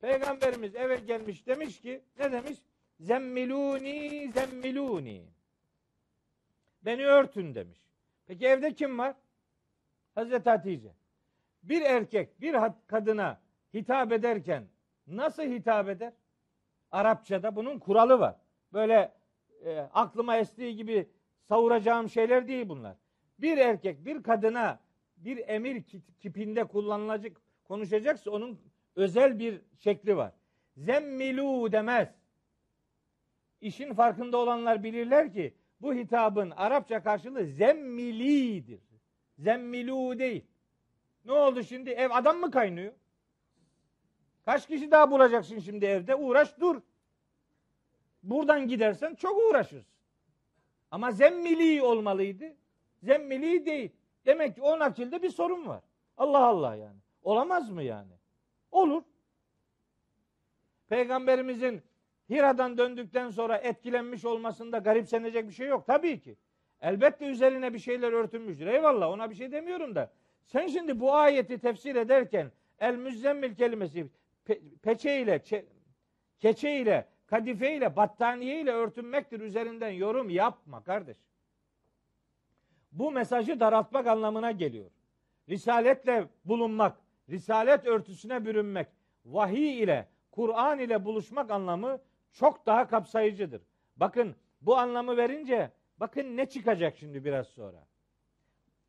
Peygamberimiz 0.00 0.74
eve 0.74 0.96
gelmiş 0.96 1.46
demiş 1.46 1.80
ki 1.80 2.02
ne 2.18 2.32
demiş? 2.32 2.58
Zemmiluni 3.00 4.32
zemmiluni. 4.32 5.24
Beni 6.82 7.06
örtün 7.06 7.54
demiş. 7.54 7.78
Peki 8.26 8.46
evde 8.46 8.74
kim 8.74 8.98
var? 8.98 9.14
Hazreti 10.14 10.50
Hatice. 10.50 10.94
Bir 11.62 11.82
erkek 11.82 12.40
bir 12.40 12.56
kadına 12.86 13.40
hitap 13.74 14.12
ederken 14.12 14.64
nasıl 15.06 15.42
hitap 15.42 15.88
eder? 15.88 16.12
Arapçada 16.92 17.56
bunun 17.56 17.78
kuralı 17.78 18.20
var. 18.20 18.36
Böyle 18.72 19.12
e, 19.64 19.78
aklıma 19.78 20.36
estiği 20.36 20.76
gibi 20.76 21.08
savuracağım 21.48 22.08
şeyler 22.08 22.48
değil 22.48 22.68
bunlar. 22.68 22.96
Bir 23.38 23.58
erkek 23.58 24.06
bir 24.06 24.22
kadına 24.22 24.80
bir 25.16 25.48
emir 25.48 25.82
kipinde 26.20 26.64
kullanılacak 26.64 27.40
konuşacaksa 27.64 28.30
onun 28.30 28.60
özel 28.96 29.38
bir 29.38 29.60
şekli 29.78 30.16
var. 30.16 30.32
Zemmilu 30.76 31.72
demez. 31.72 32.08
İşin 33.60 33.94
farkında 33.94 34.36
olanlar 34.36 34.82
bilirler 34.82 35.32
ki 35.32 35.54
bu 35.80 35.94
hitabın 35.94 36.50
Arapça 36.50 37.02
karşılığı 37.02 37.44
zemmilidir. 37.44 38.80
Zemmilu 39.38 40.18
değil. 40.18 40.44
Ne 41.24 41.32
oldu 41.32 41.62
şimdi? 41.62 41.90
Ev 41.90 42.10
adam 42.10 42.36
mı 42.36 42.50
kaynıyor? 42.50 42.92
Kaç 44.50 44.66
kişi 44.66 44.90
daha 44.90 45.10
bulacaksın 45.10 45.58
şimdi 45.58 45.86
evde? 45.86 46.14
Uğraş 46.14 46.60
dur. 46.60 46.80
Buradan 48.22 48.68
gidersen 48.68 49.14
çok 49.14 49.36
uğraşırsın. 49.38 49.92
Ama 50.90 51.10
zemmili 51.10 51.82
olmalıydı. 51.82 52.44
Zemmili 53.02 53.66
değil. 53.66 53.90
Demek 54.26 54.54
ki 54.54 54.62
o 54.62 54.78
nakilde 54.78 55.22
bir 55.22 55.30
sorun 55.30 55.66
var. 55.66 55.80
Allah 56.16 56.46
Allah 56.46 56.76
yani. 56.76 56.96
Olamaz 57.22 57.70
mı 57.70 57.82
yani? 57.82 58.12
Olur. 58.70 59.02
Peygamberimizin 60.88 61.82
Hira'dan 62.30 62.78
döndükten 62.78 63.30
sonra 63.30 63.56
etkilenmiş 63.56 64.24
olmasında 64.24 64.78
garipsenecek 64.78 65.48
bir 65.48 65.54
şey 65.54 65.66
yok. 65.66 65.86
Tabii 65.86 66.20
ki. 66.20 66.36
Elbette 66.80 67.26
üzerine 67.26 67.74
bir 67.74 67.78
şeyler 67.78 68.12
örtünmüştür. 68.12 68.66
Eyvallah 68.66 69.08
ona 69.08 69.30
bir 69.30 69.34
şey 69.34 69.52
demiyorum 69.52 69.94
da. 69.94 70.10
Sen 70.46 70.66
şimdi 70.66 71.00
bu 71.00 71.14
ayeti 71.14 71.58
tefsir 71.58 71.94
ederken 71.94 72.50
el 72.80 72.94
müzzemmil 72.94 73.54
kelimesi 73.54 74.08
pe, 74.44 74.60
peçe 74.82 75.20
ile 75.20 75.44
çe, 75.44 75.66
keçe 76.40 76.76
ile 76.76 77.08
kadife 77.26 77.76
ile 77.76 77.96
battaniye 77.96 78.60
ile 78.60 78.72
örtünmektir 78.72 79.40
üzerinden 79.40 79.90
yorum 79.90 80.30
yapma 80.30 80.84
kardeş. 80.84 81.16
Bu 82.92 83.10
mesajı 83.10 83.60
daraltmak 83.60 84.06
anlamına 84.06 84.50
geliyor. 84.50 84.90
Risaletle 85.48 86.28
bulunmak, 86.44 86.96
risalet 87.28 87.86
örtüsüne 87.86 88.44
bürünmek, 88.46 88.88
vahiy 89.24 89.82
ile, 89.82 90.08
Kur'an 90.30 90.78
ile 90.78 91.04
buluşmak 91.04 91.50
anlamı 91.50 92.00
çok 92.32 92.66
daha 92.66 92.88
kapsayıcıdır. 92.88 93.62
Bakın 93.96 94.36
bu 94.60 94.76
anlamı 94.76 95.16
verince 95.16 95.70
bakın 95.96 96.36
ne 96.36 96.48
çıkacak 96.48 96.96
şimdi 96.96 97.24
biraz 97.24 97.46
sonra. 97.46 97.86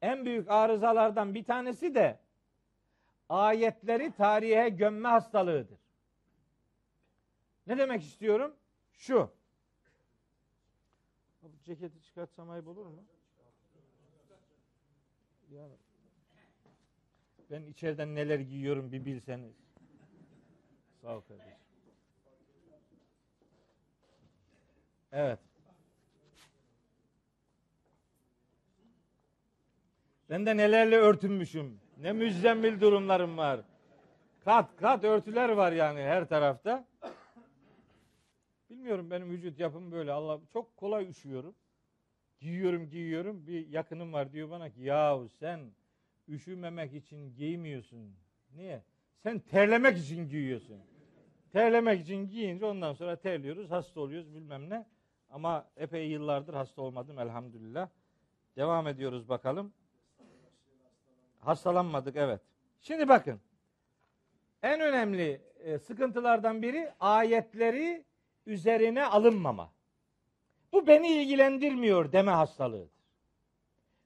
En 0.01 0.25
büyük 0.25 0.51
arızalardan 0.51 1.33
bir 1.33 1.43
tanesi 1.43 1.95
de 1.95 2.19
ayetleri 3.31 4.11
tarihe 4.11 4.69
gömme 4.69 5.09
hastalığıdır. 5.09 5.79
Ne 7.67 7.77
demek 7.77 8.03
istiyorum? 8.03 8.55
Şu. 8.93 9.31
Bu 11.41 11.47
ceketi 11.63 12.01
çıkartsam 12.01 12.49
ayıp 12.49 12.67
olur 12.67 12.85
mu? 12.85 13.03
Yani 15.51 15.73
ben 17.49 17.63
içeriden 17.63 18.15
neler 18.15 18.39
giyiyorum 18.39 18.91
bir 18.91 19.05
bilseniz. 19.05 19.55
Sağ 21.01 21.17
ol 21.17 21.21
kardeşim. 21.21 21.57
Evet. 25.11 25.39
Ben 30.29 30.45
de 30.45 30.57
nelerle 30.57 30.97
örtünmüşüm. 30.97 31.80
Ne 32.01 32.13
müzzemmil 32.13 32.81
durumlarım 32.81 33.37
var. 33.37 33.61
Kat 34.43 34.75
kat 34.75 35.03
örtüler 35.03 35.49
var 35.49 35.71
yani 35.71 35.99
her 35.99 36.29
tarafta. 36.29 36.87
Bilmiyorum 38.69 39.11
benim 39.11 39.29
vücut 39.29 39.59
yapım 39.59 39.91
böyle. 39.91 40.11
Allah 40.11 40.39
çok 40.53 40.77
kolay 40.77 41.09
üşüyorum. 41.09 41.55
Giyiyorum 42.39 42.89
giyiyorum. 42.89 43.47
Bir 43.47 43.67
yakınım 43.67 44.13
var 44.13 44.31
diyor 44.33 44.49
bana 44.49 44.69
ki 44.69 44.81
yahu 44.81 45.29
sen 45.29 45.59
üşümemek 46.27 46.93
için 46.93 47.35
giymiyorsun. 47.35 48.15
Niye? 48.55 48.83
Sen 49.23 49.39
terlemek 49.39 49.97
için 49.97 50.29
giyiyorsun. 50.29 50.77
Terlemek 51.51 52.01
için 52.01 52.29
giyince 52.29 52.65
ondan 52.65 52.93
sonra 52.93 53.15
terliyoruz, 53.15 53.71
hasta 53.71 54.01
oluyoruz 54.01 54.35
bilmem 54.35 54.69
ne. 54.69 54.85
Ama 55.29 55.67
epey 55.77 56.09
yıllardır 56.09 56.53
hasta 56.53 56.81
olmadım 56.81 57.19
elhamdülillah. 57.19 57.89
Devam 58.55 58.87
ediyoruz 58.87 59.29
bakalım. 59.29 59.73
Hastalanmadık 61.41 62.15
evet. 62.15 62.41
Şimdi 62.81 63.09
bakın. 63.09 63.39
En 64.63 64.81
önemli 64.81 65.41
e, 65.59 65.79
sıkıntılardan 65.79 66.61
biri 66.61 66.91
ayetleri 66.99 68.03
üzerine 68.45 69.05
alınmama. 69.05 69.71
Bu 70.71 70.87
beni 70.87 71.07
ilgilendirmiyor 71.07 72.11
deme 72.11 72.31
hastalığıdır. 72.31 73.01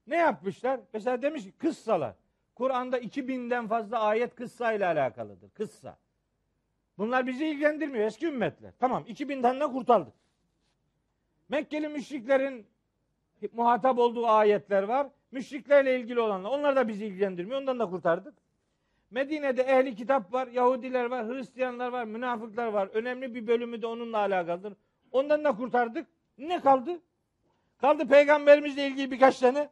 Ne 0.07 0.15
yapmışlar? 0.17 0.79
Mesela 0.93 1.21
demiş 1.21 1.43
ki 1.43 1.51
kıssalar. 1.51 2.15
Kur'an'da 2.55 2.99
2000'den 2.99 3.67
fazla 3.67 3.99
ayet 3.99 4.35
kıssayla 4.35 4.91
alakalıdır. 4.91 5.49
Kıssa. 5.49 5.97
Bunlar 6.97 7.27
bizi 7.27 7.45
ilgilendirmiyor 7.45 8.05
eski 8.05 8.27
ümmetler. 8.27 8.73
Tamam 8.79 9.03
2000'den 9.03 9.59
de 9.59 9.65
kurtardık. 9.65 10.13
Mekkeli 11.49 11.87
müşriklerin 11.87 12.67
muhatap 13.53 13.99
olduğu 13.99 14.27
ayetler 14.27 14.83
var. 14.83 15.07
Müşriklerle 15.35 15.99
ilgili 15.99 16.19
olanlar. 16.19 16.49
Onlar 16.49 16.75
da 16.75 16.87
bizi 16.87 17.05
ilgilendirmiyor. 17.05 17.61
Ondan 17.61 17.79
da 17.79 17.89
kurtardık. 17.89 18.33
Medine'de 19.11 19.61
ehli 19.61 19.95
kitap 19.95 20.33
var, 20.33 20.47
Yahudiler 20.47 21.05
var, 21.05 21.27
Hristiyanlar 21.27 21.91
var, 21.91 22.05
münafıklar 22.05 22.67
var. 22.67 22.89
Önemli 22.93 23.35
bir 23.35 23.47
bölümü 23.47 23.81
de 23.81 23.87
onunla 23.87 24.17
alakalıdır. 24.17 24.73
Ondan 25.11 25.43
da 25.43 25.55
kurtardık. 25.55 26.07
Ne 26.37 26.61
kaldı? 26.61 26.99
Kaldı 27.77 28.07
peygamberimizle 28.07 28.87
ilgili 28.87 29.11
birkaç 29.11 29.39
tane. 29.39 29.69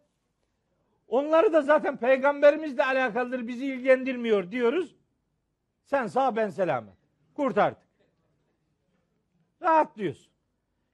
Onları 1.07 1.53
da 1.53 1.61
zaten 1.61 1.97
peygamberimizle 1.97 2.83
alakalıdır, 2.83 3.47
bizi 3.47 3.65
ilgilendirmiyor 3.65 4.51
diyoruz. 4.51 4.95
Sen 5.83 6.07
sağ 6.07 6.35
ben 6.35 6.49
selamet. 6.49 6.93
Kurtardık. 7.33 7.83
Rahatlıyorsun. 9.61 10.31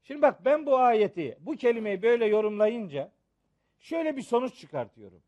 Şimdi 0.04 0.22
bak 0.22 0.46
ben 0.46 0.66
bu 0.66 0.78
ayeti, 0.78 1.38
bu 1.40 1.56
kelimeyi 1.56 2.02
böyle 2.02 2.26
yorumlayınca 2.26 3.12
şöyle 3.80 4.18
bir 4.18 4.22
sonuç 4.22 4.56
çıkartıyorum. 4.56 5.22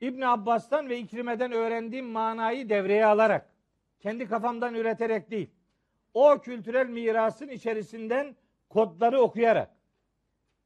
İbn 0.00 0.20
Abbas'tan 0.20 0.88
ve 0.88 0.98
İkrime'den 0.98 1.52
öğrendiğim 1.52 2.06
manayı 2.06 2.68
devreye 2.68 3.06
alarak, 3.06 3.54
kendi 4.00 4.28
kafamdan 4.28 4.74
üreterek 4.74 5.30
değil, 5.30 5.50
o 6.14 6.38
kültürel 6.38 6.86
mirasın 6.86 7.48
içerisinden 7.48 8.36
kodları 8.68 9.20
okuyarak 9.20 9.70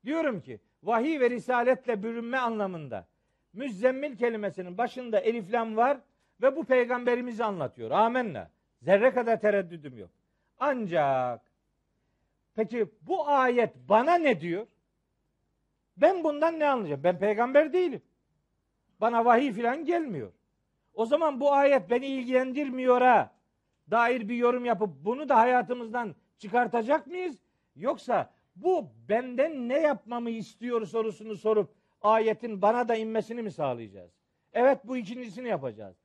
diyorum 0.05 0.41
ki 0.41 0.61
vahiy 0.83 1.21
ve 1.21 1.31
risaletle 1.31 2.03
bürünme 2.03 2.39
anlamında 2.39 3.07
müzzemmil 3.53 4.17
kelimesinin 4.17 4.79
başında 4.79 5.21
eliflam 5.21 5.77
var 5.77 5.99
ve 6.43 6.57
bu 6.57 6.65
peygamberimizi 6.65 7.45
anlatıyor. 7.45 7.91
Amenna. 7.91 8.51
Zerre 8.83 9.13
kadar 9.13 9.41
tereddüdüm 9.41 9.99
yok. 9.99 10.11
Ancak 10.59 11.41
peki 12.55 12.87
bu 13.03 13.29
ayet 13.29 13.77
bana 13.89 14.15
ne 14.15 14.41
diyor? 14.41 14.67
Ben 15.97 16.25
bundan 16.25 16.59
ne 16.59 16.69
anlayacağım? 16.69 17.05
Ben 17.05 17.19
peygamber 17.19 17.73
değilim. 17.73 18.03
Bana 19.01 19.25
vahiy 19.25 19.53
filan 19.53 19.85
gelmiyor. 19.85 20.33
O 20.95 21.07
zaman 21.07 21.41
bu 21.41 21.53
ayet 21.53 21.91
beni 21.91 22.07
ilgilendirmiyor 22.07 23.01
ha 23.01 23.33
dair 23.91 24.29
bir 24.29 24.37
yorum 24.37 24.65
yapıp 24.65 24.91
bunu 25.05 25.29
da 25.29 25.39
hayatımızdan 25.39 26.15
çıkartacak 26.39 27.07
mıyız? 27.07 27.39
Yoksa 27.77 28.31
bu 28.57 28.89
benden 29.09 29.69
ne 29.69 29.81
yapmamı 29.81 30.31
istiyor 30.31 30.87
sorusunu 30.87 31.37
sorup 31.37 31.75
ayetin 32.03 32.63
bana 32.63 32.89
da 32.89 32.95
inmesini 32.95 33.43
mi 33.43 33.51
sağlayacağız? 33.51 34.11
Evet 34.53 34.79
bu 34.85 34.97
ikincisini 34.97 35.49
yapacağız. 35.49 35.97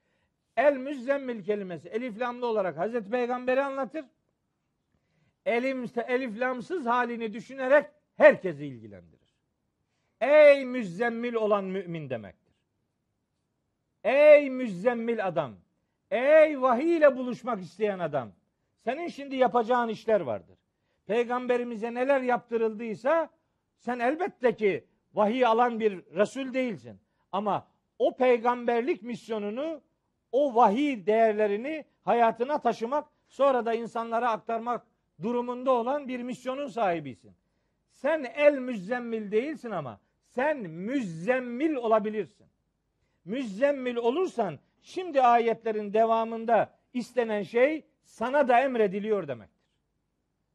El 0.57 0.77
müzzemmil 0.77 1.43
kelimesi 1.43 1.89
elif 1.89 2.19
lamlı 2.19 2.45
olarak 2.45 2.77
Hazreti 2.77 3.09
Peygamber'i 3.09 3.61
anlatır. 3.61 4.05
Elim, 5.45 5.85
elif 6.07 6.39
lamsız 6.39 6.85
halini 6.85 7.33
düşünerek 7.33 7.85
herkesi 8.17 8.65
ilgilendirir. 8.65 9.16
Ey 10.21 10.65
müzzemmil 10.65 11.33
olan 11.33 11.65
mümin 11.65 12.09
demektir. 12.09 12.53
Ey 14.03 14.49
müzzemmil 14.49 15.27
adam. 15.27 15.55
Ey 16.11 16.61
vahiy 16.61 16.97
ile 16.97 17.17
buluşmak 17.17 17.61
isteyen 17.61 17.99
adam. 17.99 18.31
Senin 18.83 19.07
şimdi 19.07 19.35
yapacağın 19.35 19.89
işler 19.89 20.21
vardır. 20.21 20.57
Peygamberimize 21.05 21.93
neler 21.93 22.21
yaptırıldıysa 22.21 23.29
sen 23.77 23.99
elbette 23.99 24.55
ki 24.55 24.85
vahiy 25.13 25.45
alan 25.45 25.79
bir 25.79 26.05
Resul 26.15 26.53
değilsin. 26.53 26.99
Ama 27.31 27.67
o 27.99 28.15
peygamberlik 28.15 29.03
misyonunu, 29.03 29.81
o 30.31 30.55
vahiy 30.55 31.05
değerlerini 31.05 31.85
hayatına 32.03 32.61
taşımak, 32.61 33.07
sonra 33.27 33.65
da 33.65 33.73
insanlara 33.73 34.31
aktarmak 34.31 34.87
durumunda 35.21 35.71
olan 35.71 36.07
bir 36.07 36.19
misyonun 36.19 36.67
sahibisin. 36.67 37.35
Sen 37.91 38.23
el 38.23 38.57
müzzemmil 38.57 39.31
değilsin 39.31 39.71
ama 39.71 39.99
sen 40.37 40.57
müzzemmil 40.57 41.73
olabilirsin. 41.75 42.47
Müzzemmil 43.25 43.95
olursan 43.95 44.59
şimdi 44.81 45.21
ayetlerin 45.21 45.93
devamında 45.93 46.73
istenen 46.93 47.43
şey 47.43 47.85
sana 48.03 48.47
da 48.47 48.61
emrediliyor 48.61 49.27
demektir. 49.27 49.67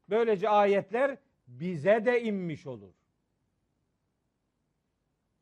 Böylece 0.09 0.49
ayetler 0.49 1.17
bize 1.47 2.05
de 2.05 2.21
inmiş 2.21 2.67
olur. 2.67 2.93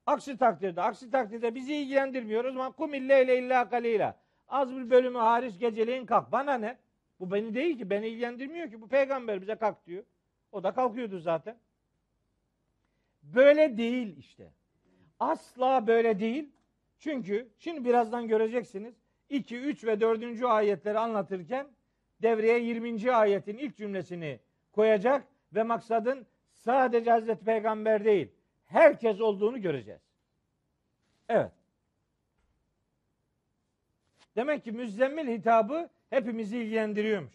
Aksi 0.06 0.38
takdirde, 0.38 0.82
aksi 0.82 1.12
takdirde 1.12 1.56
bizi 1.56 1.76
ilgilendirmiyor. 1.76 2.46
O 2.46 2.52
zaman 2.52 2.72
kum 2.72 2.94
illeyle 2.94 3.40
illa 3.40 3.70
kalila. 3.70 4.18
Az 4.48 4.76
bir 4.76 4.90
bölümü 4.90 5.18
hariç 5.18 5.60
geceleyin 5.60 6.06
kalk. 6.06 6.32
Bana 6.32 6.58
ne? 6.58 6.78
Bu 7.20 7.32
beni 7.32 7.54
değil 7.54 7.78
ki, 7.78 7.90
beni 7.90 8.08
ilgilendirmiyor 8.08 8.70
ki. 8.70 8.82
Bu 8.82 8.88
peygamber 8.88 9.42
bize 9.42 9.56
kalk 9.56 9.86
diyor. 9.86 10.04
O 10.52 10.64
da 10.64 10.74
kalkıyordu 10.74 11.20
zaten. 11.20 11.58
Böyle 13.24 13.78
değil 13.78 14.18
işte. 14.18 14.52
Asla 15.20 15.88
böyle 15.88 16.20
değil. 16.20 16.50
Çünkü 17.00 17.50
şimdi 17.58 17.86
birazdan 17.86 18.28
göreceksiniz. 18.28 18.96
2, 19.30 19.58
3 19.58 19.84
ve 19.84 20.02
4. 20.02 20.44
ayetleri 20.44 21.00
anlatırken 21.00 21.68
devreye 22.22 22.60
20. 22.60 23.12
ayetin 23.12 23.58
ilk 23.58 23.78
cümlesini 23.78 24.40
koyacak 24.72 25.28
ve 25.54 25.64
maksadın 25.64 26.28
sadece 26.54 27.12
Hazreti 27.12 27.46
Peygamber 27.46 28.06
değil, 28.06 28.32
herkes 28.66 29.22
olduğunu 29.22 29.62
göreceğiz. 29.62 30.02
Evet. 31.30 31.52
Demek 34.36 34.64
ki 34.64 34.72
müzzemmil 34.72 35.28
hitabı 35.28 35.90
hepimizi 36.10 36.58
ilgilendiriyormuş. 36.58 37.34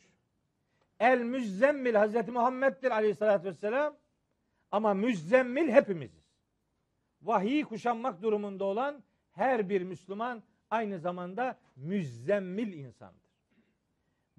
El 1.01 1.19
müzzemmil 1.19 1.95
Hazreti 1.95 2.31
Muhammed'dir 2.31 2.91
aleyhissalatü 2.91 3.45
vesselam 3.45 3.97
ama 4.77 4.95
müzzemmil 4.95 5.69
hepimiziz. 5.69 6.25
Vahiy 7.23 7.65
kuşanmak 7.65 8.23
durumunda 8.23 8.65
olan 8.65 9.03
her 9.33 9.69
bir 9.69 9.83
Müslüman 9.83 10.43
aynı 10.71 10.99
zamanda 10.99 11.59
müzzemmil 11.77 12.73
insandır. 12.73 13.31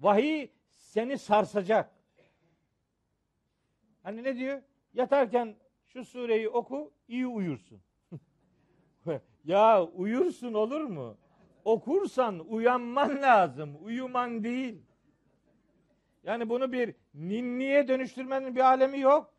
Vahiy 0.00 0.48
seni 0.70 1.18
sarsacak. 1.18 1.90
Hani 4.02 4.22
ne 4.22 4.36
diyor? 4.36 4.62
Yatarken 4.94 5.56
şu 5.86 6.04
sureyi 6.04 6.48
oku, 6.48 6.92
iyi 7.08 7.26
uyursun. 7.26 7.80
ya 9.44 9.84
uyursun 9.84 10.54
olur 10.54 10.80
mu? 10.80 11.16
Okursan 11.64 12.38
uyanman 12.48 13.22
lazım, 13.22 13.76
uyuman 13.84 14.44
değil. 14.44 14.82
Yani 16.22 16.48
bunu 16.48 16.72
bir 16.72 16.94
ninniye 17.14 17.88
dönüştürmenin 17.88 18.56
bir 18.56 18.60
alemi 18.60 19.00
yok. 19.00 19.37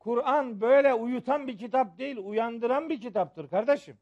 Kur'an 0.00 0.60
böyle 0.60 0.94
uyutan 0.94 1.48
bir 1.48 1.58
kitap 1.58 1.98
değil, 1.98 2.16
uyandıran 2.16 2.88
bir 2.88 3.00
kitaptır 3.00 3.48
kardeşim. 3.48 3.98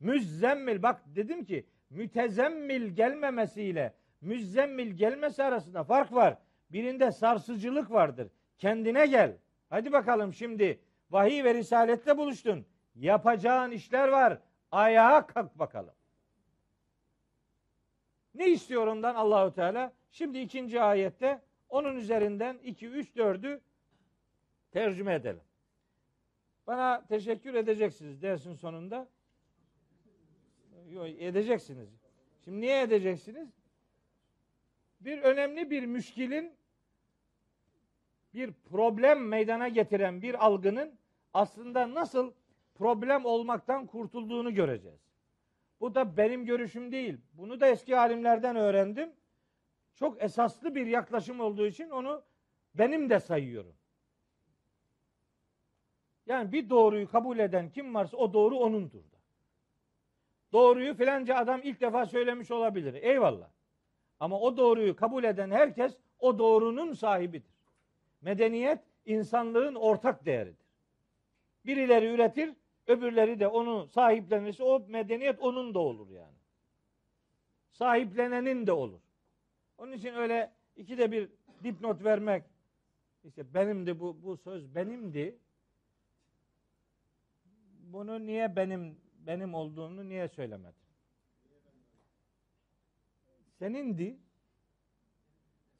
Müzzemmil 0.00 0.82
bak 0.82 1.02
dedim 1.06 1.44
ki 1.44 1.66
mütezemmil 1.90 2.88
gelmemesiyle 2.88 3.94
müzzemmil 4.20 4.90
gelmesi 4.90 5.42
arasında 5.44 5.84
fark 5.84 6.12
var. 6.12 6.38
Birinde 6.70 7.12
sarsıcılık 7.12 7.90
vardır. 7.90 8.28
Kendine 8.58 9.06
gel. 9.06 9.36
Hadi 9.70 9.92
bakalım 9.92 10.34
şimdi 10.34 10.80
vahiy 11.10 11.44
ve 11.44 11.54
risalette 11.54 12.18
buluştun. 12.18 12.66
Yapacağın 12.94 13.70
işler 13.70 14.08
var. 14.08 14.38
Ayağa 14.72 15.26
kalk 15.26 15.58
bakalım. 15.58 15.94
Ne 18.34 18.48
istiyor 18.48 18.86
ondan 18.86 19.14
Allahu 19.14 19.54
Teala? 19.54 19.92
Şimdi 20.10 20.38
ikinci 20.38 20.80
ayette 20.80 21.40
onun 21.68 21.96
üzerinden 21.96 22.58
2 22.64 22.86
3 22.86 23.16
4'ü 23.16 23.60
tercüme 24.70 25.14
edelim. 25.14 25.42
Bana 26.66 27.06
teşekkür 27.06 27.54
edeceksiniz 27.54 28.22
dersin 28.22 28.54
sonunda. 28.54 29.08
Yok 30.88 31.06
edeceksiniz. 31.08 31.88
Şimdi 32.44 32.60
niye 32.60 32.82
edeceksiniz? 32.82 33.48
Bir 35.00 35.18
önemli 35.18 35.70
bir 35.70 35.86
müşkilin 35.86 36.52
bir 38.34 38.52
problem 38.52 39.28
meydana 39.28 39.68
getiren 39.68 40.22
bir 40.22 40.46
algının 40.46 40.98
aslında 41.34 41.94
nasıl 41.94 42.32
problem 42.74 43.24
olmaktan 43.24 43.86
kurtulduğunu 43.86 44.54
göreceğiz. 44.54 45.00
Bu 45.80 45.94
da 45.94 46.16
benim 46.16 46.44
görüşüm 46.44 46.92
değil. 46.92 47.20
Bunu 47.32 47.60
da 47.60 47.66
eski 47.66 47.98
alimlerden 47.98 48.56
öğrendim. 48.56 49.12
Çok 49.94 50.22
esaslı 50.22 50.74
bir 50.74 50.86
yaklaşım 50.86 51.40
olduğu 51.40 51.66
için 51.66 51.90
onu 51.90 52.22
benim 52.74 53.10
de 53.10 53.20
sayıyorum. 53.20 53.79
Yani 56.30 56.52
bir 56.52 56.70
doğruyu 56.70 57.10
kabul 57.10 57.38
eden 57.38 57.70
kim 57.70 57.94
varsa 57.94 58.16
o 58.16 58.32
doğru 58.32 58.58
onundur. 58.58 59.04
Doğruyu 60.52 60.94
filanca 60.94 61.36
adam 61.36 61.60
ilk 61.64 61.80
defa 61.80 62.06
söylemiş 62.06 62.50
olabilir. 62.50 62.94
Eyvallah. 62.94 63.48
Ama 64.20 64.40
o 64.40 64.56
doğruyu 64.56 64.96
kabul 64.96 65.24
eden 65.24 65.50
herkes 65.50 65.96
o 66.18 66.38
doğrunun 66.38 66.92
sahibidir. 66.92 67.50
Medeniyet 68.20 68.78
insanlığın 69.06 69.74
ortak 69.74 70.26
değeridir. 70.26 70.66
Birileri 71.66 72.06
üretir, 72.06 72.54
öbürleri 72.86 73.40
de 73.40 73.48
onu 73.48 73.88
sahiplenirse 73.88 74.62
o 74.64 74.86
medeniyet 74.88 75.40
onun 75.40 75.74
da 75.74 75.78
olur 75.78 76.10
yani. 76.10 76.36
Sahiplenenin 77.72 78.66
de 78.66 78.72
olur. 78.72 79.00
Onun 79.78 79.92
için 79.92 80.14
öyle 80.14 80.52
ikide 80.76 81.12
bir 81.12 81.28
dipnot 81.64 82.04
vermek 82.04 82.44
işte 83.24 83.54
benimdi 83.54 84.00
bu 84.00 84.22
bu 84.22 84.36
söz 84.36 84.74
benimdi. 84.74 85.38
Bunu 87.92 88.26
niye 88.26 88.56
benim 88.56 88.98
benim 89.26 89.54
olduğunu 89.54 90.08
niye 90.08 90.28
söylemedin? 90.28 90.74
Senindi. 93.58 94.16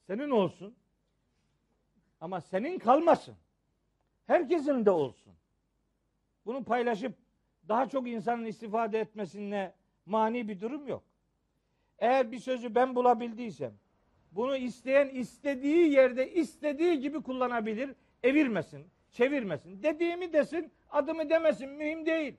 Senin 0.06 0.30
olsun. 0.30 0.76
Ama 2.20 2.40
senin 2.40 2.78
kalmasın. 2.78 3.36
Herkesin 4.26 4.86
de 4.86 4.90
olsun. 4.90 5.32
Bunu 6.46 6.64
paylaşıp 6.64 7.14
daha 7.68 7.88
çok 7.88 8.08
insanın 8.08 8.44
istifade 8.44 9.00
etmesine 9.00 9.74
mani 10.06 10.48
bir 10.48 10.60
durum 10.60 10.88
yok. 10.88 11.02
Eğer 11.98 12.32
bir 12.32 12.38
sözü 12.38 12.74
ben 12.74 12.94
bulabildiysem 12.94 13.74
bunu 14.32 14.56
isteyen 14.56 15.08
istediği 15.08 15.92
yerde 15.92 16.32
istediği 16.32 17.00
gibi 17.00 17.22
kullanabilir, 17.22 17.94
evirmesin, 18.22 18.86
çevirmesin. 19.10 19.82
Dediğimi 19.82 20.32
desin, 20.32 20.72
adımı 20.90 21.30
demesin 21.30 21.70
mühim 21.70 22.06
değil. 22.06 22.36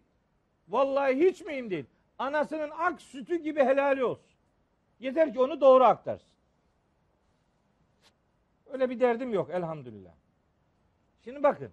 Vallahi 0.67 1.15
hiç 1.15 1.41
mühim 1.41 1.69
değil. 1.69 1.85
Anasının 2.17 2.69
ak 2.69 3.01
sütü 3.01 3.35
gibi 3.35 3.59
helali 3.59 4.03
olsun. 4.03 4.31
Yeter 4.99 5.33
ki 5.33 5.39
onu 5.39 5.61
doğru 5.61 5.83
aktarsın. 5.83 6.31
Öyle 8.71 8.89
bir 8.89 8.99
derdim 8.99 9.33
yok 9.33 9.49
elhamdülillah. 9.49 10.11
Şimdi 11.23 11.43
bakın. 11.43 11.71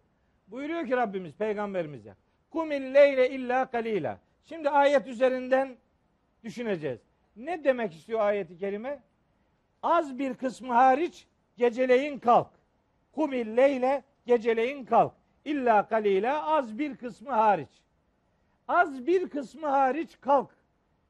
Buyuruyor 0.49 0.87
ki 0.87 0.97
Rabbimiz 0.97 1.35
peygamberimize. 1.35 2.15
Kumil 2.51 2.95
leyle 2.95 3.31
illa 3.31 3.71
kalila. 3.71 4.19
Şimdi 4.45 4.71
ayet 4.71 5.07
üzerinden 5.07 5.77
düşüneceğiz. 6.45 6.99
Ne 7.37 7.65
demek 7.65 7.95
istiyor 7.95 8.21
ayeti 8.21 8.59
kerime? 8.59 9.03
Az 9.83 10.19
bir 10.19 10.35
kısmı 10.35 10.73
hariç 10.73 11.27
geceleyin 11.57 12.19
kalk. 12.19 12.51
Kumil 13.13 13.57
leyle 13.57 14.03
geceleyin 14.27 14.85
kalk. 14.85 15.13
İlla 15.49 15.89
kalila 15.89 16.47
az 16.47 16.79
bir 16.79 16.97
kısmı 16.97 17.31
hariç. 17.31 17.69
Az 18.69 19.07
bir 19.07 19.29
kısmı 19.29 19.67
hariç 19.67 20.19
kalk 20.21 20.51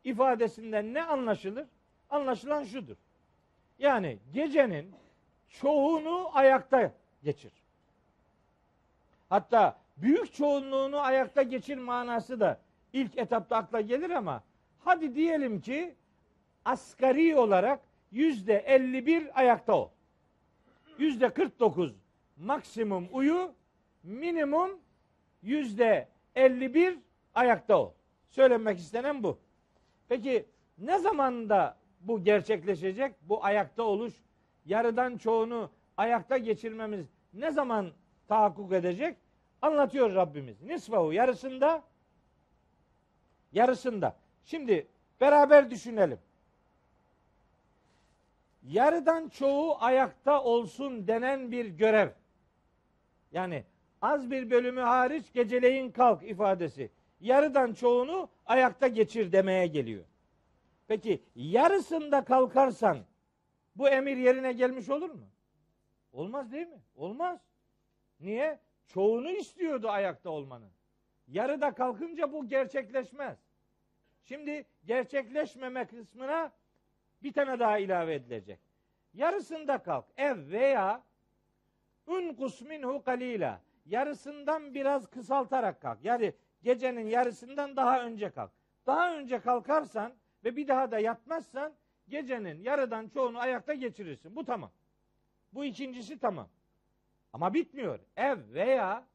ifadesinden 0.04 0.94
ne 0.94 1.02
anlaşılır? 1.02 1.66
Anlaşılan 2.10 2.64
şudur. 2.64 2.96
Yani 3.78 4.18
gecenin 4.32 4.90
çoğunu 5.48 6.30
ayakta 6.32 6.92
geçir. 7.24 7.52
Hatta 9.28 9.76
büyük 9.96 10.34
çoğunluğunu 10.34 10.98
ayakta 11.00 11.42
geçir 11.42 11.78
manası 11.78 12.40
da 12.40 12.58
ilk 12.92 13.18
etapta 13.18 13.56
akla 13.56 13.80
gelir 13.80 14.10
ama 14.10 14.42
hadi 14.84 15.14
diyelim 15.14 15.60
ki 15.60 15.94
asgari 16.64 17.36
olarak 17.36 17.80
yüzde 18.12 18.58
51 18.58 19.40
ayakta 19.40 19.74
ol. 19.74 19.88
Yüzde 20.98 21.28
49 21.28 21.94
maksimum 22.36 23.08
uyu, 23.12 23.57
minimum 24.08 24.70
yüzde 25.42 26.08
51 26.34 26.98
ayakta 27.34 27.78
ol. 27.78 27.92
Söylenmek 28.30 28.78
istenen 28.78 29.22
bu. 29.22 29.38
Peki 30.08 30.46
ne 30.78 30.98
zamanda 30.98 31.76
bu 32.00 32.24
gerçekleşecek? 32.24 33.14
Bu 33.22 33.44
ayakta 33.44 33.82
oluş, 33.82 34.14
yarıdan 34.66 35.16
çoğunu 35.16 35.70
ayakta 35.96 36.38
geçirmemiz 36.38 37.06
ne 37.34 37.50
zaman 37.50 37.92
tahakkuk 38.28 38.72
edecek? 38.72 39.16
Anlatıyor 39.62 40.14
Rabbimiz. 40.14 40.62
Nisfahu 40.62 41.12
yarısında 41.12 41.82
yarısında. 43.52 44.16
Şimdi 44.44 44.86
beraber 45.20 45.70
düşünelim. 45.70 46.18
Yarıdan 48.62 49.28
çoğu 49.28 49.76
ayakta 49.80 50.42
olsun 50.42 51.06
denen 51.06 51.52
bir 51.52 51.66
görev. 51.66 52.08
Yani 53.32 53.64
az 54.02 54.30
bir 54.30 54.50
bölümü 54.50 54.80
hariç 54.80 55.32
geceleyin 55.32 55.90
kalk 55.90 56.22
ifadesi. 56.22 56.90
Yarıdan 57.20 57.72
çoğunu 57.72 58.28
ayakta 58.46 58.88
geçir 58.88 59.32
demeye 59.32 59.66
geliyor. 59.66 60.04
Peki 60.88 61.22
yarısında 61.34 62.24
kalkarsan 62.24 62.98
bu 63.76 63.88
emir 63.88 64.16
yerine 64.16 64.52
gelmiş 64.52 64.88
olur 64.88 65.10
mu? 65.10 65.26
Olmaz 66.12 66.52
değil 66.52 66.66
mi? 66.66 66.80
Olmaz. 66.96 67.40
Niye? 68.20 68.58
Çoğunu 68.86 69.30
istiyordu 69.30 69.88
ayakta 69.88 70.30
olmanın. 70.30 70.70
Yarıda 71.28 71.74
kalkınca 71.74 72.32
bu 72.32 72.48
gerçekleşmez. 72.48 73.38
Şimdi 74.24 74.66
gerçekleşmeme 74.84 75.86
kısmına 75.86 76.52
bir 77.22 77.32
tane 77.32 77.58
daha 77.58 77.78
ilave 77.78 78.14
edilecek. 78.14 78.58
Yarısında 79.14 79.78
kalk. 79.78 80.04
Ev 80.16 80.50
veya 80.50 81.02
unkus 82.06 82.60
minhu 82.60 83.02
kalila. 83.02 83.60
Yarısından 83.88 84.74
biraz 84.74 85.06
kısaltarak 85.06 85.82
kalk. 85.82 85.98
Yani 86.04 86.32
gecenin 86.62 87.06
yarısından 87.06 87.76
daha 87.76 88.04
önce 88.04 88.30
kalk. 88.30 88.50
Daha 88.86 89.16
önce 89.16 89.40
kalkarsan 89.40 90.12
ve 90.44 90.56
bir 90.56 90.68
daha 90.68 90.90
da 90.90 90.98
yatmazsan 90.98 91.72
gecenin 92.08 92.60
yarıdan 92.62 93.08
çoğunu 93.08 93.38
ayakta 93.38 93.74
geçirirsin. 93.74 94.36
Bu 94.36 94.44
tamam. 94.44 94.70
Bu 95.52 95.64
ikincisi 95.64 96.18
tamam. 96.18 96.48
Ama 97.32 97.54
bitmiyor. 97.54 98.00
Ev 98.16 98.38
veya 98.54 99.06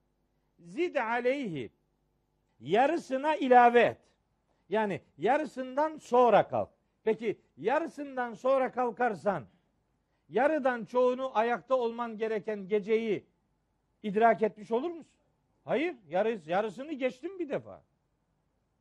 zid 0.60 0.96
aleyhi 0.96 1.72
yarısına 2.60 3.36
ilave 3.36 3.82
et. 3.82 3.98
Yani 4.70 5.02
yarısından 5.18 5.98
sonra 5.98 6.48
kalk. 6.48 6.70
Peki 7.04 7.40
yarısından 7.58 8.34
sonra 8.34 8.72
kalkarsan 8.72 9.46
yarıdan 10.30 10.86
çoğunu 10.86 11.38
ayakta 11.38 11.76
olman 11.76 12.18
gereken 12.18 12.68
geceyi 12.68 13.26
idrak 14.04 14.42
etmiş 14.42 14.72
olur 14.72 14.90
musun? 14.90 15.06
Hayır, 15.66 15.96
yarıs, 16.10 16.48
yarısını 16.48 16.94
geçtim 16.94 17.40
bir 17.40 17.50
defa. 17.50 17.84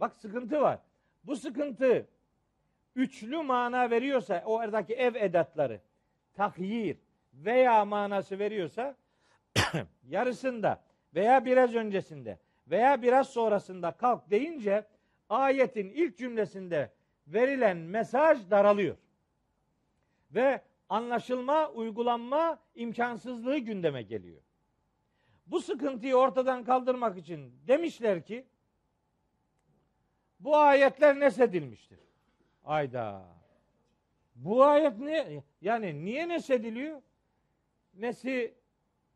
Bak 0.01 0.17
sıkıntı 0.17 0.61
var. 0.61 0.79
Bu 1.25 1.37
sıkıntı 1.37 2.07
üçlü 2.97 3.43
mana 3.43 3.91
veriyorsa 3.91 4.43
o 4.47 4.59
aradaki 4.59 4.95
ev 4.95 5.15
edatları 5.15 5.81
tahyir 6.35 6.97
veya 7.35 7.85
manası 7.85 8.39
veriyorsa 8.39 8.97
yarısında 10.09 10.83
veya 11.15 11.45
biraz 11.45 11.75
öncesinde 11.75 12.39
veya 12.67 13.03
biraz 13.03 13.29
sonrasında 13.29 13.91
kalk 13.91 14.31
deyince 14.31 14.87
ayetin 15.29 15.91
ilk 15.91 16.19
cümlesinde 16.19 16.91
verilen 17.27 17.77
mesaj 17.77 18.51
daralıyor. 18.51 18.97
Ve 20.31 20.63
anlaşılma, 20.89 21.71
uygulanma 21.71 22.59
imkansızlığı 22.75 23.59
gündeme 23.59 24.03
geliyor. 24.03 24.43
Bu 25.53 25.61
sıkıntıyı 25.61 26.17
ortadan 26.17 26.65
kaldırmak 26.65 27.19
için 27.19 27.53
demişler 27.69 28.23
ki 28.23 28.45
bu 30.41 30.57
ayetler 30.57 31.21
nesedilmiştir. 31.21 31.99
Ayda. 32.65 33.23
Bu 34.35 34.65
ayet 34.65 34.99
ne? 34.99 35.43
Yani 35.61 36.05
niye 36.05 36.29
nesediliyor? 36.29 37.03
Nesi 37.95 38.55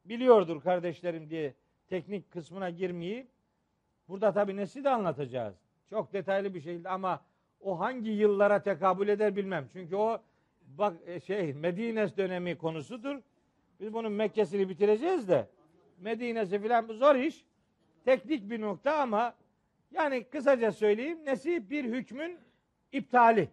biliyordur 0.05 0.63
kardeşlerim 0.63 1.31
diye 1.31 1.55
teknik 1.89 2.31
kısmına 2.31 2.71
girmeyi. 2.71 3.27
Burada 4.09 4.33
tabi 4.33 4.57
nesi 4.57 4.85
de 4.85 4.91
anlatacağız. 4.91 5.55
Çok 5.91 6.13
detaylı 6.13 6.55
bir 6.55 6.61
şey 6.61 6.81
ama 6.85 7.25
o 7.61 7.81
hangi 7.81 8.11
yıllara 8.11 8.63
tekabül 8.63 9.09
eder 9.09 9.37
bilmem. 9.37 9.69
Çünkü 9.73 9.97
o 9.97 10.23
bak 10.67 10.97
e, 11.07 11.21
şey 11.21 11.53
Medine 11.53 12.17
dönemi 12.17 12.59
konusudur. 12.59 13.17
Biz 13.81 13.93
bunun 13.93 14.13
Mekke'sini 14.13 14.69
bitireceğiz 14.69 15.29
de 15.29 15.56
Medine'si 15.99 16.59
filan 16.59 16.87
zor 16.87 17.15
iş. 17.15 17.45
Teknik 18.05 18.51
bir 18.51 18.61
nokta 18.61 18.97
ama 18.99 19.35
yani 19.91 20.25
kısaca 20.25 20.73
söyleyeyim 20.73 21.25
nesi 21.25 21.71
bir 21.71 21.85
hükmün 21.85 22.39
iptali. 22.93 23.49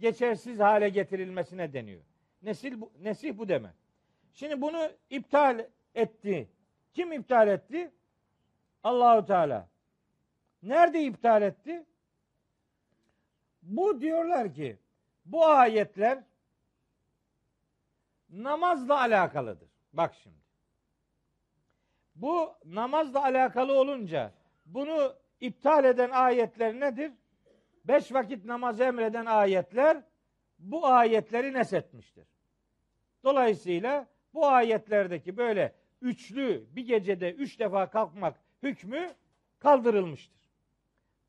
Geçersiz 0.00 0.58
hale 0.60 0.88
getirilmesine 0.88 1.72
deniyor. 1.72 2.02
Nesil 2.42 2.80
bu, 2.80 2.92
nesih 3.02 3.38
bu 3.38 3.48
demek. 3.48 3.74
Şimdi 4.32 4.60
bunu 4.60 4.90
iptal 5.10 5.66
etti. 5.94 6.48
Kim 6.94 7.12
iptal 7.12 7.48
etti? 7.48 7.90
Allahu 8.84 9.26
Teala. 9.26 9.68
Nerede 10.62 11.02
iptal 11.02 11.42
etti? 11.42 11.84
Bu 13.62 14.00
diyorlar 14.00 14.54
ki 14.54 14.78
bu 15.24 15.46
ayetler 15.46 16.18
namazla 18.30 19.00
alakalıdır. 19.00 19.68
Bak 19.92 20.14
şimdi. 20.22 20.41
Bu 22.22 22.54
namazla 22.64 23.22
alakalı 23.22 23.72
olunca 23.72 24.32
bunu 24.66 25.14
iptal 25.40 25.84
eden 25.84 26.10
ayetler 26.10 26.80
nedir? 26.80 27.12
Beş 27.84 28.12
vakit 28.12 28.44
namaz 28.44 28.80
emreden 28.80 29.26
ayetler 29.26 30.02
bu 30.58 30.86
ayetleri 30.86 31.52
nesetmiştir. 31.52 32.26
Dolayısıyla 33.24 34.06
bu 34.34 34.46
ayetlerdeki 34.46 35.36
böyle 35.36 35.72
üçlü 36.00 36.66
bir 36.76 36.86
gecede 36.86 37.32
üç 37.32 37.60
defa 37.60 37.90
kalkmak 37.90 38.36
hükmü 38.62 39.10
kaldırılmıştır. 39.58 40.50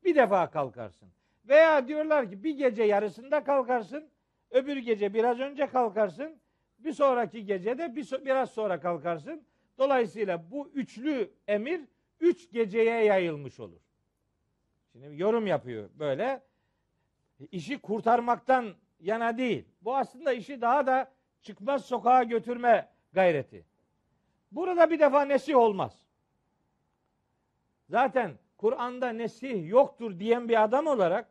Bir 0.04 0.14
defa 0.14 0.50
kalkarsın. 0.50 1.08
Veya 1.48 1.88
diyorlar 1.88 2.30
ki 2.30 2.44
bir 2.44 2.56
gece 2.56 2.82
yarısında 2.82 3.44
kalkarsın, 3.44 4.10
öbür 4.50 4.76
gece 4.76 5.14
biraz 5.14 5.40
önce 5.40 5.66
kalkarsın, 5.66 6.40
bir 6.78 6.92
sonraki 6.92 7.46
gece 7.46 7.78
de 7.78 7.96
bir, 7.96 8.24
biraz 8.24 8.50
sonra 8.50 8.80
kalkarsın. 8.80 9.46
Dolayısıyla 9.78 10.50
bu 10.50 10.68
üçlü 10.68 11.30
emir 11.48 11.80
üç 12.20 12.52
geceye 12.52 13.04
yayılmış 13.04 13.60
olur. 13.60 13.80
Şimdi 14.92 15.22
yorum 15.22 15.46
yapıyor 15.46 15.90
böyle. 15.98 16.42
İşi 17.50 17.78
kurtarmaktan 17.78 18.74
yana 19.00 19.38
değil. 19.38 19.64
Bu 19.82 19.96
aslında 19.96 20.32
işi 20.32 20.60
daha 20.60 20.86
da 20.86 21.12
çıkmaz 21.42 21.84
sokağa 21.84 22.22
götürme 22.22 22.88
gayreti. 23.12 23.64
Burada 24.52 24.90
bir 24.90 24.98
defa 24.98 25.24
nesih 25.24 25.56
olmaz. 25.56 26.06
Zaten 27.88 28.38
Kur'an'da 28.56 29.08
nesih 29.08 29.68
yoktur 29.68 30.18
diyen 30.18 30.48
bir 30.48 30.62
adam 30.62 30.86
olarak 30.86 31.28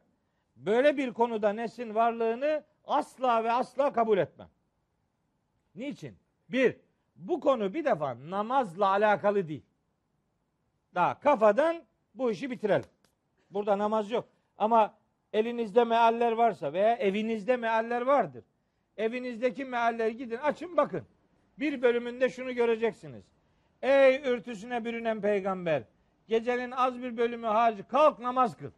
böyle 0.56 0.98
bir 0.98 1.14
konuda 1.14 1.54
nesin 1.54 1.96
varlığını 1.96 2.64
asla 2.86 3.44
ve 3.44 3.52
asla 3.52 3.94
kabul 3.94 4.18
etmem. 4.18 4.50
Niçin? 5.76 6.18
Bir, 6.50 6.78
bu 7.16 7.39
konu 7.39 7.74
bir 7.74 7.86
defa 7.86 8.18
namazla 8.30 8.88
alakalı 8.88 9.47
değil. 9.47 9.64
Daha 10.95 11.20
kafadan 11.20 11.84
bu 12.16 12.32
işi 12.32 12.51
bitirelim. 12.51 12.89
Burada 13.49 13.78
namaz 13.78 14.11
yok. 14.11 14.26
Ama 14.57 14.93
elinizde 15.34 15.84
mealler 15.84 16.32
varsa 16.32 16.74
veya 16.74 16.95
evinizde 16.95 17.57
mealler 17.57 18.01
vardır. 18.01 18.43
Evinizdeki 18.97 19.66
mealleri 19.66 20.18
gidin 20.18 20.38
açın 20.38 20.78
bakın. 20.78 21.05
Bir 21.59 21.82
bölümünde 21.82 22.30
şunu 22.30 22.53
göreceksiniz. 22.53 23.24
Ey 23.82 24.22
ürtüsüne 24.26 24.86
bürünen 24.86 25.22
peygamber. 25.22 25.84
Gecenin 26.28 26.72
az 26.72 27.01
bir 27.01 27.18
bölümü 27.18 27.47
hariç 27.47 27.80
kalk 27.88 28.20
namaz 28.20 28.57
kıl. 28.57 28.72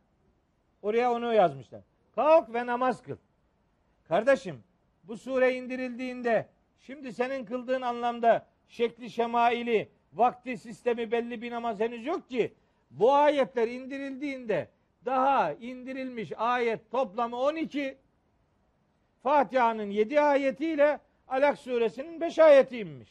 Oraya 0.81 1.11
onu 1.11 1.33
yazmışlar. 1.33 1.81
Kalk 2.15 2.53
ve 2.53 2.65
namaz 2.65 3.03
kıl. 3.03 3.17
Kardeşim 4.07 4.63
bu 5.03 5.17
sure 5.17 5.53
indirildiğinde 5.53 6.49
şimdi 6.85 7.13
senin 7.13 7.45
kıldığın 7.45 7.81
anlamda 7.81 8.45
şekli 8.67 9.09
şemaili, 9.09 9.89
vakti 10.13 10.57
sistemi 10.57 11.11
belli 11.11 11.41
bir 11.41 11.51
namaz 11.51 11.79
henüz 11.79 12.05
yok 12.05 12.29
ki. 12.29 12.53
Bu 12.91 13.13
ayetler 13.13 13.67
indirildiğinde 13.67 14.69
daha 15.05 15.53
indirilmiş 15.53 16.31
ayet 16.37 16.91
toplamı 16.91 17.37
12. 17.37 17.97
Fatiha'nın 19.23 19.89
7 19.89 20.21
ayetiyle 20.21 20.99
Alak 21.27 21.57
suresinin 21.57 22.21
5 22.21 22.39
ayeti 22.39 22.79
inmiş. 22.79 23.09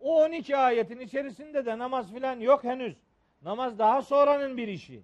O 0.00 0.22
12 0.22 0.56
ayetin 0.56 1.00
içerisinde 1.00 1.66
de 1.66 1.78
namaz 1.78 2.12
filan 2.12 2.40
yok 2.40 2.64
henüz. 2.64 2.96
Namaz 3.42 3.78
daha 3.78 4.02
sonranın 4.02 4.56
bir 4.56 4.68
işi. 4.68 5.02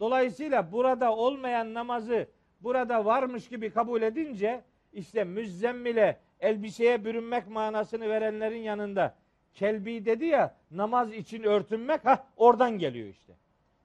Dolayısıyla 0.00 0.72
burada 0.72 1.16
olmayan 1.16 1.74
namazı 1.74 2.28
burada 2.60 3.04
varmış 3.04 3.48
gibi 3.48 3.70
kabul 3.70 4.02
edince 4.02 4.64
işte 4.92 5.24
müzzemmile 5.24 6.18
elbiseye 6.44 7.04
bürünmek 7.04 7.48
manasını 7.48 8.08
verenlerin 8.08 8.62
yanında 8.62 9.14
kelbi 9.54 10.04
dedi 10.04 10.26
ya 10.26 10.54
namaz 10.70 11.12
için 11.12 11.42
örtünmek 11.42 12.04
ha 12.04 12.26
oradan 12.36 12.78
geliyor 12.78 13.08
işte. 13.08 13.32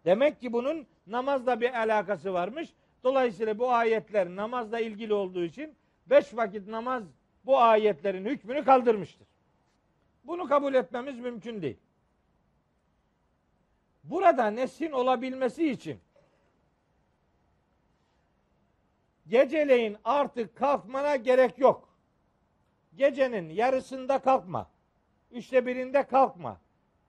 Demek 0.05 0.39
ki 0.39 0.53
bunun 0.53 0.87
namazla 1.07 1.61
bir 1.61 1.73
alakası 1.73 2.33
varmış. 2.33 2.69
Dolayısıyla 3.03 3.59
bu 3.59 3.71
ayetler 3.71 4.27
namazla 4.27 4.79
ilgili 4.79 5.13
olduğu 5.13 5.43
için 5.43 5.75
beş 6.09 6.35
vakit 6.35 6.67
namaz 6.67 7.03
bu 7.45 7.59
ayetlerin 7.59 8.25
hükmünü 8.25 8.63
kaldırmıştır. 8.63 9.27
Bunu 10.23 10.47
kabul 10.47 10.73
etmemiz 10.73 11.19
mümkün 11.19 11.61
değil. 11.61 11.77
Burada 14.03 14.47
nesin 14.47 14.91
olabilmesi 14.91 15.69
için 15.69 15.99
geceleyin 19.27 19.97
artık 20.03 20.55
kalkmana 20.55 21.15
gerek 21.15 21.59
yok. 21.59 21.88
Gecenin 22.99 23.49
yarısında 23.49 24.19
kalkma. 24.19 24.69
Üçte 25.31 25.65
birinde 25.65 26.03
kalkma. 26.07 26.61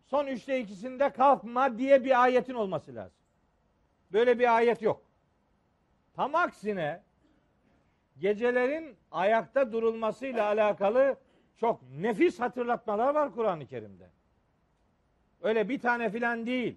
Son 0.07 0.27
üçte 0.27 0.61
ikisinde 0.61 1.13
kalkma 1.13 1.79
diye 1.79 2.05
bir 2.05 2.23
ayetin 2.23 2.55
olması 2.55 2.95
lazım. 2.95 3.19
Böyle 4.13 4.39
bir 4.39 4.57
ayet 4.57 4.83
yok. 4.83 5.03
Tam 6.15 6.35
aksine 6.35 7.03
gecelerin 8.19 8.97
ayakta 9.11 9.73
durulmasıyla 9.73 10.47
alakalı 10.47 11.17
çok 11.57 11.83
nefis 11.83 12.41
hatırlatmalar 12.41 13.15
var 13.15 13.35
Kur'an-ı 13.35 13.67
Kerim'de. 13.67 14.11
Öyle 15.43 15.69
bir 15.69 15.81
tane 15.81 16.11
filan 16.11 16.47
değil. 16.47 16.77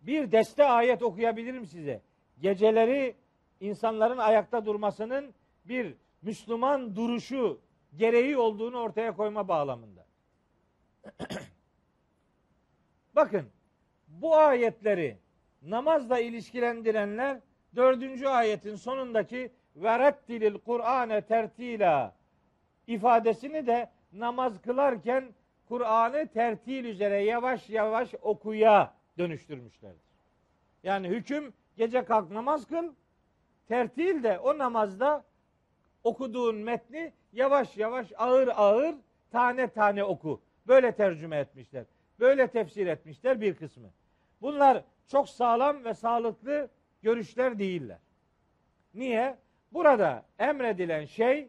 Bir 0.00 0.32
deste 0.32 0.64
ayet 0.64 1.02
okuyabilirim 1.02 1.66
size. 1.66 2.02
Geceleri 2.40 3.14
insanların 3.60 4.18
ayakta 4.18 4.66
durmasının 4.66 5.34
bir 5.64 5.94
Müslüman 6.26 6.96
duruşu 6.96 7.60
gereği 7.96 8.36
olduğunu 8.36 8.78
ortaya 8.78 9.16
koyma 9.16 9.48
bağlamında. 9.48 10.06
Bakın 13.16 13.46
bu 14.08 14.36
ayetleri 14.36 15.18
namazla 15.62 16.18
ilişkilendirenler 16.18 17.40
dördüncü 17.76 18.26
ayetin 18.26 18.76
sonundaki 18.76 19.52
verettilil 19.76 20.58
Kur'ane 20.58 21.20
tertila 21.20 22.14
ifadesini 22.86 23.66
de 23.66 23.90
namaz 24.12 24.62
kılarken 24.62 25.34
Kur'an'ı 25.68 26.26
tertil 26.26 26.84
üzere 26.84 27.24
yavaş 27.24 27.70
yavaş 27.70 28.14
okuya 28.22 28.94
dönüştürmüşlerdir. 29.18 30.00
Yani 30.82 31.08
hüküm 31.08 31.52
gece 31.76 32.04
kalk 32.04 32.30
namaz 32.30 32.66
kıl, 32.66 32.92
tertil 33.68 34.22
de 34.22 34.38
o 34.38 34.58
namazda 34.58 35.24
okuduğun 36.06 36.56
metni 36.56 37.12
yavaş 37.32 37.76
yavaş 37.76 38.12
ağır 38.16 38.48
ağır 38.48 38.94
tane 39.30 39.68
tane 39.68 40.04
oku. 40.04 40.40
Böyle 40.66 40.92
tercüme 40.92 41.36
etmişler. 41.36 41.84
Böyle 42.20 42.46
tefsir 42.46 42.86
etmişler 42.86 43.40
bir 43.40 43.54
kısmı. 43.54 43.88
Bunlar 44.42 44.82
çok 45.08 45.28
sağlam 45.28 45.84
ve 45.84 45.94
sağlıklı 45.94 46.68
görüşler 47.02 47.58
değiller. 47.58 47.98
Niye? 48.94 49.36
Burada 49.72 50.24
emredilen 50.38 51.04
şey 51.04 51.48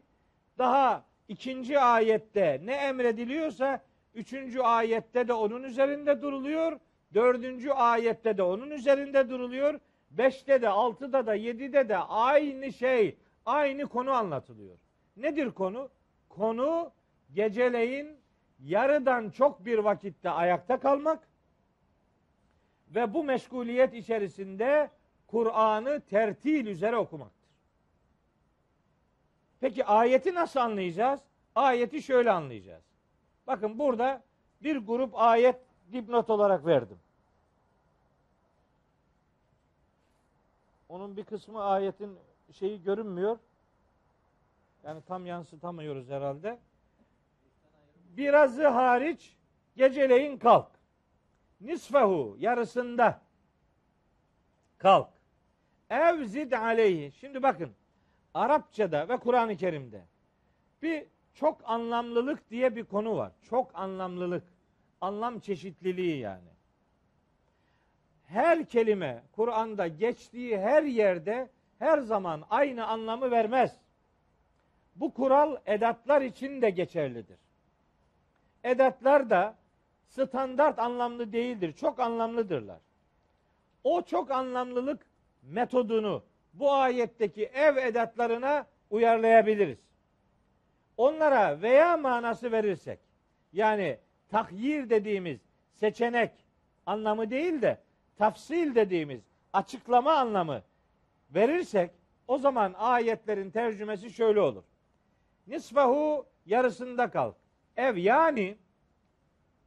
daha 0.58 1.06
ikinci 1.28 1.80
ayette 1.80 2.62
ne 2.64 2.74
emrediliyorsa 2.74 3.82
üçüncü 4.16 4.60
ayette 4.60 5.28
de 5.28 5.34
onun 5.34 5.64
üzerinde 5.64 6.22
duruluyor. 6.22 6.80
Dördüncü 7.14 7.70
ayette 7.70 8.38
de 8.38 8.44
onun 8.44 8.72
üzerinde 8.72 9.30
duruluyor. 9.30 9.80
Beşte 10.12 10.62
de, 10.62 10.70
altıda 10.70 11.28
da, 11.28 11.34
yedide 11.34 11.90
de 11.90 11.98
aynı 11.98 12.74
şey, 12.74 13.18
aynı 13.48 13.88
konu 13.88 14.12
anlatılıyor. 14.12 14.78
Nedir 15.18 15.52
konu? 15.52 15.90
Konu 16.30 16.92
geceleyin 17.34 18.18
yarıdan 18.60 19.30
çok 19.30 19.66
bir 19.66 19.78
vakitte 19.78 20.30
ayakta 20.30 20.80
kalmak 20.80 21.28
ve 22.90 23.14
bu 23.14 23.24
meşguliyet 23.24 23.94
içerisinde 23.94 24.90
Kur'an'ı 25.28 26.02
tertil 26.02 26.66
üzere 26.68 26.98
okumaktır. 26.98 27.50
Peki 29.60 29.86
ayeti 29.86 30.34
nasıl 30.34 30.60
anlayacağız? 30.60 31.20
Ayeti 31.56 32.02
şöyle 32.02 32.32
anlayacağız. 32.32 32.84
Bakın 33.48 33.80
burada 33.80 34.24
bir 34.64 34.78
grup 34.78 35.16
ayet 35.16 35.56
dipnot 35.92 36.30
olarak 36.30 36.66
verdim. 36.66 37.00
Onun 40.90 41.18
bir 41.18 41.24
kısmı 41.24 41.64
ayetin 41.64 42.20
şeyi 42.54 42.84
görünmüyor. 42.84 43.40
Yani 44.84 45.02
tam 45.08 45.26
yansıtamıyoruz 45.26 46.10
herhalde. 46.10 46.60
Birazı 48.18 48.68
hariç 48.68 49.36
geceleyin 49.76 50.38
kalk. 50.38 50.72
Nisfehu 51.62 52.38
yarısında 52.40 53.22
kalk. 54.78 55.10
Ev 55.90 56.26
zid 56.26 56.52
aleyhi. 56.52 57.12
Şimdi 57.12 57.44
bakın 57.44 57.72
Arapçada 58.34 59.10
ve 59.10 59.18
Kur'an-ı 59.18 59.58
Kerim'de 59.58 60.06
bir 60.82 61.06
çok 61.34 61.62
anlamlılık 61.64 62.50
diye 62.50 62.76
bir 62.76 62.84
konu 62.84 63.18
var. 63.18 63.32
Çok 63.50 63.72
anlamlılık. 63.74 64.44
Anlam 65.02 65.40
çeşitliliği 65.40 66.20
yani. 66.20 66.50
Her 68.26 68.66
kelime 68.66 69.24
Kur'an'da 69.32 69.88
geçtiği 69.88 70.58
her 70.58 70.84
yerde 70.84 71.50
her 71.80 71.98
zaman 72.00 72.44
aynı 72.50 72.88
anlamı 72.88 73.32
vermez. 73.32 73.78
Bu 74.96 75.14
kural 75.14 75.58
edatlar 75.66 76.22
için 76.22 76.62
de 76.62 76.70
geçerlidir. 76.70 77.38
Edatlar 78.64 79.30
da 79.30 79.56
standart 80.08 80.80
anlamlı 80.80 81.32
değildir. 81.32 81.74
Çok 81.74 82.00
anlamlıdırlar. 82.00 82.80
O 83.84 84.02
çok 84.02 84.32
anlamlılık 84.32 85.06
metodunu 85.44 86.24
bu 86.54 86.74
ayetteki 86.74 87.46
ev 87.46 87.78
edatlarına 87.78 88.66
uyarlayabiliriz. 88.90 89.80
Onlara 90.98 91.62
veya 91.62 91.98
manası 91.98 92.52
verirsek 92.52 93.00
yani 93.54 93.98
tahyir 94.30 94.90
dediğimiz 94.90 95.40
seçenek 95.74 96.32
anlamı 96.86 97.30
değil 97.30 97.62
de 97.62 97.78
tafsil 98.18 98.76
dediğimiz 98.76 99.22
açıklama 99.54 100.14
anlamı 100.14 100.62
verirsek 101.30 101.92
o 102.28 102.38
zaman 102.38 102.74
ayetlerin 102.78 103.52
tercümesi 103.52 104.10
şöyle 104.10 104.40
olur. 104.40 104.64
Nisfahu 105.48 106.26
yarısında 106.46 107.10
kalk. 107.10 107.36
Ev 107.78 107.98
yani 107.98 108.58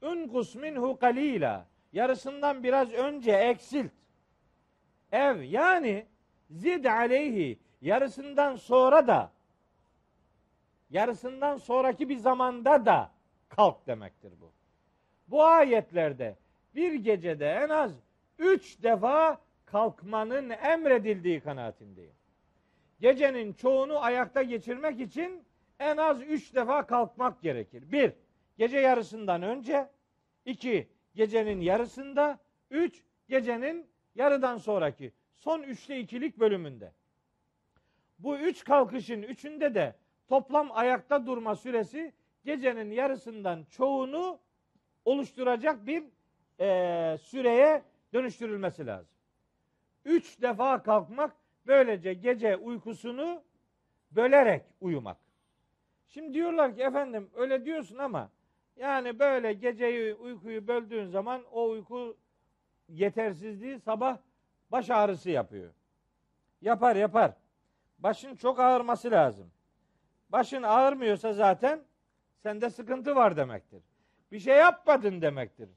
unkus 0.03 0.55
minhu 0.55 0.99
kalila 0.99 1.67
yarısından 1.93 2.63
biraz 2.63 2.93
önce 2.93 3.33
eksilt. 3.33 3.93
Ev 5.13 5.43
yani 5.43 6.07
zid 6.51 6.85
aleyhi 6.85 7.59
yarısından 7.81 8.57
sonra 8.57 9.07
da 9.07 9.31
yarısından 10.91 11.57
sonraki 11.57 12.09
bir 12.09 12.17
zamanda 12.17 12.87
da 12.87 13.11
kalk 13.49 13.87
demektir 13.87 14.33
bu. 14.41 14.53
Bu 15.29 15.45
ayetlerde 15.45 16.37
bir 16.75 16.95
gecede 16.95 17.51
en 17.51 17.69
az 17.69 17.93
üç 18.39 18.83
defa 18.83 19.41
kalkmanın 19.73 20.51
emredildiği 20.51 21.41
kanaatindeyim. 21.41 22.15
Gecenin 23.01 23.53
çoğunu 23.53 23.99
ayakta 23.99 24.43
geçirmek 24.43 25.01
için 25.01 25.45
en 25.79 25.97
az 25.97 26.23
üç 26.23 26.55
defa 26.55 26.87
kalkmak 26.87 27.43
gerekir. 27.43 27.93
Bir, 27.93 28.13
gece 28.59 28.79
yarısından 28.79 29.43
önce. 29.43 29.89
iki 30.45 30.89
gecenin 31.15 31.61
yarısında. 31.61 32.39
Üç, 32.71 33.05
gecenin 33.29 33.87
yarıdan 34.15 34.57
sonraki 34.57 35.13
son 35.35 35.63
üçte 35.63 36.01
ikilik 36.01 36.39
bölümünde. 36.39 36.93
Bu 38.19 38.39
üç 38.39 38.65
kalkışın 38.65 39.23
üçünde 39.23 39.75
de 39.75 39.97
toplam 40.29 40.69
ayakta 40.73 41.27
durma 41.27 41.57
süresi 41.57 42.13
gecenin 42.45 42.91
yarısından 42.91 43.65
çoğunu 43.71 44.39
oluşturacak 45.05 45.87
bir 45.87 46.05
e, 46.61 47.19
süreye 47.19 47.83
dönüştürülmesi 48.13 48.87
lazım. 48.87 49.20
Üç 50.05 50.43
defa 50.43 50.83
kalkmak 50.83 51.37
böylece 51.67 52.15
gece 52.15 52.57
uykusunu 52.57 53.43
bölerek 54.11 54.65
uyumak. 54.81 55.17
Şimdi 56.09 56.35
diyorlar 56.35 56.75
ki 56.75 56.83
efendim 56.83 57.31
öyle 57.35 57.65
diyorsun 57.65 57.99
ama 57.99 58.31
yani 58.77 59.19
böyle 59.19 59.53
geceyi 59.53 60.15
uykuyu 60.15 60.69
böldüğün 60.69 61.07
zaman 61.07 61.45
o 61.53 61.69
uyku 61.69 62.17
yetersizliği 62.89 63.81
sabah 63.81 64.19
baş 64.71 64.91
ağrısı 64.91 65.31
yapıyor. 65.31 65.73
Yapar 66.61 66.97
yapar. 66.97 67.33
Başın 67.99 68.37
çok 68.37 68.61
ağırması 68.61 69.11
lazım. 69.11 69.51
Başın 70.29 70.63
ağırmıyorsa 70.63 71.33
zaten 71.33 71.81
sende 72.43 72.71
sıkıntı 72.71 73.17
var 73.17 73.37
demektir. 73.37 73.83
Bir 74.33 74.39
şey 74.39 74.57
yapmadın 74.57 75.23
demektir. 75.23 75.69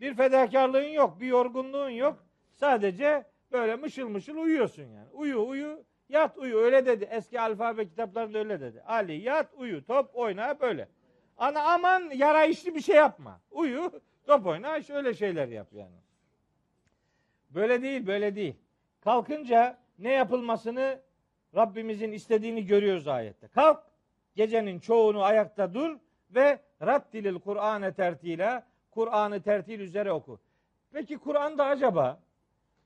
Bir 0.00 0.14
fedakarlığın 0.14 0.88
yok, 0.88 1.20
bir 1.20 1.26
yorgunluğun 1.26 1.90
yok. 1.90 2.24
Sadece 2.50 3.31
Böyle 3.52 3.76
mışıl 3.76 4.08
mışıl 4.08 4.36
uyuyorsun 4.36 4.82
yani. 4.82 5.08
Uyu 5.12 5.46
uyu 5.46 5.84
yat 6.08 6.38
uyu 6.38 6.56
öyle 6.56 6.86
dedi. 6.86 7.08
Eski 7.10 7.40
alfabe 7.40 7.88
kitaplarında 7.88 8.38
öyle 8.38 8.60
dedi. 8.60 8.82
Ali 8.86 9.12
yat 9.12 9.54
uyu 9.56 9.84
top 9.84 10.10
oyna 10.14 10.60
böyle. 10.60 10.88
Ana 11.38 11.62
aman 11.62 12.10
yarayışlı 12.14 12.74
bir 12.74 12.80
şey 12.80 12.96
yapma. 12.96 13.40
Uyu 13.50 13.92
top 14.26 14.46
oyna 14.46 14.82
şöyle 14.82 15.14
şeyler 15.14 15.48
yap 15.48 15.68
yani. 15.72 15.96
Böyle 17.50 17.82
değil 17.82 18.06
böyle 18.06 18.36
değil. 18.36 18.54
Kalkınca 19.00 19.78
ne 19.98 20.12
yapılmasını 20.12 21.00
Rabbimizin 21.54 22.12
istediğini 22.12 22.66
görüyoruz 22.66 23.08
ayette. 23.08 23.48
Kalk 23.48 23.84
gecenin 24.36 24.80
çoğunu 24.80 25.22
ayakta 25.22 25.74
dur 25.74 25.98
ve 26.30 26.58
raddilil 26.82 27.38
Kur'an'ı 27.38 27.94
tertile 27.94 28.62
Kur'an'ı 28.90 29.42
tertil 29.42 29.80
üzere 29.80 30.12
oku. 30.12 30.40
Peki 30.92 31.18
Kur'an'da 31.18 31.64
acaba 31.64 32.20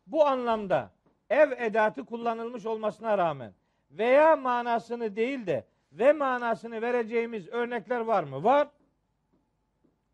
bu 0.07 0.27
anlamda 0.27 0.91
ev 1.31 1.53
edatı 1.53 2.05
kullanılmış 2.05 2.67
olmasına 2.67 3.19
rağmen 3.19 3.53
veya 3.91 4.37
manasını 4.37 5.17
değil 5.17 5.47
de 5.47 5.65
ve 5.93 6.13
manasını 6.13 6.83
vereceğimiz 6.83 7.49
örnekler 7.49 8.01
var 8.01 8.25
mı? 8.25 8.45
Var. 8.45 8.69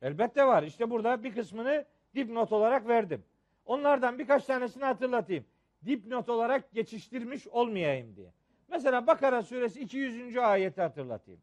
Elbette 0.03 0.47
var. 0.47 0.63
İşte 0.63 0.91
burada 0.91 1.25
bir 1.25 1.35
kısmını 1.35 1.85
dipnot 2.15 2.53
olarak 2.53 2.89
verdim. 2.89 3.25
Onlardan 3.67 4.19
birkaç 4.19 4.45
tanesini 4.45 4.85
hatırlatayım. 4.85 5.45
Dipnot 5.87 6.29
olarak 6.29 6.73
geçiştirmiş 6.73 7.49
olmayayım 7.49 8.17
diye. 8.17 8.33
Mesela 8.69 9.07
Bakara 9.07 9.43
suresi 9.43 9.81
200. 9.81 10.37
ayeti 10.37 10.81
hatırlatayım. 10.81 11.41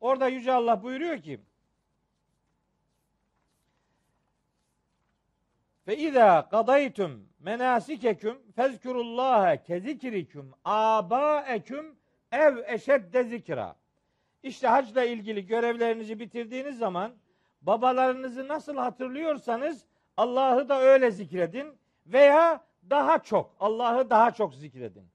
Orada 0.00 0.28
Yüce 0.28 0.52
Allah 0.52 0.82
buyuruyor 0.82 1.18
ki 1.18 1.40
Fe 5.84 5.96
izâ 5.96 6.48
kadaytum 6.48 7.28
menasikeküm 7.44 8.38
fezkurullâhe 8.56 9.62
kezikrikum 9.62 10.50
âbâeküm 10.64 11.96
ev 12.32 12.56
eşedde 12.66 13.24
zikra. 13.24 13.76
İşte 14.42 14.68
hacla 14.68 15.04
ilgili 15.04 15.46
görevlerinizi 15.46 16.20
bitirdiğiniz 16.20 16.78
zaman 16.78 17.12
babalarınızı 17.62 18.48
nasıl 18.48 18.76
hatırlıyorsanız 18.76 19.84
Allah'ı 20.16 20.68
da 20.68 20.80
öyle 20.80 21.10
zikredin 21.10 21.66
veya 22.06 22.64
daha 22.90 23.18
çok 23.18 23.56
Allah'ı 23.60 24.10
daha 24.10 24.30
çok 24.30 24.54
zikredin. 24.54 25.06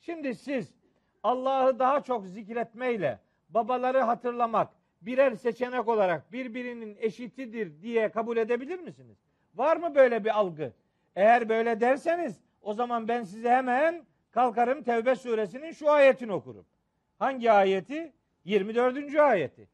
Şimdi 0.00 0.34
siz 0.34 0.74
Allah'ı 1.22 1.78
daha 1.78 2.02
çok 2.02 2.26
zikretmeyle 2.26 3.18
babaları 3.48 4.00
hatırlamak 4.00 4.68
birer 5.02 5.34
seçenek 5.34 5.88
olarak 5.88 6.32
birbirinin 6.32 6.96
eşitidir 7.00 7.82
diye 7.82 8.08
kabul 8.08 8.36
edebilir 8.36 8.78
misiniz? 8.78 9.18
Var 9.54 9.76
mı 9.76 9.94
böyle 9.94 10.24
bir 10.24 10.38
algı? 10.38 10.72
Eğer 11.16 11.48
böyle 11.48 11.80
derseniz 11.80 12.40
o 12.62 12.74
zaman 12.74 13.08
ben 13.08 13.22
size 13.22 13.50
hemen 13.50 14.06
kalkarım 14.30 14.82
Tevbe 14.82 15.14
suresinin 15.14 15.72
şu 15.72 15.90
ayetini 15.90 16.32
okurum. 16.32 16.66
Hangi 17.18 17.52
ayeti? 17.52 18.12
24. 18.44 19.14
ayeti. 19.14 19.68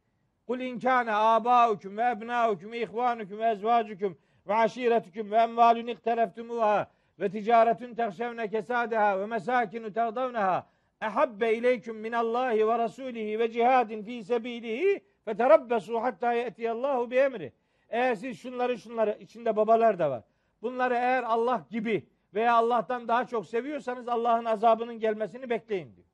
Kul 0.47 0.61
in 0.61 0.79
kana 0.79 1.35
abaukum 1.35 1.97
ve 1.97 2.03
ebnaukum 2.03 2.73
ve 2.73 2.81
ihvanukum 2.81 3.39
ve 3.39 3.45
ezvacukum 3.45 4.19
ve 4.47 4.55
aşiretukum 4.55 5.31
ve 5.31 5.37
emvalun 5.37 5.87
ikteleftumuha 5.87 6.91
ve 7.21 7.31
ticaretun 7.31 7.95
tehşevne 7.95 8.49
kesadeha 8.49 9.21
ve 9.21 9.27
mesakinu 9.27 9.93
terdavneha 9.93 10.67
ehabbe 11.01 11.55
ileyküm 11.55 11.97
minallahi 11.97 12.69
ve 12.69 12.79
rasulihi 12.79 13.39
ve 13.39 13.51
cihadin 13.51 14.03
fi 14.03 14.25
sebilihi 14.25 15.05
fe 15.25 15.37
terabbesu 15.37 16.03
hatta 16.03 16.33
ye'tiyallahu 16.33 17.11
bi 17.11 17.17
emri. 17.17 17.53
Eğer 17.89 18.15
siz 18.15 18.41
şunları 18.41 18.79
şunları 18.79 19.19
içinde 19.21 19.57
babalar 19.57 19.99
da 19.99 20.11
var. 20.11 20.23
Bunları 20.63 20.95
eğer 20.95 21.23
Allah 21.23 21.67
gibi 21.71 22.07
veya 22.35 22.55
Allah'tan 22.55 23.09
daha 23.09 23.27
çok 23.27 23.47
seviyorsanız 23.47 24.09
Allah'ın 24.09 24.45
azabının 24.45 25.01
gelmesini 25.01 25.51
bekleyin 25.51 25.97
diyor. 25.97 26.07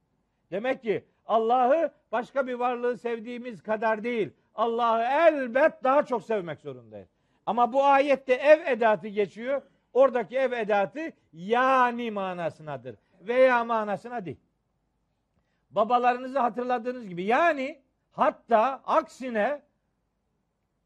Demek 0.51 0.82
ki 0.82 1.05
Allah'ı 1.27 1.93
başka 2.12 2.47
bir 2.47 2.55
varlığı 2.55 2.98
sevdiğimiz 2.98 3.62
kadar 3.62 4.05
değil. 4.05 4.31
Allah'ı 4.55 5.02
elbet 5.02 5.85
daha 5.85 6.06
çok 6.06 6.24
sevmek 6.24 6.60
zorundayız. 6.60 7.09
Ama 7.47 7.73
bu 7.73 7.85
ayette 7.85 8.35
ev 8.35 8.66
edatı 8.66 9.09
geçiyor. 9.09 9.62
Oradaki 9.93 10.39
ev 10.39 10.52
edatı 10.52 11.12
yani 11.32 12.10
manasınadır. 12.10 12.97
Veya 13.20 13.64
manasına 13.64 14.24
değil. 14.24 14.40
Babalarınızı 15.70 16.39
hatırladığınız 16.39 17.09
gibi 17.09 17.24
yani 17.24 17.82
hatta 18.12 18.82
aksine 18.85 19.62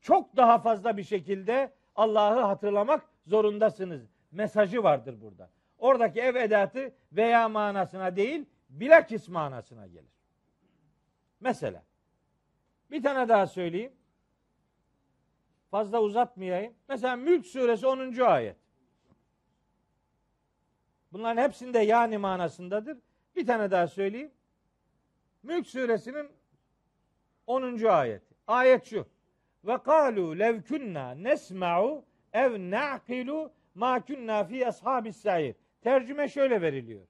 çok 0.01 0.37
daha 0.37 0.59
fazla 0.59 0.97
bir 0.97 1.05
şekilde 1.05 1.73
Allah'ı 1.97 2.41
hatırlamak 2.41 3.03
zorundasınız. 3.27 4.03
Mesajı 4.31 4.82
vardır 4.82 5.20
burada. 5.20 5.51
Oradaki 5.78 6.20
ev 6.20 6.35
edatı 6.35 6.94
veya 7.12 7.48
manasına 7.48 8.16
değil, 8.16 8.47
bilakis 8.69 9.28
manasına 9.28 9.86
gelir. 9.86 10.12
Mesela 11.40 11.82
bir 12.90 13.03
tane 13.03 13.28
daha 13.28 13.47
söyleyeyim. 13.47 13.93
Fazla 15.70 16.01
uzatmayayım. 16.01 16.74
Mesela 16.89 17.16
Mülk 17.16 17.47
suresi 17.47 17.86
10. 17.86 18.20
ayet. 18.20 18.57
Bunların 21.12 21.43
hepsinde 21.43 21.78
yani 21.78 22.19
manasındadır. 22.19 22.98
Bir 23.36 23.47
tane 23.47 23.70
daha 23.70 23.86
söyleyeyim. 23.86 24.31
Mülk 25.43 25.66
suresinin 25.66 26.28
10. 27.47 27.85
ayet. 27.85 28.23
Ayet 28.47 28.85
şu. 28.85 29.07
Ve 29.65 29.82
kalu 29.82 30.39
lev 30.39 30.61
nesma'u 31.23 32.05
ev 32.37 32.71
na'kilu 32.71 33.53
ma 33.75 34.01
kunna 34.01 34.45
fi 34.45 34.67
ashabis 34.67 35.17
sair. 35.17 35.55
Tercüme 35.83 36.29
şöyle 36.29 36.63
veriliyor. 36.63 37.07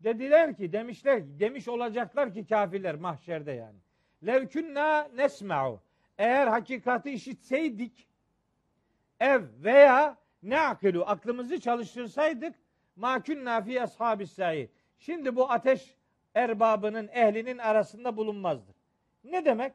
Dediler 0.00 0.56
ki 0.56 0.72
demişler 0.72 1.22
demiş 1.40 1.68
olacaklar 1.68 2.34
ki 2.34 2.46
kafirler 2.46 2.94
mahşerde 2.94 3.52
yani. 3.52 3.78
Lev 4.26 4.48
kunna 4.48 5.08
nesma'u. 5.16 5.80
Eğer 6.18 6.46
hakikati 6.46 7.10
işitseydik 7.10 8.08
ev 9.20 9.42
veya 9.64 10.16
ne 10.42 10.60
akilu 10.60 11.04
aklımızı 11.06 11.60
çalıştırsaydık 11.60 12.54
ma 12.96 13.22
kunna 13.22 13.62
fi 13.62 13.82
ashabis 13.82 14.32
sair. 14.32 14.68
Şimdi 14.98 15.36
bu 15.36 15.50
ateş 15.50 15.94
erbabının 16.34 17.08
ehlinin 17.08 17.58
arasında 17.58 18.16
bulunmazdı. 18.16 18.74
Ne 19.24 19.44
demek? 19.44 19.72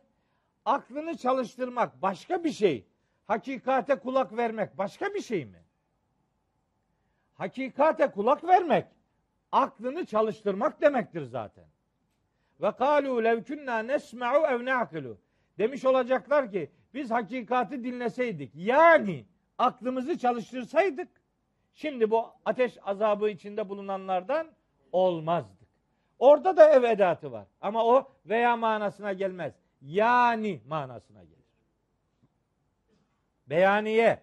Aklını 0.65 1.17
çalıştırmak 1.17 2.01
başka 2.01 2.43
bir 2.43 2.51
şey. 2.51 2.85
Hakikate 3.29 3.99
kulak 3.99 4.37
vermek 4.37 4.77
başka 4.77 5.13
bir 5.13 5.21
şey 5.21 5.45
mi? 5.45 5.63
Hakikate 7.33 8.11
kulak 8.11 8.43
vermek 8.43 8.85
aklını 9.51 10.05
çalıştırmak 10.05 10.81
demektir 10.81 11.23
zaten. 11.23 11.65
Ve 12.61 12.71
kalu 12.71 13.23
lev 13.23 13.43
kunna 13.43 13.79
nesma'u 13.79 14.45
ev 14.45 14.65
na'kilu. 14.65 15.17
Demiş 15.57 15.85
olacaklar 15.85 16.51
ki 16.51 16.71
biz 16.93 17.11
hakikati 17.11 17.83
dinleseydik 17.83 18.51
yani 18.55 19.25
aklımızı 19.57 20.17
çalıştırsaydık 20.17 21.09
şimdi 21.73 22.11
bu 22.11 22.25
ateş 22.45 22.77
azabı 22.83 23.29
içinde 23.29 23.69
bulunanlardan 23.69 24.47
olmazdık. 24.91 25.69
Orada 26.19 26.57
da 26.57 26.69
ev 26.69 26.83
edatı 26.83 27.31
var 27.31 27.47
ama 27.61 27.85
o 27.85 28.11
veya 28.25 28.57
manasına 28.57 29.13
gelmez. 29.13 29.53
Yani 29.81 30.61
manasına 30.67 31.23
gelir. 31.23 31.38
Beyaniye 33.49 34.19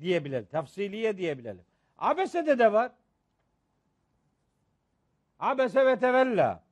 diyebilelim. 0.00 0.46
Tafsiliye 0.46 1.16
diyebilelim. 1.16 1.64
Abese'de 1.98 2.58
de 2.58 2.72
var. 2.72 2.92
Abese 5.40 5.86
ve 5.86 5.98
tevella 5.98 6.62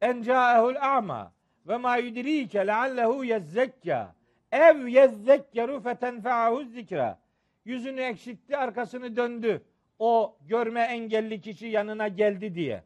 en 0.00 0.22
ca'ehul 0.22 0.76
a'ma 0.76 1.32
ve 1.66 1.76
ma 1.76 1.96
yudrike 1.96 2.66
leallehu 2.66 3.24
yezzekka 3.24 4.14
ev 4.52 4.86
yezzekkeru 4.86 5.80
fetenfe'ahu 5.80 6.64
zikra 6.64 7.18
yüzünü 7.64 8.00
ekşitti 8.00 8.56
arkasını 8.56 9.16
döndü 9.16 9.62
o 9.98 10.36
görme 10.46 10.80
engelli 10.80 11.40
kişi 11.40 11.66
yanına 11.66 12.08
geldi 12.08 12.54
diye. 12.54 12.82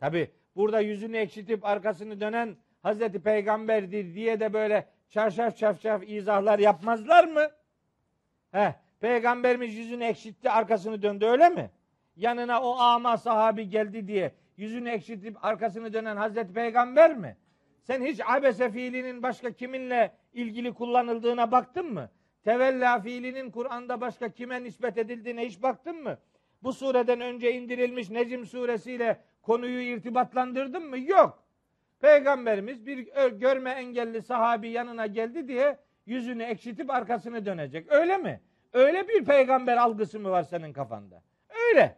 Tabi 0.00 0.30
burada 0.56 0.80
yüzünü 0.80 1.16
ekşitip 1.16 1.64
arkasını 1.64 2.20
dönen 2.20 2.56
Hazreti 2.82 3.22
Peygamberdir 3.22 4.14
diye 4.14 4.40
de 4.40 4.52
böyle 4.52 4.86
çarşaf 5.08 5.56
çarşaf 5.56 6.02
izahlar 6.06 6.58
yapmazlar 6.58 7.24
mı? 7.24 7.50
He, 8.52 8.74
Peygamberimiz 9.00 9.74
yüzünü 9.74 10.04
ekşitti 10.04 10.50
arkasını 10.50 11.02
döndü 11.02 11.26
öyle 11.26 11.48
mi? 11.48 11.70
Yanına 12.16 12.62
o 12.62 12.78
ama 12.78 13.16
sahabi 13.16 13.68
geldi 13.68 14.08
diye 14.08 14.32
yüzünü 14.56 14.88
ekşitip 14.88 15.44
arkasını 15.44 15.92
dönen 15.92 16.16
Hazreti 16.16 16.52
Peygamber 16.52 17.16
mi? 17.16 17.36
Sen 17.82 18.04
hiç 18.04 18.20
abese 18.26 18.70
fiilinin 18.70 19.22
başka 19.22 19.50
kiminle 19.52 20.12
ilgili 20.32 20.74
kullanıldığına 20.74 21.52
baktın 21.52 21.92
mı? 21.92 22.10
Tevella 22.44 23.00
fiilinin 23.00 23.50
Kur'an'da 23.50 24.00
başka 24.00 24.28
kime 24.28 24.64
nispet 24.64 24.98
edildiğine 24.98 25.46
hiç 25.46 25.62
baktın 25.62 26.02
mı? 26.02 26.18
Bu 26.62 26.72
sureden 26.72 27.20
önce 27.20 27.52
indirilmiş 27.52 28.10
Necim 28.10 28.46
suresiyle 28.46 29.20
konuyu 29.42 29.80
irtibatlandırdın 29.80 30.88
mı? 30.88 30.98
Yok. 30.98 31.42
Peygamberimiz 32.00 32.86
bir 32.86 32.98
görme 33.28 33.70
engelli 33.70 34.22
sahabi 34.22 34.68
yanına 34.68 35.06
geldi 35.06 35.48
diye 35.48 35.78
yüzünü 36.08 36.42
ekşitip 36.42 36.90
arkasını 36.90 37.46
dönecek. 37.46 37.92
Öyle 37.92 38.16
mi? 38.16 38.40
Öyle 38.72 39.08
bir 39.08 39.24
peygamber 39.24 39.76
algısı 39.76 40.20
mı 40.20 40.30
var 40.30 40.42
senin 40.42 40.72
kafanda? 40.72 41.22
Öyle. 41.68 41.96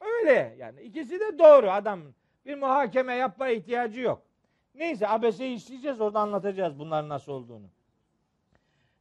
böyle 0.00 0.56
yani. 0.58 0.80
ikisi 0.80 1.20
de 1.20 1.38
doğru 1.38 1.70
adam. 1.70 2.02
Bir 2.46 2.54
muhakeme 2.54 3.14
yapma 3.14 3.48
ihtiyacı 3.48 4.00
yok. 4.00 4.22
Neyse 4.74 5.08
abeseyi 5.08 5.56
işleyeceğiz 5.56 6.00
orada 6.00 6.20
anlatacağız 6.20 6.78
bunların 6.78 7.08
nasıl 7.08 7.32
olduğunu. 7.32 7.66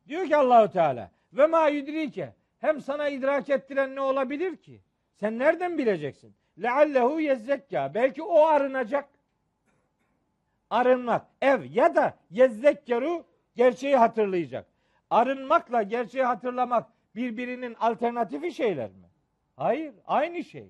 Diyor 0.07 0.25
ki 0.25 0.37
Allahu 0.37 0.71
Teala 0.71 1.11
ve 1.33 1.45
ma 1.47 1.67
yudrike 1.67 2.33
hem 2.59 2.81
sana 2.81 3.09
idrak 3.09 3.49
ettiren 3.49 3.95
ne 3.95 4.01
olabilir 4.01 4.57
ki? 4.57 4.81
Sen 5.15 5.39
nereden 5.39 5.77
bileceksin? 5.77 6.35
Leallehu 6.61 7.19
yezzekka. 7.19 7.91
Belki 7.93 8.23
o 8.23 8.45
arınacak. 8.45 9.09
Arınmak. 10.69 11.25
Ev 11.41 11.63
ya 11.63 11.95
da 11.95 12.17
yezzekkeru 12.31 13.25
gerçeği 13.57 13.95
hatırlayacak. 13.95 14.65
Arınmakla 15.09 15.83
gerçeği 15.83 16.23
hatırlamak 16.23 16.89
birbirinin 17.15 17.73
alternatifi 17.73 18.51
şeyler 18.51 18.89
mi? 18.89 19.07
Hayır, 19.55 19.93
aynı 20.05 20.43
şey. 20.43 20.69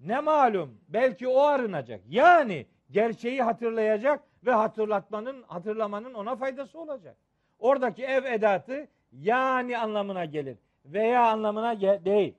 Ne 0.00 0.20
malum 0.20 0.80
belki 0.88 1.28
o 1.28 1.40
arınacak. 1.40 2.00
Yani 2.08 2.66
gerçeği 2.90 3.42
hatırlayacak 3.42 4.20
ve 4.46 4.52
hatırlatmanın, 4.52 5.42
hatırlamanın 5.42 6.14
ona 6.14 6.36
faydası 6.36 6.78
olacak. 6.78 7.16
Oradaki 7.58 8.04
ev 8.04 8.24
edatı 8.24 8.88
yani 9.12 9.78
anlamına 9.78 10.24
gelir 10.24 10.56
veya 10.84 11.26
anlamına 11.26 11.74
gel- 11.74 12.04
değil. 12.04 12.34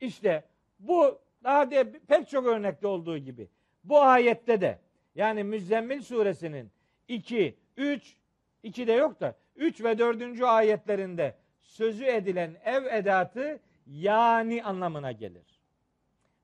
İşte 0.00 0.44
bu 0.78 1.18
daha 1.44 1.70
de 1.70 1.92
pek 2.08 2.28
çok 2.28 2.46
örnekte 2.46 2.86
olduğu 2.86 3.18
gibi 3.18 3.48
bu 3.84 4.00
ayette 4.00 4.60
de 4.60 4.78
yani 5.14 5.44
Müzzemmil 5.44 6.02
suresinin 6.02 6.70
2, 7.08 7.54
3, 7.76 8.16
2 8.64 8.86
de 8.86 8.92
yok 8.92 9.20
da 9.20 9.34
3 9.56 9.84
ve 9.84 9.98
4. 9.98 10.42
ayetlerinde 10.42 11.34
sözü 11.62 12.04
edilen 12.04 12.56
ev 12.64 12.84
edatı 12.84 13.60
yani 13.86 14.64
anlamına 14.64 15.12
gelir. 15.12 15.60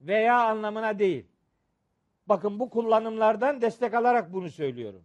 Veya 0.00 0.40
anlamına 0.40 0.98
değil. 0.98 1.26
Bakın 2.26 2.58
bu 2.60 2.70
kullanımlardan 2.70 3.60
destek 3.60 3.94
alarak 3.94 4.32
bunu 4.32 4.50
söylüyorum. 4.50 5.02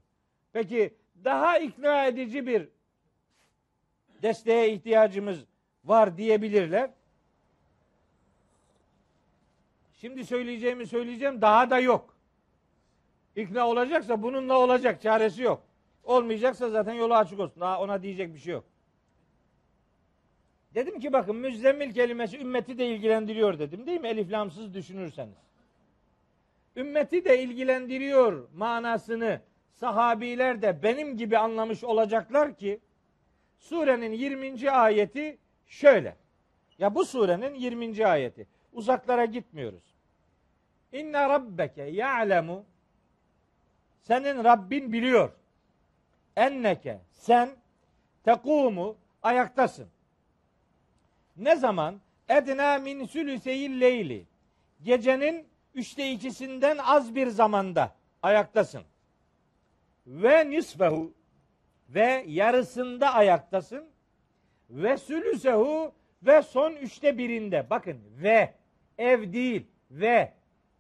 Peki 0.53 0.93
daha 1.23 1.57
ikna 1.57 2.05
edici 2.05 2.47
bir 2.47 2.69
desteğe 4.21 4.73
ihtiyacımız 4.73 5.45
var 5.85 6.17
diyebilirler. 6.17 6.89
Şimdi 9.93 10.25
söyleyeceğimi 10.25 10.87
söyleyeceğim 10.87 11.41
daha 11.41 11.69
da 11.69 11.79
yok. 11.79 12.15
İkna 13.35 13.67
olacaksa 13.67 14.23
bununla 14.23 14.59
olacak 14.59 15.01
çaresi 15.01 15.41
yok. 15.41 15.63
Olmayacaksa 16.05 16.69
zaten 16.69 16.93
yolu 16.93 17.15
açık 17.15 17.39
olsun. 17.39 17.61
Daha 17.61 17.81
ona 17.81 18.01
diyecek 18.01 18.33
bir 18.33 18.39
şey 18.39 18.53
yok. 18.53 18.65
Dedim 20.75 20.99
ki 20.99 21.13
bakın 21.13 21.35
müzzemmil 21.35 21.93
kelimesi 21.93 22.37
ümmeti 22.39 22.77
de 22.77 22.87
ilgilendiriyor 22.87 23.59
dedim 23.59 23.87
değil 23.87 24.01
mi? 24.01 24.07
Elif 24.07 24.31
lamsız 24.31 24.73
düşünürseniz. 24.73 25.35
Ümmeti 26.75 27.25
de 27.25 27.43
ilgilendiriyor 27.43 28.47
manasını 28.55 29.41
sahabiler 29.73 30.61
de 30.61 30.83
benim 30.83 31.17
gibi 31.17 31.37
anlamış 31.37 31.83
olacaklar 31.83 32.57
ki 32.57 32.79
surenin 33.57 34.11
20. 34.11 34.71
ayeti 34.71 35.37
şöyle. 35.67 36.15
Ya 36.79 36.95
bu 36.95 37.05
surenin 37.05 37.53
20. 37.53 38.07
ayeti. 38.07 38.47
Uzaklara 38.73 39.25
gitmiyoruz. 39.25 39.83
İnne 40.91 41.29
rabbeke 41.29 41.83
ya'lemu 41.83 42.65
senin 44.01 44.43
Rabbin 44.43 44.93
biliyor. 44.93 45.31
Enneke 46.35 46.99
sen 47.11 47.49
tekumu 48.23 48.97
ayaktasın. 49.23 49.87
Ne 51.37 51.55
zaman? 51.55 52.01
Edna 52.29 52.77
min 52.77 53.05
sülüseyil 53.05 53.81
leyli. 53.81 54.25
Gecenin 54.83 55.47
üçte 55.73 56.11
ikisinden 56.11 56.77
az 56.77 57.15
bir 57.15 57.27
zamanda 57.27 57.95
ayaktasın. 58.23 58.83
Ve 60.07 60.49
nisfehu 60.49 61.13
ve 61.89 62.25
yarısında 62.27 63.13
ayaktasın. 63.13 63.89
Ve 64.69 64.97
sülüsehu 64.97 65.91
ve 66.23 66.41
son 66.41 66.73
üçte 66.73 67.17
birinde. 67.17 67.69
Bakın 67.69 68.01
ve 68.17 68.53
ev 68.97 69.33
değil 69.33 69.67
ve 69.91 70.33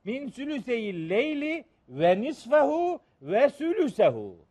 min 0.03 0.27
sülüseyil 0.27 1.09
leyli 1.09 1.65
ve 1.89 2.21
nisfehu 2.21 2.99
ve 3.21 3.49
sülüsehu. 3.49 4.44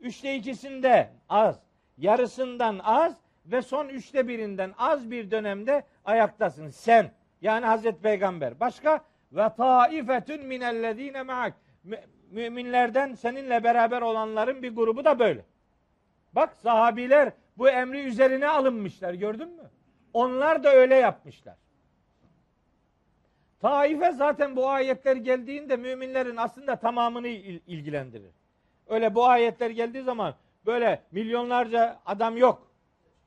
Üçte 0.00 1.10
az, 1.28 1.60
yarısından 1.98 2.80
az 2.82 3.16
ve 3.46 3.62
son 3.62 3.88
üçte 3.88 4.28
birinden 4.28 4.74
az 4.78 5.10
bir 5.10 5.30
dönemde 5.30 5.84
ayaktasın 6.04 6.68
sen. 6.68 7.10
Yani 7.42 7.66
Hazreti 7.66 8.00
Peygamber. 8.02 8.60
Başka 8.60 9.04
ve 9.32 9.48
taifetun 9.56 10.46
minellezine 10.46 11.22
ma'ak. 11.22 11.54
Mü- 11.84 12.04
Müminlerden 12.30 13.14
seninle 13.14 13.64
beraber 13.64 14.02
olanların 14.02 14.62
bir 14.62 14.76
grubu 14.76 15.04
da 15.04 15.18
böyle. 15.18 15.44
Bak 16.32 16.56
sahabiler 16.56 17.32
bu 17.58 17.68
emri 17.68 18.00
üzerine 18.00 18.48
alınmışlar 18.48 19.14
gördün 19.14 19.48
mü? 19.48 19.70
Onlar 20.12 20.64
da 20.64 20.74
öyle 20.74 20.94
yapmışlar. 20.94 21.56
Taife 23.60 24.12
zaten 24.12 24.56
bu 24.56 24.68
ayetler 24.68 25.16
geldiğinde 25.16 25.76
müminlerin 25.76 26.36
aslında 26.36 26.76
tamamını 26.76 27.28
il- 27.28 27.60
ilgilendirir. 27.66 28.39
Öyle 28.90 29.14
bu 29.14 29.26
ayetler 29.26 29.70
geldiği 29.70 30.02
zaman 30.02 30.34
böyle 30.66 31.02
milyonlarca 31.12 31.98
adam 32.06 32.36
yok. 32.36 32.66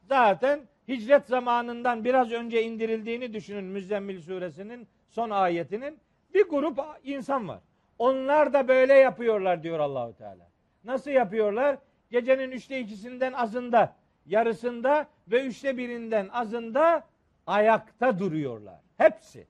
Zaten 0.01 0.59
hicret 0.87 1.25
zamanından 1.25 2.05
biraz 2.05 2.31
önce 2.31 2.63
indirildiğini 2.63 3.33
düşünün 3.33 3.63
Müzzemmil 3.63 4.21
suresinin 4.21 4.87
son 5.09 5.29
ayetinin 5.29 5.99
bir 6.33 6.49
grup 6.49 6.79
insan 7.03 7.47
var. 7.47 7.59
Onlar 7.99 8.53
da 8.53 8.67
böyle 8.67 8.93
yapıyorlar 8.93 9.63
diyor 9.63 9.79
Allahu 9.79 10.13
Teala. 10.13 10.49
Nasıl 10.83 11.11
yapıyorlar? 11.11 11.77
Gecenin 12.11 12.51
üçte 12.51 12.79
ikisinden 12.79 13.33
azında, 13.33 13.95
yarısında 14.25 15.07
ve 15.27 15.45
üçte 15.45 15.77
birinden 15.77 16.29
azında 16.29 17.03
ayakta 17.47 18.19
duruyorlar. 18.19 18.79
Hepsi. 18.97 19.47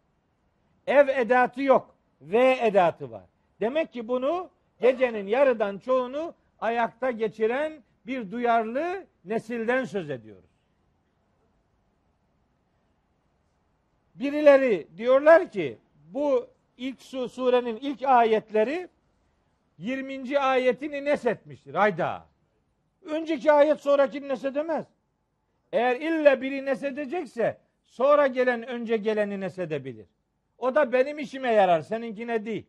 Ev 0.87 1.07
edatı 1.07 1.61
yok. 1.61 1.95
V 2.21 2.57
edatı 2.61 3.11
var. 3.11 3.23
Demek 3.59 3.93
ki 3.93 4.07
bunu 4.07 4.49
gecenin 4.83 5.27
yarıdan 5.27 5.77
çoğunu 5.77 6.33
ayakta 6.59 7.11
geçiren 7.11 7.83
bir 8.05 8.31
duyarlı 8.31 9.05
nesilden 9.25 9.85
söz 9.85 10.09
ediyoruz. 10.09 10.49
Birileri 14.15 14.87
diyorlar 14.97 15.51
ki 15.51 15.77
bu 16.13 16.47
ilk 16.77 17.01
su, 17.01 17.29
surenin 17.29 17.77
ilk 17.77 18.03
ayetleri 18.03 18.87
20. 19.77 20.39
ayetini 20.39 21.05
nesetmiştir. 21.05 21.73
Hayda. 21.73 22.25
Önceki 23.05 23.51
ayet 23.51 23.79
sonrakini 23.79 24.27
nesedemez. 24.27 24.85
Eğer 25.71 25.95
illa 25.95 26.41
biri 26.41 26.65
nesedecekse 26.65 27.57
sonra 27.85 28.27
gelen 28.27 28.67
önce 28.67 28.97
geleni 28.97 29.39
nesedebilir. 29.39 30.05
O 30.57 30.75
da 30.75 30.91
benim 30.93 31.19
işime 31.19 31.53
yarar, 31.53 31.81
seninkine 31.81 32.45
değil. 32.45 32.65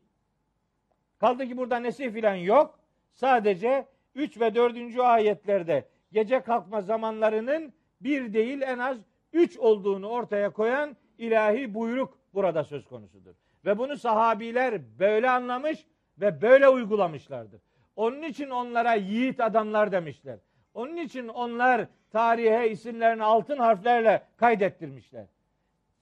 Kaldı 1.18 1.46
ki 1.46 1.56
burada 1.56 1.76
nesih 1.76 2.12
filan 2.12 2.34
yok. 2.34 2.78
Sadece 3.12 3.86
3 4.14 4.40
ve 4.40 4.54
4. 4.54 4.98
ayetlerde 4.98 5.88
gece 6.12 6.40
kalkma 6.40 6.82
zamanlarının 6.82 7.72
bir 8.00 8.32
değil 8.32 8.62
en 8.62 8.78
az 8.78 8.98
3 9.32 9.58
olduğunu 9.58 10.08
ortaya 10.08 10.50
koyan 10.50 10.96
ilahi 11.18 11.74
buyruk 11.74 12.18
burada 12.34 12.64
söz 12.64 12.84
konusudur. 12.86 13.34
Ve 13.64 13.78
bunu 13.78 13.96
sahabiler 13.96 14.98
böyle 14.98 15.30
anlamış 15.30 15.86
ve 16.18 16.42
böyle 16.42 16.68
uygulamışlardır. 16.68 17.60
Onun 17.96 18.22
için 18.22 18.50
onlara 18.50 18.94
yiğit 18.94 19.40
adamlar 19.40 19.92
demişler. 19.92 20.38
Onun 20.74 20.96
için 20.96 21.28
onlar 21.28 21.86
tarihe 22.10 22.70
isimlerini 22.70 23.24
altın 23.24 23.58
harflerle 23.58 24.22
kaydettirmişler. 24.36 25.26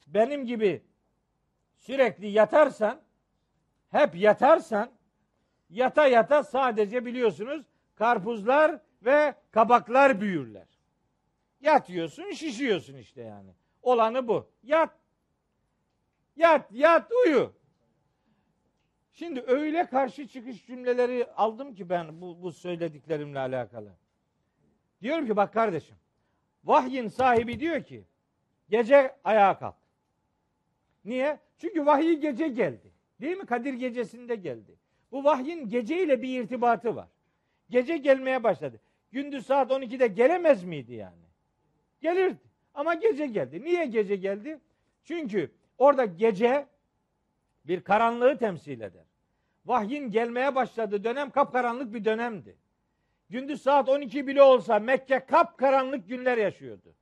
Benim 0.07 0.47
gibi 0.47 0.83
sürekli 1.77 2.27
yatarsan, 2.27 3.01
hep 3.91 4.15
yatarsan, 4.15 4.91
yata 5.73 6.07
yata 6.07 6.43
sadece 6.45 7.07
biliyorsunuz 7.07 7.67
karpuzlar 7.95 8.81
ve 9.03 9.35
kabaklar 9.51 10.21
büyürler. 10.21 10.67
Yatıyorsun, 11.61 12.31
şişiyorsun 12.31 12.97
işte 12.97 13.23
yani. 13.23 13.51
Olanı 13.83 14.29
bu. 14.29 14.51
Yat. 14.63 14.91
Yat, 16.37 16.73
yat, 16.73 17.13
uyu. 17.13 17.53
Şimdi 19.13 19.45
öyle 19.47 19.87
karşı 19.87 20.29
çıkış 20.29 20.67
cümleleri 20.67 21.27
aldım 21.37 21.75
ki 21.75 21.89
ben 21.89 22.21
bu, 22.21 22.43
bu 22.43 22.53
söylediklerimle 22.53 23.39
alakalı. 23.39 23.93
Diyorum 25.03 25.27
ki 25.27 25.37
bak 25.37 25.53
kardeşim, 25.53 25.97
vahyin 26.65 27.09
sahibi 27.09 27.61
diyor 27.61 27.83
ki, 27.83 28.05
gece 28.69 29.17
ayağa 29.25 29.59
kalk. 29.59 29.77
Niye? 31.05 31.39
Çünkü 31.59 31.87
vahiy 31.87 32.15
gece 32.19 32.49
geldi. 32.49 32.93
Değil 33.21 33.37
mi? 33.37 33.47
Kadir 33.47 33.75
gecesinde 33.75 34.35
geldi. 34.37 34.77
Bu 35.13 35.25
vahyin 35.25 35.69
geceyle 35.69 36.23
bir 36.23 36.41
irtibatı 36.41 36.97
var. 36.97 37.09
Gece 37.71 37.97
gelmeye 37.97 38.43
başladı. 38.43 38.81
Gündüz 39.13 39.47
saat 39.47 39.71
12'de 39.71 40.07
gelemez 40.07 40.65
miydi 40.65 40.95
yani? 40.95 41.23
Gelirdi. 42.01 42.39
Ama 42.75 42.95
gece 42.95 43.27
geldi. 43.27 43.65
Niye 43.65 43.87
gece 43.87 44.17
geldi? 44.17 44.61
Çünkü 45.05 45.51
orada 45.79 46.05
gece 46.05 46.67
Bir 47.65 47.81
karanlığı 47.81 48.39
temsil 48.39 48.81
eder. 48.81 49.05
Vahyin 49.67 50.11
gelmeye 50.11 50.55
başladığı 50.55 51.05
dönem 51.05 51.31
kapkaranlık 51.31 51.95
bir 51.95 52.05
dönemdi. 52.05 52.57
Gündüz 53.31 53.63
saat 53.63 53.89
12 53.89 54.27
bile 54.27 54.43
olsa 54.43 54.79
Mekke 54.79 55.27
kapkaranlık 55.27 56.09
günler 56.09 56.39
yaşıyordu. 56.39 56.95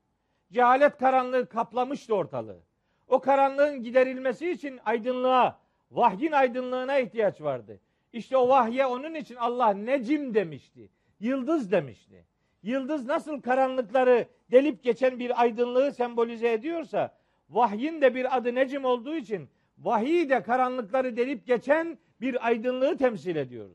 Cehalet 0.53 0.99
karanlığı 0.99 1.49
kaplamıştı 1.49 2.15
ortalığı. 2.15 2.61
O 3.09 3.21
karanlığın 3.21 3.83
giderilmesi 3.83 4.51
için 4.51 4.81
aydınlığa, 4.85 5.59
vahyin 5.91 6.33
aydınlığına 6.33 6.99
ihtiyaç 6.99 7.41
vardı. 7.41 7.81
İşte 8.13 8.37
o 8.37 8.49
vahye 8.49 8.87
onun 8.87 9.15
için 9.15 9.37
Allah 9.37 9.73
necim 9.73 10.35
demişti. 10.35 10.91
Yıldız 11.21 11.73
demişti. 11.73 12.25
Yıldız 12.63 13.07
nasıl 13.07 13.41
karanlıkları 13.41 14.27
delip 14.51 14.83
geçen 14.83 15.19
bir 15.19 15.41
aydınlığı 15.41 15.93
sembolize 15.93 16.53
ediyorsa, 16.53 17.15
vahyin 17.51 18.01
de 18.01 18.15
bir 18.15 18.37
adı 18.37 18.55
necim 18.55 18.85
olduğu 18.85 19.17
için 19.17 19.49
vahiy 19.79 20.29
de 20.31 20.43
karanlıkları 20.43 21.17
delip 21.17 21.47
geçen 21.47 21.99
bir 22.21 22.47
aydınlığı 22.47 22.97
temsil 22.97 23.37
ediyordu. 23.37 23.75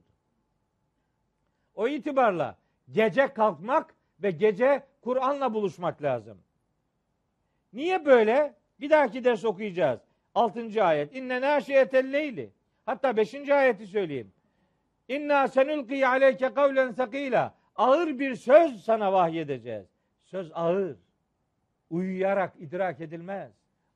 O 1.76 1.88
itibarla 1.88 2.57
gece 2.91 3.28
kalkmak 3.28 3.95
ve 4.20 4.32
gece 4.32 4.84
Kur'an'la 5.02 5.53
buluşmak 5.53 6.03
lazım. 6.03 6.38
Niye 7.74 8.06
böyle? 8.06 8.53
Bir 8.80 8.90
dahaki 8.90 9.24
ders 9.24 9.45
okuyacağız. 9.45 9.99
6. 10.36 10.84
ayet. 10.84 11.16
İnne 11.16 11.41
naşiyetel 11.41 12.14
leyli. 12.14 12.52
Hatta 12.86 13.18
5. 13.18 13.49
ayeti 13.49 13.88
söyleyeyim. 13.88 14.34
İnna 15.07 15.48
senulki 15.48 16.07
aleyke 16.07 16.53
kavlen 16.53 16.91
sakila. 16.91 17.56
Ağır 17.76 18.20
bir 18.20 18.36
söz 18.36 18.84
sana 18.84 19.14
vahyedeceğiz. 19.14 19.86
Söz 20.24 20.52
ağır. 20.53 20.98
Uyuyarak 21.90 22.53
idrak 22.60 23.02
edilmez. 23.02 23.52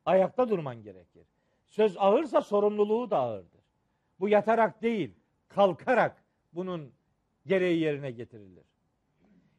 Ayakta 0.06 0.50
durman 0.50 0.84
gerekir. 0.84 1.24
Söz 1.68 1.98
ağırsa 1.98 2.42
sorumluluğu 2.42 3.10
da 3.10 3.18
ağırdır. 3.18 3.62
Bu 4.20 4.30
yatarak 4.30 4.82
değil, 4.82 5.12
kalkarak 5.48 6.24
bunun 6.54 6.92
gereği 7.46 7.80
yerine 7.80 8.12
getirilir. 8.12 8.64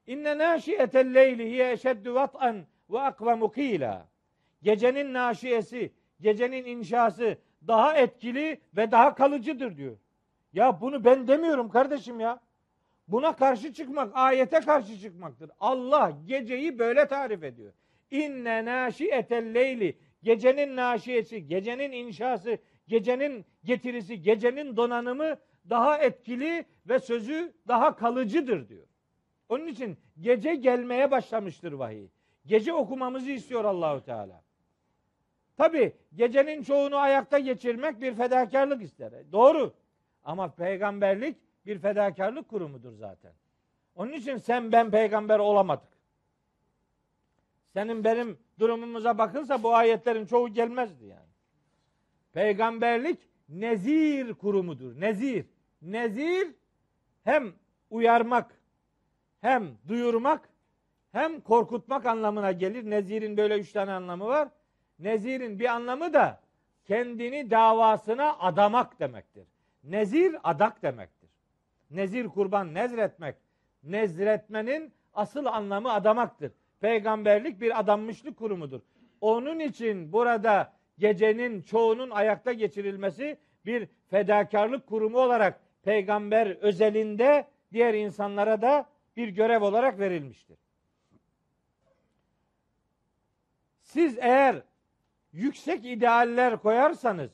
İnne 0.07 0.39
naşiyetel 0.39 1.15
leyli 1.15 1.51
hiye 1.51 1.73
eşeddu 1.73 2.15
vat'an 2.15 2.67
ve 2.91 3.01
akvamu 3.01 3.53
kıyla. 3.53 4.09
Gecenin 4.63 5.15
naşiyesi, 5.15 5.93
gecenin 6.21 6.65
inşası 6.65 7.39
daha 7.67 7.97
etkili 7.97 8.61
ve 8.77 8.91
daha 8.91 9.15
kalıcıdır 9.15 9.77
diyor. 9.77 9.97
Ya 10.53 10.81
bunu 10.81 11.05
ben 11.05 11.29
demiyorum 11.29 11.71
kardeşim 11.71 12.21
ya. 12.21 12.41
Buna 13.09 13.37
karşı 13.37 13.73
çıkmak 13.73 14.11
ayete 14.15 14.61
karşı 14.61 15.01
çıkmaktır. 15.01 15.51
Allah 15.61 16.13
geceyi 16.25 16.79
böyle 16.79 17.07
tarif 17.07 17.45
ediyor. 17.45 17.73
İnne 18.11 18.65
naşiyetel 18.65 19.55
leyli 19.55 19.99
gecenin 20.23 20.77
naşiyesi, 20.77 21.47
gecenin 21.47 21.93
inşası, 21.93 22.59
gecenin 22.89 23.45
getirisi, 23.65 24.23
gecenin 24.23 24.77
donanımı 24.77 25.37
daha 25.71 25.99
etkili 25.99 26.65
ve 26.89 26.99
sözü 26.99 27.53
daha 27.69 27.97
kalıcıdır 27.97 28.69
diyor. 28.69 28.87
Onun 29.49 29.67
için 29.67 29.99
gece 30.21 30.55
gelmeye 30.55 31.11
başlamıştır 31.11 31.73
vahiy. 31.73 32.09
Gece 32.47 32.73
okumamızı 32.73 33.31
istiyor 33.31 33.65
Allahu 33.65 34.05
Teala. 34.05 34.43
Tabi 35.61 35.93
gecenin 36.15 36.63
çoğunu 36.63 36.97
ayakta 36.97 37.39
geçirmek 37.39 38.01
bir 38.01 38.15
fedakarlık 38.15 38.83
ister. 38.83 39.13
Doğru. 39.33 39.75
Ama 40.25 40.55
peygamberlik 40.55 41.37
bir 41.67 41.79
fedakarlık 41.79 42.49
kurumudur 42.49 42.93
zaten. 42.93 43.33
Onun 43.95 44.13
için 44.13 44.37
sen 44.37 44.73
ben 44.73 44.91
peygamber 44.91 45.39
olamadık. 45.39 45.89
Senin 47.73 48.05
benim 48.05 48.39
durumumuza 48.59 49.19
bakılsa 49.19 49.63
bu 49.63 49.75
ayetlerin 49.75 50.27
çoğu 50.27 50.49
gelmezdi 50.49 51.05
yani. 51.07 51.31
Peygamberlik 52.33 53.19
nezir 53.49 54.35
kurumudur. 54.35 55.01
Nezir. 55.01 55.47
Nezir 55.83 56.55
hem 57.25 57.53
uyarmak, 57.91 58.61
hem 59.41 59.69
duyurmak, 59.89 60.49
hem 61.13 61.41
korkutmak 61.41 62.07
anlamına 62.07 62.53
gelir. 62.53 62.91
Nezirin 62.91 63.37
böyle 63.37 63.59
üç 63.59 63.73
tane 63.73 63.93
anlamı 63.93 64.27
var. 64.27 64.49
Nezirin 65.01 65.59
bir 65.59 65.65
anlamı 65.65 66.13
da 66.13 66.41
kendini 66.85 67.51
davasına 67.51 68.39
adamak 68.39 69.01
demektir. 69.01 69.47
Nezir 69.85 70.37
adak 70.45 70.83
demektir. 70.83 71.31
Nezir 71.91 72.29
kurban 72.29 72.75
nezretmek. 72.75 73.37
Nezretmenin 73.83 74.93
asıl 75.15 75.47
anlamı 75.47 75.93
adamaktır. 75.93 76.53
Peygamberlik 76.81 77.61
bir 77.61 77.81
adanmışlık 77.81 78.37
kurumudur. 78.37 78.81
Onun 79.21 79.59
için 79.59 80.13
burada 80.13 80.73
gecenin 80.99 81.63
çoğunun 81.63 82.11
ayakta 82.11 82.53
geçirilmesi 82.53 83.39
bir 83.67 83.89
fedakarlık 84.11 84.87
kurumu 84.87 85.19
olarak 85.19 85.61
peygamber 85.83 86.47
özelinde 86.47 87.47
diğer 87.73 87.95
insanlara 87.95 88.63
da 88.63 88.87
bir 89.17 89.29
görev 89.29 89.63
olarak 89.63 89.99
verilmiştir. 89.99 90.59
Siz 93.81 94.19
eğer 94.19 94.63
yüksek 95.33 95.85
idealler 95.85 96.57
koyarsanız 96.57 97.31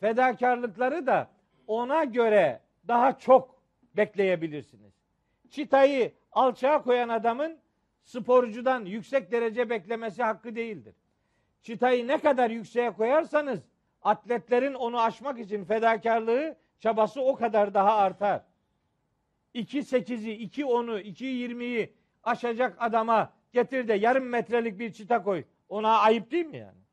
fedakarlıkları 0.00 1.06
da 1.06 1.30
ona 1.66 2.04
göre 2.04 2.60
daha 2.88 3.18
çok 3.18 3.62
bekleyebilirsiniz. 3.96 4.92
Çitayı 5.50 6.12
alçağa 6.32 6.82
koyan 6.82 7.08
adamın 7.08 7.58
sporcudan 8.04 8.84
yüksek 8.84 9.32
derece 9.32 9.70
beklemesi 9.70 10.22
hakkı 10.22 10.56
değildir. 10.56 10.94
Çıtayı 11.62 12.08
ne 12.08 12.18
kadar 12.18 12.50
yükseğe 12.50 12.90
koyarsanız 12.90 13.60
atletlerin 14.02 14.74
onu 14.74 15.00
aşmak 15.00 15.38
için 15.38 15.64
fedakarlığı, 15.64 16.56
çabası 16.78 17.20
o 17.20 17.36
kadar 17.36 17.74
daha 17.74 17.96
artar. 17.96 18.42
2.8'i, 19.54 20.48
2.10'u, 20.48 20.98
2.20'yi 20.98 21.94
aşacak 22.22 22.76
adama 22.78 23.32
getir 23.52 23.88
de 23.88 23.94
yarım 23.94 24.24
metrelik 24.28 24.78
bir 24.78 24.92
çıta 24.92 25.22
koy. 25.22 25.44
Ona 25.68 25.98
ayıp 25.98 26.30
değil 26.30 26.46
mi 26.46 26.56
yani? 26.56 26.85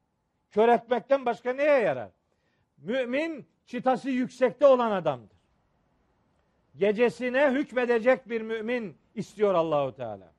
Kör 0.53 0.69
etmekten 0.69 1.25
başka 1.25 1.53
neye 1.53 1.79
yarar? 1.79 2.09
Mümin 2.77 3.47
çıtası 3.65 4.09
yüksekte 4.09 4.67
olan 4.67 4.91
adamdır. 4.91 5.37
Gecesine 6.75 7.51
hükmedecek 7.51 8.29
bir 8.29 8.41
mümin 8.41 8.97
istiyor 9.15 9.53
Allahu 9.53 9.95
Teala. 9.95 10.31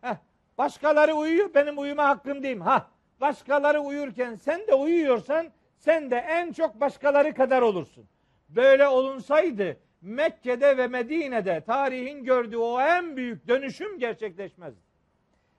Heh, 0.00 0.16
başkaları 0.58 1.14
uyuyor 1.14 1.54
benim 1.54 1.78
uyuma 1.78 2.08
hakkım 2.08 2.42
değil. 2.42 2.58
Ha, 2.60 2.90
başkaları 3.20 3.80
uyurken 3.80 4.34
sen 4.34 4.66
de 4.66 4.74
uyuyorsan 4.74 5.46
sen 5.78 6.10
de 6.10 6.16
en 6.16 6.52
çok 6.52 6.80
başkaları 6.80 7.34
kadar 7.34 7.62
olursun. 7.62 8.04
Böyle 8.48 8.88
olunsaydı 8.88 9.76
Mekke'de 10.00 10.76
ve 10.76 10.86
Medine'de 10.86 11.60
tarihin 11.60 12.24
gördüğü 12.24 12.56
o 12.56 12.80
en 12.80 13.16
büyük 13.16 13.48
dönüşüm 13.48 13.98
gerçekleşmezdi. 13.98 14.80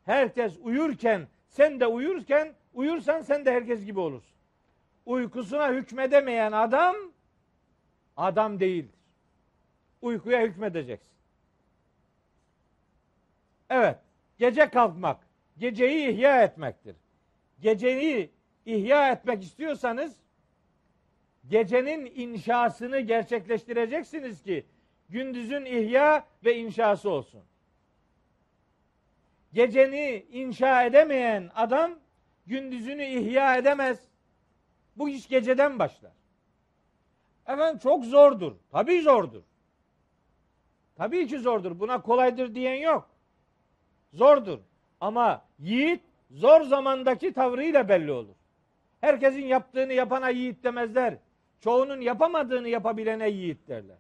Herkes 0.05 0.57
uyurken 0.61 1.27
sen 1.47 1.79
de 1.79 1.87
uyurken 1.87 2.53
uyursan 2.77 3.21
sen 3.21 3.45
de 3.45 3.51
herkes 3.51 3.85
gibi 3.85 3.99
olursun. 3.99 4.37
Uykusuna 5.05 5.71
hükmedemeyen 5.73 6.51
adam 6.51 6.95
adam 8.17 8.59
değildir. 8.59 8.99
Uykuya 10.01 10.41
hükmedeceksin. 10.41 11.17
Evet. 13.69 13.97
Gece 14.37 14.69
kalkmak, 14.69 15.27
geceyi 15.57 16.09
ihya 16.09 16.43
etmektir. 16.43 16.95
Geceyi 17.59 18.31
ihya 18.65 19.11
etmek 19.11 19.43
istiyorsanız 19.43 20.15
gecenin 21.47 22.05
inşasını 22.15 22.99
gerçekleştireceksiniz 22.99 24.43
ki 24.43 24.65
gündüzün 25.09 25.65
ihya 25.65 26.25
ve 26.45 26.57
inşası 26.57 27.09
olsun. 27.09 27.43
Geceni 29.53 30.25
inşa 30.31 30.83
edemeyen 30.83 31.49
adam 31.55 31.99
gündüzünü 32.47 33.03
ihya 33.03 33.57
edemez. 33.57 34.07
Bu 34.95 35.09
iş 35.09 35.27
geceden 35.27 35.79
başlar. 35.79 36.11
Efendim 37.47 37.79
çok 37.79 38.05
zordur. 38.05 38.53
Tabii 38.71 39.01
zordur. 39.01 39.43
Tabii 40.95 41.27
ki 41.27 41.39
zordur. 41.39 41.79
Buna 41.79 42.01
kolaydır 42.01 42.55
diyen 42.55 42.75
yok. 42.75 43.09
Zordur. 44.13 44.59
Ama 45.01 45.45
yiğit 45.59 46.01
zor 46.31 46.61
zamandaki 46.61 47.33
tavrıyla 47.33 47.89
belli 47.89 48.11
olur. 48.11 48.35
Herkesin 49.01 49.45
yaptığını 49.45 49.93
yapana 49.93 50.29
yiğit 50.29 50.63
demezler. 50.63 51.17
Çoğunun 51.59 52.01
yapamadığını 52.01 52.69
yapabilene 52.69 53.29
yiğit 53.29 53.67
derler. 53.67 53.97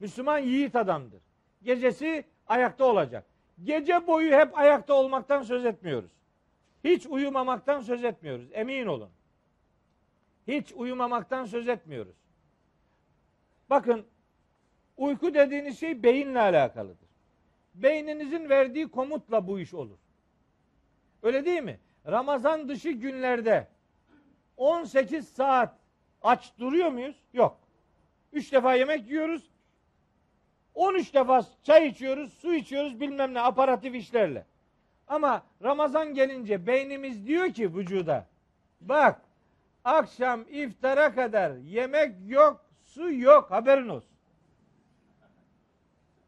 Müslüman 0.00 0.38
yiğit 0.38 0.76
adamdır. 0.76 1.20
Gecesi 1.62 2.24
ayakta 2.46 2.84
olacak. 2.84 3.24
Gece 3.64 4.06
boyu 4.06 4.32
hep 4.32 4.58
ayakta 4.58 4.94
olmaktan 4.94 5.42
söz 5.42 5.64
etmiyoruz. 5.64 6.10
Hiç 6.84 7.06
uyumamaktan 7.06 7.80
söz 7.80 8.04
etmiyoruz. 8.04 8.48
Emin 8.52 8.86
olun. 8.86 9.10
Hiç 10.48 10.72
uyumamaktan 10.72 11.44
söz 11.44 11.68
etmiyoruz. 11.68 12.16
Bakın 13.70 14.06
uyku 14.96 15.34
dediğiniz 15.34 15.80
şey 15.80 16.02
beyinle 16.02 16.40
alakalıdır. 16.40 17.08
Beyninizin 17.74 18.48
verdiği 18.48 18.90
komutla 18.90 19.46
bu 19.46 19.60
iş 19.60 19.74
olur. 19.74 19.98
Öyle 21.22 21.44
değil 21.44 21.62
mi? 21.62 21.80
Ramazan 22.06 22.68
dışı 22.68 22.90
günlerde 22.90 23.68
18 24.56 25.28
saat 25.28 25.80
Aç 26.22 26.52
duruyor 26.58 26.90
muyuz? 26.90 27.16
Yok. 27.32 27.58
Üç 28.32 28.52
defa 28.52 28.74
yemek 28.74 29.10
yiyoruz. 29.10 29.50
13 30.74 31.14
defa 31.14 31.46
çay 31.62 31.88
içiyoruz, 31.88 32.32
su 32.32 32.54
içiyoruz 32.54 33.00
bilmem 33.00 33.34
ne 33.34 33.40
aparatif 33.40 33.94
işlerle. 33.94 34.46
Ama 35.10 35.42
Ramazan 35.62 36.14
gelince 36.14 36.66
beynimiz 36.66 37.26
diyor 37.26 37.52
ki 37.52 37.74
vücuda 37.74 38.26
bak 38.80 39.22
akşam 39.84 40.44
iftara 40.50 41.14
kadar 41.14 41.56
yemek 41.56 42.14
yok, 42.26 42.64
su 42.84 43.12
yok 43.12 43.50
haberin 43.50 43.88
olsun. 43.88 44.10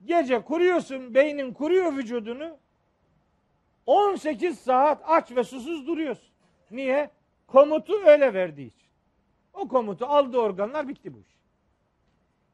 Gece 0.05 0.43
kuruyorsun, 0.43 1.15
beynin 1.15 1.53
kuruyor 1.53 1.97
vücudunu. 1.97 2.59
18 3.87 4.59
saat 4.59 5.03
aç 5.07 5.37
ve 5.37 5.45
susuz 5.45 5.87
duruyorsun. 5.87 6.33
Niye? 6.71 7.11
Komutu 7.47 7.93
öyle 8.07 8.35
verdiği 8.35 8.67
için. 8.67 8.89
O 9.55 9.69
komutu 9.69 10.07
aldı 10.07 10.39
organlar 10.39 10.89
bitti 10.89 11.15
bu 11.15 11.19
iş. 11.19 11.39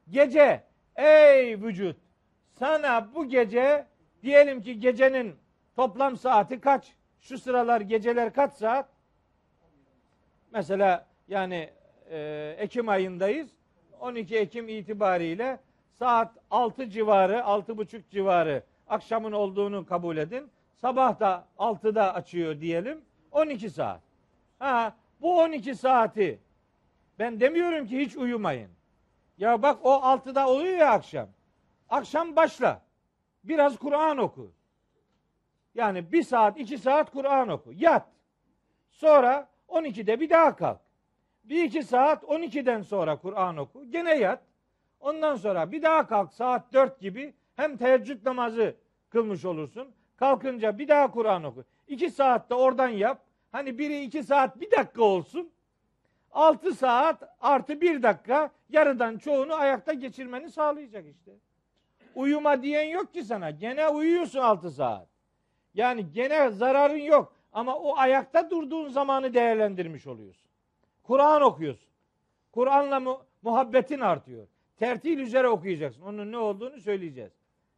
Gece 0.09 0.63
ey 0.95 1.61
vücut 1.61 1.97
sana 2.59 3.13
bu 3.15 3.25
gece 3.29 3.87
diyelim 4.23 4.61
ki 4.61 4.79
gecenin 4.79 5.35
toplam 5.79 6.17
saati 6.17 6.59
kaç? 6.59 6.93
Şu 7.21 7.37
sıralar 7.37 7.81
geceler 7.81 8.33
kaç 8.33 8.53
saat? 8.53 8.89
Mesela 10.51 11.07
yani 11.27 11.69
e, 12.09 12.55
Ekim 12.57 12.89
ayındayız. 12.89 13.49
12 13.99 14.37
Ekim 14.37 14.69
itibariyle 14.69 15.59
saat 15.91 16.31
6 16.51 16.89
civarı, 16.89 17.33
6.30 17.33 18.01
civarı 18.09 18.63
akşamın 18.87 19.31
olduğunu 19.31 19.85
kabul 19.85 20.17
edin. 20.17 20.51
Sabah 20.75 21.19
da 21.19 21.47
6'da 21.57 22.13
açıyor 22.13 22.61
diyelim. 22.61 23.01
12 23.31 23.69
saat. 23.69 24.01
Ha, 24.59 24.95
bu 25.21 25.39
12 25.39 25.75
saati 25.75 26.39
ben 27.19 27.39
demiyorum 27.39 27.87
ki 27.87 27.99
hiç 27.99 28.15
uyumayın. 28.15 28.71
Ya 29.37 29.61
bak 29.61 29.79
o 29.83 29.93
6'da 29.93 30.47
oluyor 30.47 30.77
ya 30.77 30.91
akşam. 30.91 31.29
Akşam 31.89 32.35
başla. 32.35 32.81
Biraz 33.43 33.77
Kur'an 33.77 34.17
oku. 34.17 34.58
Yani 35.79 36.11
bir 36.11 36.23
saat, 36.23 36.59
iki 36.59 36.77
saat 36.77 37.11
Kur'an 37.11 37.49
oku. 37.49 37.73
Yat. 37.75 38.07
Sonra 38.91 39.47
12'de 39.69 40.19
bir 40.19 40.29
daha 40.29 40.55
kalk. 40.55 40.79
Bir 41.43 41.63
iki 41.63 41.83
saat 41.83 42.23
12'den 42.23 42.81
sonra 42.81 43.15
Kur'an 43.15 43.57
oku. 43.57 43.91
Gene 43.91 44.17
yat. 44.17 44.41
Ondan 44.99 45.35
sonra 45.35 45.71
bir 45.71 45.81
daha 45.81 46.07
kalk 46.07 46.33
saat 46.33 46.73
4 46.73 46.99
gibi 46.99 47.33
hem 47.55 47.77
teheccüd 47.77 48.25
namazı 48.25 48.75
kılmış 49.09 49.45
olursun. 49.45 49.87
Kalkınca 50.17 50.77
bir 50.77 50.87
daha 50.87 51.11
Kur'an 51.11 51.43
oku. 51.43 51.63
İki 51.87 52.09
saatte 52.09 52.55
oradan 52.55 52.89
yap. 52.89 53.21
Hani 53.51 53.77
biri 53.77 54.03
iki 54.03 54.23
saat 54.23 54.61
bir 54.61 54.71
dakika 54.71 55.03
olsun. 55.03 55.51
Altı 56.31 56.73
saat 56.73 57.23
artı 57.41 57.81
bir 57.81 58.03
dakika 58.03 58.51
yarıdan 58.69 59.17
çoğunu 59.17 59.53
ayakta 59.53 59.93
geçirmeni 59.93 60.49
sağlayacak 60.51 61.05
işte. 61.05 61.31
Uyuma 62.15 62.61
diyen 62.61 62.85
yok 62.85 63.13
ki 63.13 63.23
sana. 63.23 63.49
Gene 63.49 63.87
uyuyorsun 63.87 64.39
altı 64.39 64.71
saat. 64.71 65.08
Yani 65.73 66.11
gene 66.11 66.49
zararın 66.51 66.97
yok. 66.97 67.33
Ama 67.53 67.75
o 67.75 67.97
ayakta 67.97 68.49
durduğun 68.49 68.89
zamanı 68.89 69.33
değerlendirmiş 69.33 70.07
oluyorsun. 70.07 70.49
Kur'an 71.03 71.41
okuyorsun. 71.41 71.89
Kur'an'la 72.51 72.99
mu- 72.99 73.21
muhabbetin 73.41 73.99
artıyor. 73.99 74.47
Tertil 74.77 75.19
üzere 75.19 75.47
okuyacaksın. 75.47 76.01
Onun 76.01 76.31
ne 76.31 76.37
olduğunu 76.37 76.79
söyleyeceğiz. 76.79 77.31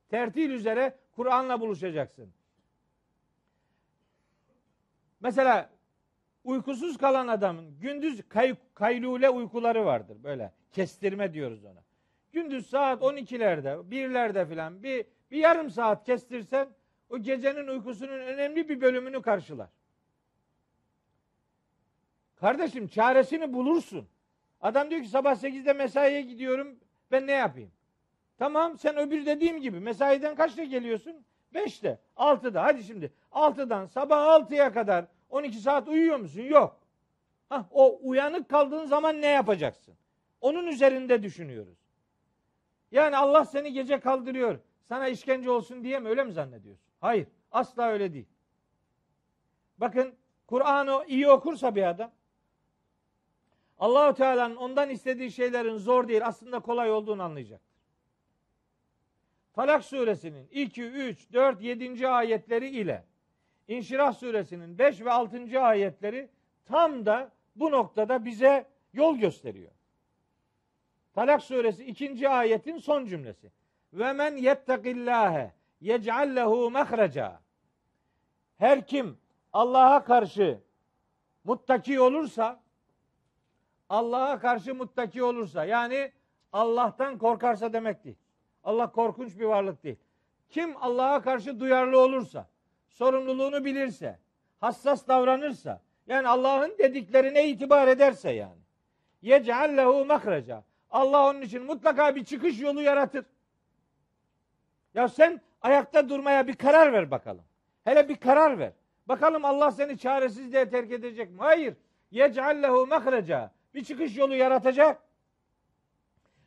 Tertil 0.09 0.49
üzere 0.49 0.95
Kur'an'la 1.15 1.59
buluşacaksın. 1.59 2.33
Mesela 5.19 5.69
uykusuz 6.43 6.97
kalan 6.97 7.27
adamın 7.27 7.79
gündüz 7.79 8.29
kay, 8.29 8.55
kaylule 8.73 9.29
uykuları 9.29 9.85
vardır 9.85 10.17
böyle. 10.23 10.51
Kestirme 10.71 11.33
diyoruz 11.33 11.65
ona. 11.65 11.83
Gündüz 12.31 12.69
saat 12.69 13.01
12'lerde, 13.01 13.89
1'lerde 13.89 14.49
filan 14.49 14.83
bir, 14.83 15.05
bir 15.31 15.37
yarım 15.37 15.69
saat 15.69 16.05
kestirsen 16.05 16.67
o 17.11 17.19
gecenin 17.19 17.67
uykusunun 17.67 18.19
önemli 18.19 18.69
bir 18.69 18.81
bölümünü 18.81 19.21
karşılar. 19.21 19.69
Kardeşim 22.35 22.87
çaresini 22.87 23.53
bulursun. 23.53 24.07
Adam 24.61 24.89
diyor 24.89 25.01
ki 25.01 25.07
sabah 25.07 25.35
8'de 25.35 25.73
mesaiye 25.73 26.21
gidiyorum 26.21 26.79
ben 27.11 27.27
ne 27.27 27.31
yapayım? 27.31 27.71
Tamam 28.37 28.77
sen 28.77 28.97
öbür 28.97 29.25
dediğim 29.25 29.61
gibi 29.61 29.79
mesaiden 29.79 30.35
kaçta 30.35 30.63
geliyorsun? 30.63 31.25
5'te, 31.55 31.99
6'da. 32.17 32.63
Hadi 32.63 32.83
şimdi 32.83 33.13
6'dan 33.31 33.85
sabah 33.85 34.39
6'ya 34.39 34.73
kadar 34.73 35.05
12 35.29 35.57
saat 35.57 35.87
uyuyor 35.87 36.17
musun? 36.17 36.41
Yok. 36.41 36.79
Hah, 37.49 37.65
o 37.71 37.99
uyanık 38.03 38.49
kaldığın 38.49 38.85
zaman 38.85 39.21
ne 39.21 39.27
yapacaksın? 39.27 39.93
Onun 40.41 40.67
üzerinde 40.67 41.23
düşünüyoruz. 41.23 41.77
Yani 42.91 43.17
Allah 43.17 43.45
seni 43.45 43.73
gece 43.73 43.99
kaldırıyor. 43.99 44.59
Sana 44.83 45.07
işkence 45.07 45.51
olsun 45.51 45.83
diye 45.83 45.99
mi 45.99 46.09
öyle 46.09 46.23
mi 46.23 46.31
zannediyorsun? 46.31 46.90
Hayır. 47.01 47.27
Asla 47.51 47.87
öyle 47.87 48.13
değil. 48.13 48.27
Bakın 49.77 50.15
Kur'an'ı 50.47 51.05
iyi 51.07 51.29
okursa 51.29 51.75
bir 51.75 51.83
adam 51.83 52.11
Allahu 53.79 54.13
Teala'nın 54.13 54.55
ondan 54.55 54.89
istediği 54.89 55.31
şeylerin 55.31 55.77
zor 55.77 56.07
değil 56.07 56.25
aslında 56.25 56.59
kolay 56.59 56.91
olduğunu 56.91 57.23
anlayacaktır. 57.23 57.71
Falak 59.53 59.85
suresinin 59.85 60.47
2, 60.51 60.83
3, 60.83 61.33
4, 61.33 61.61
7. 61.61 62.07
ayetleri 62.07 62.69
ile 62.69 63.05
İnşirah 63.67 64.13
suresinin 64.13 64.77
5 64.77 65.01
ve 65.01 65.11
6. 65.11 65.61
ayetleri 65.61 66.29
tam 66.65 67.05
da 67.05 67.31
bu 67.55 67.71
noktada 67.71 68.25
bize 68.25 68.67
yol 68.93 69.17
gösteriyor. 69.17 69.71
Talak 71.13 71.41
suresi 71.43 71.85
2. 71.85 72.29
ayetin 72.29 72.77
son 72.77 73.05
cümlesi. 73.05 73.51
Ve 73.93 74.13
men 74.13 74.35
yettekillâhe 74.35 75.53
yec'al 75.81 76.35
lehu 76.35 76.71
mehreca. 76.71 77.39
Her 78.57 78.87
kim 78.87 79.17
Allah'a 79.53 80.03
karşı 80.03 80.59
muttaki 81.43 82.01
olursa 82.01 82.59
Allah'a 83.89 84.39
karşı 84.39 84.75
muttaki 84.75 85.23
olursa 85.23 85.65
yani 85.65 86.11
Allah'tan 86.53 87.17
korkarsa 87.17 87.73
demek 87.73 88.03
değil. 88.03 88.15
Allah 88.63 88.91
korkunç 88.91 89.39
bir 89.39 89.45
varlık 89.45 89.83
değil. 89.83 89.97
Kim 90.49 90.77
Allah'a 90.77 91.21
karşı 91.21 91.59
duyarlı 91.59 91.99
olursa, 91.99 92.47
sorumluluğunu 92.89 93.65
bilirse, 93.65 94.19
hassas 94.59 95.07
davranırsa, 95.07 95.81
yani 96.07 96.27
Allah'ın 96.27 96.77
dediklerine 96.77 97.47
itibar 97.47 97.87
ederse 97.87 98.31
yani. 98.31 98.61
Yec'al 99.21 99.77
lehu 99.77 100.05
mahreca. 100.05 100.63
Allah 100.91 101.29
onun 101.29 101.41
için 101.41 101.63
mutlaka 101.63 102.15
bir 102.15 102.25
çıkış 102.25 102.59
yolu 102.59 102.81
yaratır. 102.81 103.25
Ya 104.93 105.07
sen 105.07 105.41
ayakta 105.61 106.09
durmaya 106.09 106.47
bir 106.47 106.55
karar 106.55 106.93
ver 106.93 107.11
bakalım. 107.11 107.43
Hele 107.83 108.09
bir 108.09 108.15
karar 108.15 108.59
ver. 108.59 108.71
Bakalım 109.07 109.45
Allah 109.45 109.71
seni 109.71 109.97
çaresiz 109.97 110.51
diye 110.51 110.69
terk 110.69 110.91
edecek 110.91 111.31
mi? 111.31 111.37
Hayır. 111.39 111.73
Yec'al 112.11 112.63
lehu 112.63 112.87
mahreca. 112.87 113.51
Bir 113.73 113.83
çıkış 113.83 114.17
yolu 114.17 114.35
yaratacak. 114.35 115.01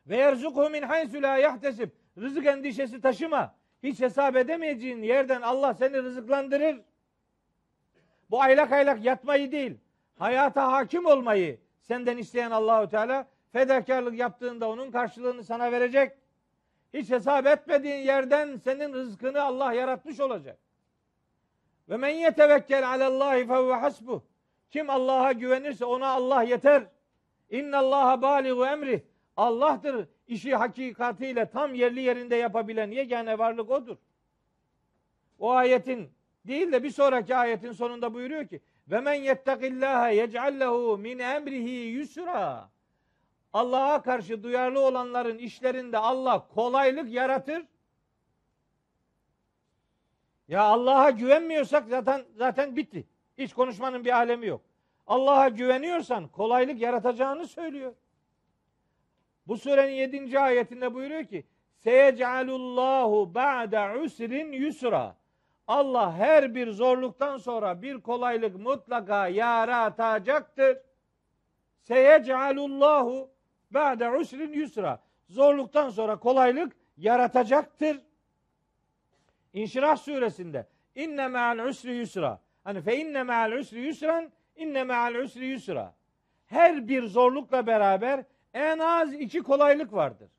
Ve 0.07 0.17
yerzukhu 0.17 0.71
min 0.71 0.83
haysu 0.83 1.23
la 1.23 1.37
yahtesib. 1.37 1.91
Rızık 2.19 2.47
endişesi 2.47 3.01
taşıma. 3.01 3.55
Hiç 3.83 4.01
hesap 4.01 4.37
edemeyeceğin 4.37 5.03
yerden 5.03 5.43
Allah 5.43 5.75
seni 5.75 6.03
rızıklandırır. 6.03 6.81
Bu 8.31 8.43
aylak 8.43 8.73
aylak 8.73 9.05
yatmayı 9.05 9.53
değil, 9.53 9.79
hayata 10.19 10.73
hakim 10.73 11.07
olmayı 11.07 11.61
senden 11.81 12.17
isteyen 12.17 12.51
Allahu 12.51 12.89
Teala 12.89 13.27
fedakarlık 13.53 14.19
yaptığında 14.19 14.69
onun 14.69 14.91
karşılığını 14.91 15.45
sana 15.45 15.73
verecek. 15.73 16.13
Hiç 16.95 17.11
hesap 17.11 17.47
etmediğin 17.47 17.97
yerden 17.97 18.57
senin 18.57 18.93
rızkını 18.93 19.43
Allah 19.43 19.73
yaratmış 19.73 20.21
olacak. 20.21 20.59
Ve 21.89 21.97
men 21.97 22.09
yetevekkel 22.09 22.91
alallahi 22.91 23.47
fehuve 23.47 23.75
hasbuh. 23.75 24.21
Kim 24.71 24.91
Allah'a 24.91 25.33
güvenirse 25.33 25.85
ona 25.85 26.09
Allah 26.09 26.43
yeter. 26.43 26.87
İnna 27.51 27.79
Allaha 27.79 28.23
baligu 28.23 28.67
emri. 28.67 29.05
Allah'tır 29.37 30.09
işi 30.29 30.55
hakikatiyle 30.55 31.51
tam 31.51 31.75
yerli 31.75 32.01
yerinde 32.01 32.37
yapabilen 32.37 32.91
yegane 32.91 33.39
varlık 33.39 33.71
odur. 33.71 33.97
O 35.39 35.51
ayetin 35.51 36.11
değil 36.47 36.73
de 36.73 36.83
bir 36.83 36.91
sonraki 36.91 37.37
ayetin 37.37 37.73
sonunda 37.73 38.15
buyuruyor 38.15 38.47
ki 38.47 38.61
ve 38.89 39.01
men 39.01 39.15
yettekillaha 39.15 40.09
yec'allehu 40.09 40.99
min 40.99 41.19
emrihi 41.19 41.71
yusra. 41.71 42.71
Allah'a 43.55 44.03
karşı 44.03 44.43
duyarlı 44.43 44.81
olanların 44.81 45.39
işlerinde 45.39 45.99
Allah 45.99 46.49
kolaylık 46.55 47.13
yaratır. 47.13 47.67
Ya 50.49 50.63
Allah'a 50.63 51.11
güvenmiyorsak 51.11 51.89
zaten 51.89 52.25
zaten 52.37 52.77
bitti. 52.77 53.07
Hiç 53.39 53.55
konuşmanın 53.55 54.05
bir 54.05 54.17
alemi 54.17 54.47
yok. 54.47 54.61
Allah'a 55.07 55.49
güveniyorsan 55.49 56.29
kolaylık 56.29 56.81
yaratacağını 56.81 57.47
söylüyor. 57.47 57.95
Bu 59.47 59.57
surenin 59.57 59.95
7. 59.95 60.41
ayetinde 60.41 60.95
buyuruyor 60.95 61.25
ki 61.25 61.45
Seyecalullahu 61.77 63.35
ba'de 63.35 63.99
usrin 63.99 64.53
yusra. 64.53 65.17
Allah 65.67 66.17
her 66.17 66.55
bir 66.55 66.71
zorluktan 66.71 67.37
sonra 67.37 67.83
bir 67.83 68.01
kolaylık 68.01 68.57
mutlaka 68.57 69.29
yaratacaktır. 69.29 70.79
seyec'alullahu 71.83 73.34
ba'de 73.75 74.11
usrin 74.11 74.53
yusra. 74.53 75.03
Zorluktan 75.29 75.91
sonra 75.91 76.19
kolaylık 76.19 76.77
yaratacaktır. 76.97 78.01
İnşirah 79.53 79.97
suresinde 79.97 80.67
inne 80.95 81.29
me'al 81.29 81.59
usri 81.59 81.95
yusra. 81.95 82.41
Hani 82.65 82.81
fe 82.81 82.97
inne 82.97 83.23
me'al 83.23 83.53
usri 83.53 83.81
yusran 83.81 84.33
inne 84.57 84.85
me'al 84.85 85.15
usri 85.15 85.47
yusra. 85.47 85.95
Her 86.47 86.89
bir 86.89 87.03
zorlukla 87.07 87.67
beraber 87.67 88.25
en 88.55 88.79
az 88.79 89.15
iki 89.15 89.43
kolaylık 89.43 89.93
vardır. 89.93 90.31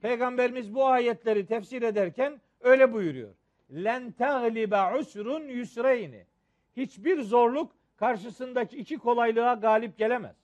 Peygamberimiz 0.00 0.74
bu 0.74 0.86
ayetleri 0.86 1.46
tefsir 1.46 1.82
ederken 1.82 2.40
öyle 2.60 2.92
buyuruyor. 2.92 3.34
Len 3.70 4.12
taglibe 4.12 4.98
usrun 4.98 5.48
yusreyni. 5.48 6.26
Hiçbir 6.76 7.22
zorluk 7.22 7.72
karşısındaki 7.96 8.76
iki 8.76 8.98
kolaylığa 8.98 9.54
galip 9.54 9.98
gelemez. 9.98 10.36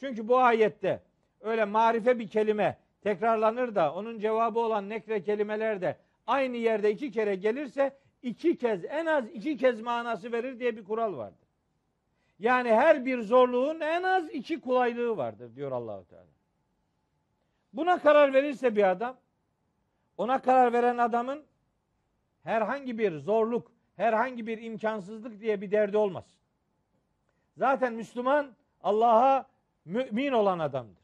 Çünkü 0.00 0.28
bu 0.28 0.38
ayette 0.38 1.02
öyle 1.44 1.64
marife 1.64 2.18
bir 2.18 2.28
kelime 2.28 2.78
tekrarlanır 3.02 3.74
da 3.74 3.94
onun 3.94 4.18
cevabı 4.18 4.58
olan 4.58 4.88
nekre 4.88 5.22
kelimeler 5.22 5.80
de 5.80 5.96
aynı 6.26 6.56
yerde 6.56 6.90
iki 6.90 7.10
kere 7.10 7.34
gelirse 7.34 7.96
iki 8.22 8.58
kez 8.58 8.84
en 8.84 9.06
az 9.06 9.30
iki 9.30 9.56
kez 9.56 9.80
manası 9.80 10.32
verir 10.32 10.60
diye 10.60 10.76
bir 10.76 10.84
kural 10.84 11.16
vardır. 11.16 11.48
Yani 12.38 12.68
her 12.68 13.04
bir 13.06 13.20
zorluğun 13.20 13.80
en 13.80 14.02
az 14.02 14.30
iki 14.30 14.60
kolaylığı 14.60 15.16
vardır 15.16 15.56
diyor 15.56 15.72
Allahu 15.72 16.04
Teala. 16.04 16.26
Buna 17.72 17.98
karar 17.98 18.32
verirse 18.32 18.76
bir 18.76 18.90
adam 18.90 19.16
ona 20.16 20.42
karar 20.42 20.72
veren 20.72 20.98
adamın 20.98 21.44
herhangi 22.42 22.98
bir 22.98 23.18
zorluk, 23.18 23.72
herhangi 23.96 24.46
bir 24.46 24.62
imkansızlık 24.62 25.40
diye 25.40 25.60
bir 25.60 25.70
derdi 25.70 25.96
olmaz. 25.96 26.24
Zaten 27.56 27.92
Müslüman 27.92 28.52
Allah'a 28.82 29.46
mümin 29.84 30.32
olan 30.32 30.58
adamdır. 30.58 31.03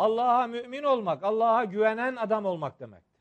Allah'a 0.00 0.46
mümin 0.46 0.82
olmak, 0.82 1.24
Allah'a 1.24 1.64
güvenen 1.64 2.16
adam 2.16 2.44
olmak 2.44 2.80
demektir. 2.80 3.20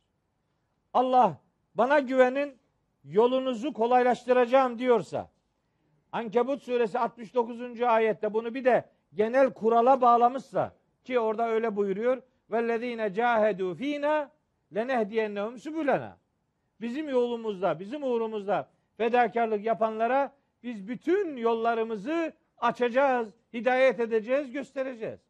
Allah 0.94 1.38
bana 1.76 2.00
güvenin 2.00 2.58
yolunuzu 3.04 3.74
kolaylaştıracağım 3.74 4.80
diyorsa 4.80 5.30
Ankebut 6.12 6.64
suresi 6.64 7.00
69. 7.00 7.82
ayette 7.82 8.34
bunu 8.34 8.54
bir 8.54 8.66
de 8.66 8.86
genel 9.14 9.54
kurala 9.54 10.02
bağlamışsa 10.02 10.76
ki 11.04 11.20
orada 11.20 11.50
öyle 11.50 11.76
buyuruyor. 11.76 12.22
Vellezine 12.52 13.14
cahedu 13.14 13.76
fina 13.76 14.32
lenehdiyennehum 14.76 15.58
subulena. 15.58 16.18
Bizim 16.82 17.10
yolumuzda, 17.10 17.80
bizim 17.80 18.04
uğrumuzda 18.04 18.70
fedakarlık 18.98 19.66
yapanlara 19.66 20.34
biz 20.64 20.88
bütün 20.88 21.38
yollarımızı 21.38 22.34
açacağız, 22.58 23.30
hidayet 23.54 24.00
edeceğiz, 24.00 24.52
göstereceğiz. 24.52 25.29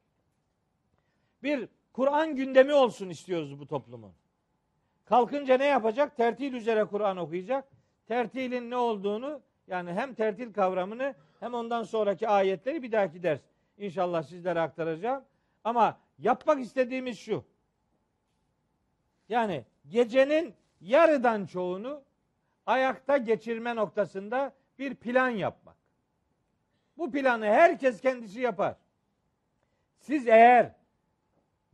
Bir 1.44 1.70
Kur'an 1.94 2.36
gündemi 2.36 2.74
olsun 2.74 3.10
istiyoruz 3.10 3.60
bu 3.60 3.68
toplumun. 3.68 4.14
Kalkınca 5.06 5.58
ne 5.58 5.66
yapacak? 5.66 6.18
Tertil 6.18 6.54
üzere 6.54 6.86
Kur'an 6.86 7.18
okuyacak. 7.18 7.68
Tertilin 8.08 8.70
ne 8.70 8.76
olduğunu 8.76 9.42
yani 9.68 9.94
hem 9.94 10.14
tertil 10.14 10.54
kavramını 10.54 11.16
hem 11.40 11.54
ondan 11.54 11.84
sonraki 11.84 12.28
ayetleri 12.28 12.84
bir 12.84 12.92
dahaki 12.92 13.24
ders 13.24 13.42
inşallah 13.78 14.24
sizlere 14.24 14.60
aktaracağım. 14.60 15.24
Ama 15.64 16.00
yapmak 16.20 16.60
istediğimiz 16.60 17.20
şu. 17.20 17.44
Yani 19.30 19.66
gecenin 19.90 20.54
yarıdan 20.82 21.46
çoğunu 21.46 22.02
ayakta 22.66 23.18
geçirme 23.18 23.76
noktasında 23.76 24.54
bir 24.80 24.96
plan 24.96 25.30
yapmak. 25.30 25.76
Bu 26.98 27.12
planı 27.12 27.46
herkes 27.46 28.02
kendisi 28.02 28.42
yapar. 28.42 28.76
Siz 30.00 30.28
eğer 30.28 30.72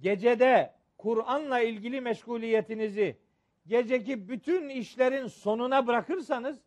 gecede 0.05 0.73
Kur'an'la 0.97 1.59
ilgili 1.59 2.01
meşguliyetinizi 2.01 3.17
geceki 3.67 4.29
bütün 4.29 4.69
işlerin 4.69 5.27
sonuna 5.27 5.87
bırakırsanız 5.87 6.59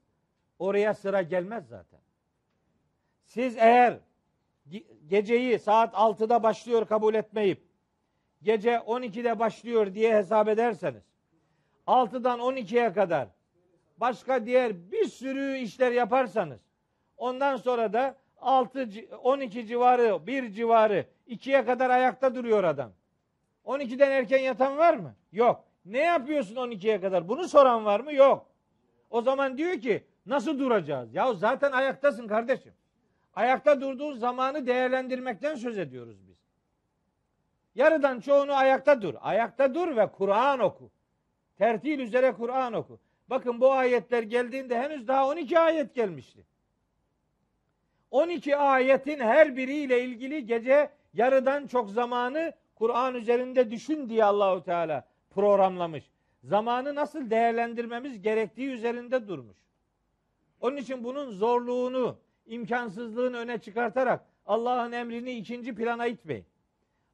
oraya 0.58 0.94
sıra 0.94 1.22
gelmez 1.22 1.68
zaten. 1.68 2.00
Siz 3.24 3.56
eğer 3.58 3.98
geceyi 5.06 5.58
saat 5.58 5.94
6'da 5.94 6.42
başlıyor 6.42 6.86
kabul 6.86 7.14
etmeyip 7.14 7.62
gece 8.42 8.74
12'de 8.74 9.38
başlıyor 9.38 9.94
diye 9.94 10.16
hesap 10.16 10.48
ederseniz 10.48 11.02
6'dan 11.86 12.40
12'ye 12.40 12.92
kadar 12.92 13.28
başka 13.96 14.46
diğer 14.46 14.92
bir 14.92 15.04
sürü 15.04 15.58
işler 15.58 15.92
yaparsanız 15.92 16.60
ondan 17.16 17.56
sonra 17.56 17.92
da 17.92 18.16
6 18.40 18.88
12 19.22 19.66
civarı, 19.66 20.26
1 20.26 20.52
civarı, 20.52 21.06
2'ye 21.28 21.64
kadar 21.64 21.90
ayakta 21.90 22.34
duruyor 22.34 22.64
adam. 22.64 22.97
12'den 23.68 24.10
erken 24.10 24.38
yatan 24.38 24.78
var 24.78 24.94
mı? 24.94 25.14
Yok. 25.32 25.64
Ne 25.84 25.98
yapıyorsun 25.98 26.56
12'ye 26.56 27.00
kadar? 27.00 27.28
Bunu 27.28 27.48
soran 27.48 27.84
var 27.84 28.00
mı? 28.00 28.14
Yok. 28.14 28.46
O 29.10 29.22
zaman 29.22 29.58
diyor 29.58 29.80
ki 29.80 30.04
nasıl 30.26 30.58
duracağız? 30.58 31.14
Ya 31.14 31.34
zaten 31.34 31.72
ayaktasın 31.72 32.28
kardeşim. 32.28 32.72
Ayakta 33.34 33.80
durduğun 33.80 34.14
zamanı 34.14 34.66
değerlendirmekten 34.66 35.54
söz 35.54 35.78
ediyoruz 35.78 36.28
biz. 36.28 36.36
Yarıdan 37.74 38.20
çoğunu 38.20 38.52
ayakta 38.52 39.02
dur. 39.02 39.14
Ayakta 39.20 39.74
dur 39.74 39.96
ve 39.96 40.12
Kur'an 40.12 40.60
oku. 40.60 40.90
Tertil 41.58 41.98
üzere 41.98 42.32
Kur'an 42.32 42.72
oku. 42.72 43.00
Bakın 43.30 43.60
bu 43.60 43.72
ayetler 43.72 44.22
geldiğinde 44.22 44.78
henüz 44.78 45.08
daha 45.08 45.28
12 45.28 45.58
ayet 45.58 45.94
gelmişti. 45.94 46.44
12 48.10 48.56
ayetin 48.56 49.20
her 49.20 49.56
biriyle 49.56 50.04
ilgili 50.04 50.46
gece 50.46 50.90
yarıdan 51.14 51.66
çok 51.66 51.90
zamanı 51.90 52.52
Kur'an 52.78 53.14
üzerinde 53.14 53.70
düşün 53.70 54.08
diye 54.08 54.24
Allahu 54.24 54.62
Teala 54.62 55.04
programlamış. 55.30 56.10
Zamanı 56.44 56.94
nasıl 56.94 57.30
değerlendirmemiz 57.30 58.22
gerektiği 58.22 58.68
üzerinde 58.68 59.28
durmuş. 59.28 59.56
Onun 60.60 60.76
için 60.76 61.04
bunun 61.04 61.30
zorluğunu, 61.30 62.18
imkansızlığını 62.46 63.36
öne 63.36 63.58
çıkartarak 63.58 64.24
Allah'ın 64.46 64.92
emrini 64.92 65.32
ikinci 65.32 65.74
plana 65.74 66.06
itmeyin. 66.06 66.44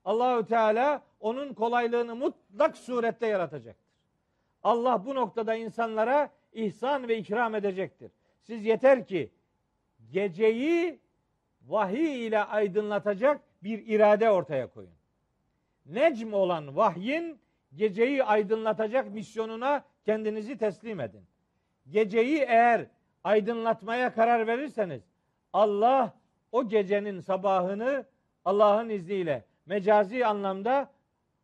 Allahü 0.04 0.46
Teala 0.46 1.02
onun 1.20 1.54
kolaylığını 1.54 2.16
mutlak 2.16 2.76
surette 2.76 3.26
yaratacaktır. 3.26 3.84
Allah 4.62 5.06
bu 5.06 5.14
noktada 5.14 5.54
insanlara 5.54 6.30
ihsan 6.52 7.08
ve 7.08 7.18
ikram 7.18 7.54
edecektir. 7.54 8.10
Siz 8.42 8.64
yeter 8.66 9.06
ki 9.06 9.30
geceyi 10.12 10.98
vahiy 11.68 12.26
ile 12.26 12.44
aydınlatacak 12.44 13.40
bir 13.62 13.86
irade 13.86 14.30
ortaya 14.30 14.66
koyun. 14.66 15.03
Necm 15.86 16.32
olan 16.32 16.76
vahyin 16.76 17.38
geceyi 17.74 18.24
aydınlatacak 18.24 19.14
misyonuna 19.14 19.84
kendinizi 20.04 20.58
teslim 20.58 21.00
edin. 21.00 21.22
Geceyi 21.90 22.38
eğer 22.38 22.86
aydınlatmaya 23.24 24.14
karar 24.14 24.46
verirseniz 24.46 25.02
Allah 25.52 26.14
o 26.52 26.68
gecenin 26.68 27.20
sabahını 27.20 28.04
Allah'ın 28.44 28.88
izniyle 28.88 29.44
mecazi 29.66 30.26
anlamda 30.26 30.90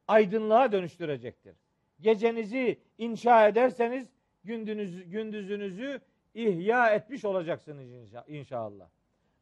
aydınlığa 0.08 0.72
dönüştürecektir. 0.72 1.56
Gecenizi 2.00 2.78
inşa 2.98 3.48
ederseniz 3.48 4.08
gündüzünüzü, 4.44 5.02
gündüzünüzü 5.02 6.00
ihya 6.34 6.90
etmiş 6.90 7.24
olacaksınız 7.24 7.88
inşallah. 8.28 8.88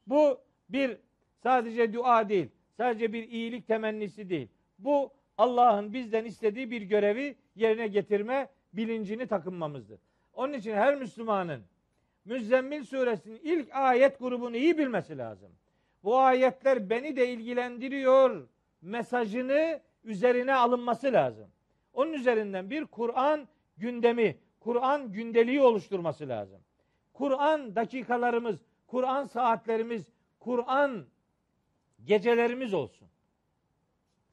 Bu 0.06 0.40
bir 0.68 0.96
sadece 1.42 1.92
dua 1.92 2.28
değil, 2.28 2.48
sadece 2.76 3.12
bir 3.12 3.28
iyilik 3.28 3.66
temennisi 3.66 4.30
değil. 4.30 4.48
Bu 4.78 5.12
Allah'ın 5.38 5.92
bizden 5.92 6.24
istediği 6.24 6.70
bir 6.70 6.82
görevi 6.82 7.36
yerine 7.56 7.86
getirme 7.86 8.48
bilincini 8.72 9.26
takınmamızdır. 9.26 10.00
Onun 10.34 10.52
için 10.52 10.72
her 10.72 10.96
Müslümanın 10.96 11.62
Müzzemmil 12.24 12.84
suresinin 12.84 13.40
ilk 13.42 13.74
ayet 13.74 14.18
grubunu 14.18 14.56
iyi 14.56 14.78
bilmesi 14.78 15.18
lazım. 15.18 15.52
Bu 16.04 16.18
ayetler 16.18 16.90
beni 16.90 17.16
de 17.16 17.28
ilgilendiriyor 17.28 18.48
mesajını 18.82 19.80
üzerine 20.04 20.54
alınması 20.54 21.12
lazım. 21.12 21.48
Onun 21.92 22.12
üzerinden 22.12 22.70
bir 22.70 22.84
Kur'an 22.84 23.48
gündemi, 23.76 24.36
Kur'an 24.60 25.12
gündeliği 25.12 25.60
oluşturması 25.60 26.28
lazım. 26.28 26.60
Kur'an 27.12 27.76
dakikalarımız, 27.76 28.60
Kur'an 28.86 29.24
saatlerimiz, 29.26 30.12
Kur'an 30.38 31.06
gecelerimiz 32.04 32.74
olsun. 32.74 33.08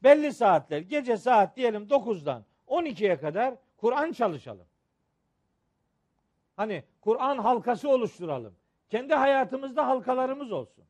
Belli 0.03 0.33
saatler, 0.33 0.79
gece 0.79 1.17
saat 1.17 1.55
diyelim 1.57 1.83
9'dan 1.83 2.43
12'ye 2.67 3.17
kadar 3.17 3.55
Kur'an 3.77 4.11
çalışalım. 4.11 4.65
Hani 6.55 6.83
Kur'an 7.01 7.37
halkası 7.37 7.89
oluşturalım. 7.89 8.55
Kendi 8.89 9.13
hayatımızda 9.13 9.87
halkalarımız 9.87 10.51
olsun. 10.51 10.83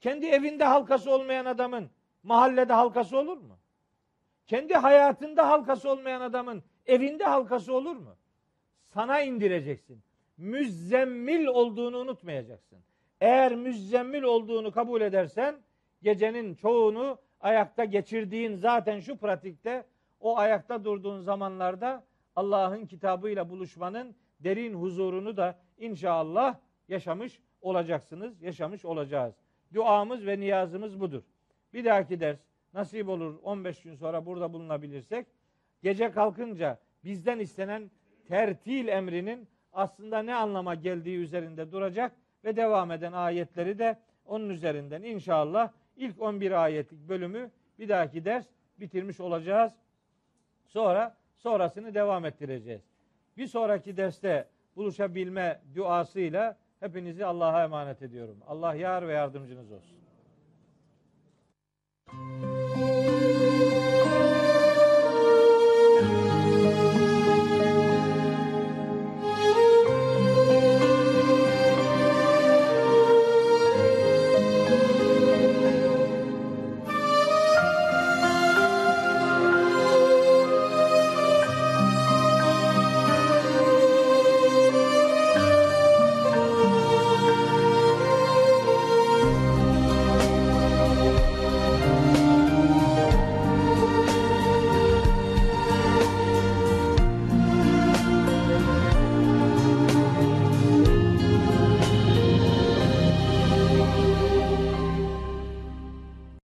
Kendi 0.00 0.26
evinde 0.26 0.64
halkası 0.64 1.10
olmayan 1.10 1.44
adamın 1.44 1.90
mahallede 2.22 2.72
halkası 2.72 3.18
olur 3.18 3.36
mu? 3.36 3.58
Kendi 4.46 4.74
hayatında 4.74 5.48
halkası 5.48 5.90
olmayan 5.90 6.20
adamın 6.20 6.62
evinde 6.86 7.24
halkası 7.24 7.74
olur 7.74 7.96
mu? 7.96 8.16
Sana 8.94 9.20
indireceksin. 9.20 10.02
Müzzemmil 10.36 11.46
olduğunu 11.46 11.98
unutmayacaksın. 11.98 12.78
Eğer 13.20 13.54
müzzemmil 13.54 14.22
olduğunu 14.22 14.72
kabul 14.72 15.00
edersen 15.00 15.56
gecenin 16.02 16.54
çoğunu 16.54 17.18
ayakta 17.44 17.84
geçirdiğin 17.84 18.54
zaten 18.54 19.00
şu 19.00 19.16
pratikte 19.16 19.84
o 20.20 20.38
ayakta 20.38 20.84
durduğun 20.84 21.20
zamanlarda 21.20 22.04
Allah'ın 22.36 22.86
kitabıyla 22.86 23.50
buluşmanın 23.50 24.16
derin 24.40 24.74
huzurunu 24.74 25.36
da 25.36 25.58
inşallah 25.78 26.56
yaşamış 26.88 27.40
olacaksınız, 27.60 28.42
yaşamış 28.42 28.84
olacağız. 28.84 29.34
Duamız 29.74 30.26
ve 30.26 30.40
niyazımız 30.40 31.00
budur. 31.00 31.22
Bir 31.72 31.84
dahaki 31.84 32.20
ders 32.20 32.38
nasip 32.74 33.08
olur 33.08 33.38
15 33.42 33.82
gün 33.82 33.94
sonra 33.94 34.26
burada 34.26 34.52
bulunabilirsek 34.52 35.26
gece 35.82 36.10
kalkınca 36.10 36.78
bizden 37.04 37.38
istenen 37.38 37.90
tertil 38.28 38.88
emrinin 38.88 39.48
aslında 39.72 40.22
ne 40.22 40.34
anlama 40.34 40.74
geldiği 40.74 41.18
üzerinde 41.18 41.72
duracak 41.72 42.12
ve 42.44 42.56
devam 42.56 42.90
eden 42.90 43.12
ayetleri 43.12 43.78
de 43.78 43.98
onun 44.24 44.48
üzerinden 44.48 45.02
inşallah 45.02 45.72
ilk 45.96 46.22
11 46.22 46.52
ayetlik 46.52 47.08
bölümü 47.08 47.50
bir 47.78 47.88
dahaki 47.88 48.24
ders 48.24 48.46
bitirmiş 48.80 49.20
olacağız. 49.20 49.72
Sonra 50.66 51.16
sonrasını 51.36 51.94
devam 51.94 52.24
ettireceğiz. 52.24 52.82
Bir 53.36 53.46
sonraki 53.46 53.96
derste 53.96 54.48
buluşabilme 54.76 55.60
duasıyla 55.74 56.56
hepinizi 56.80 57.26
Allah'a 57.26 57.64
emanet 57.64 58.02
ediyorum. 58.02 58.36
Allah 58.46 58.74
yar 58.74 59.08
ve 59.08 59.12
yardımcınız 59.12 59.72
olsun. 59.72 59.96
Müzik 62.12 62.53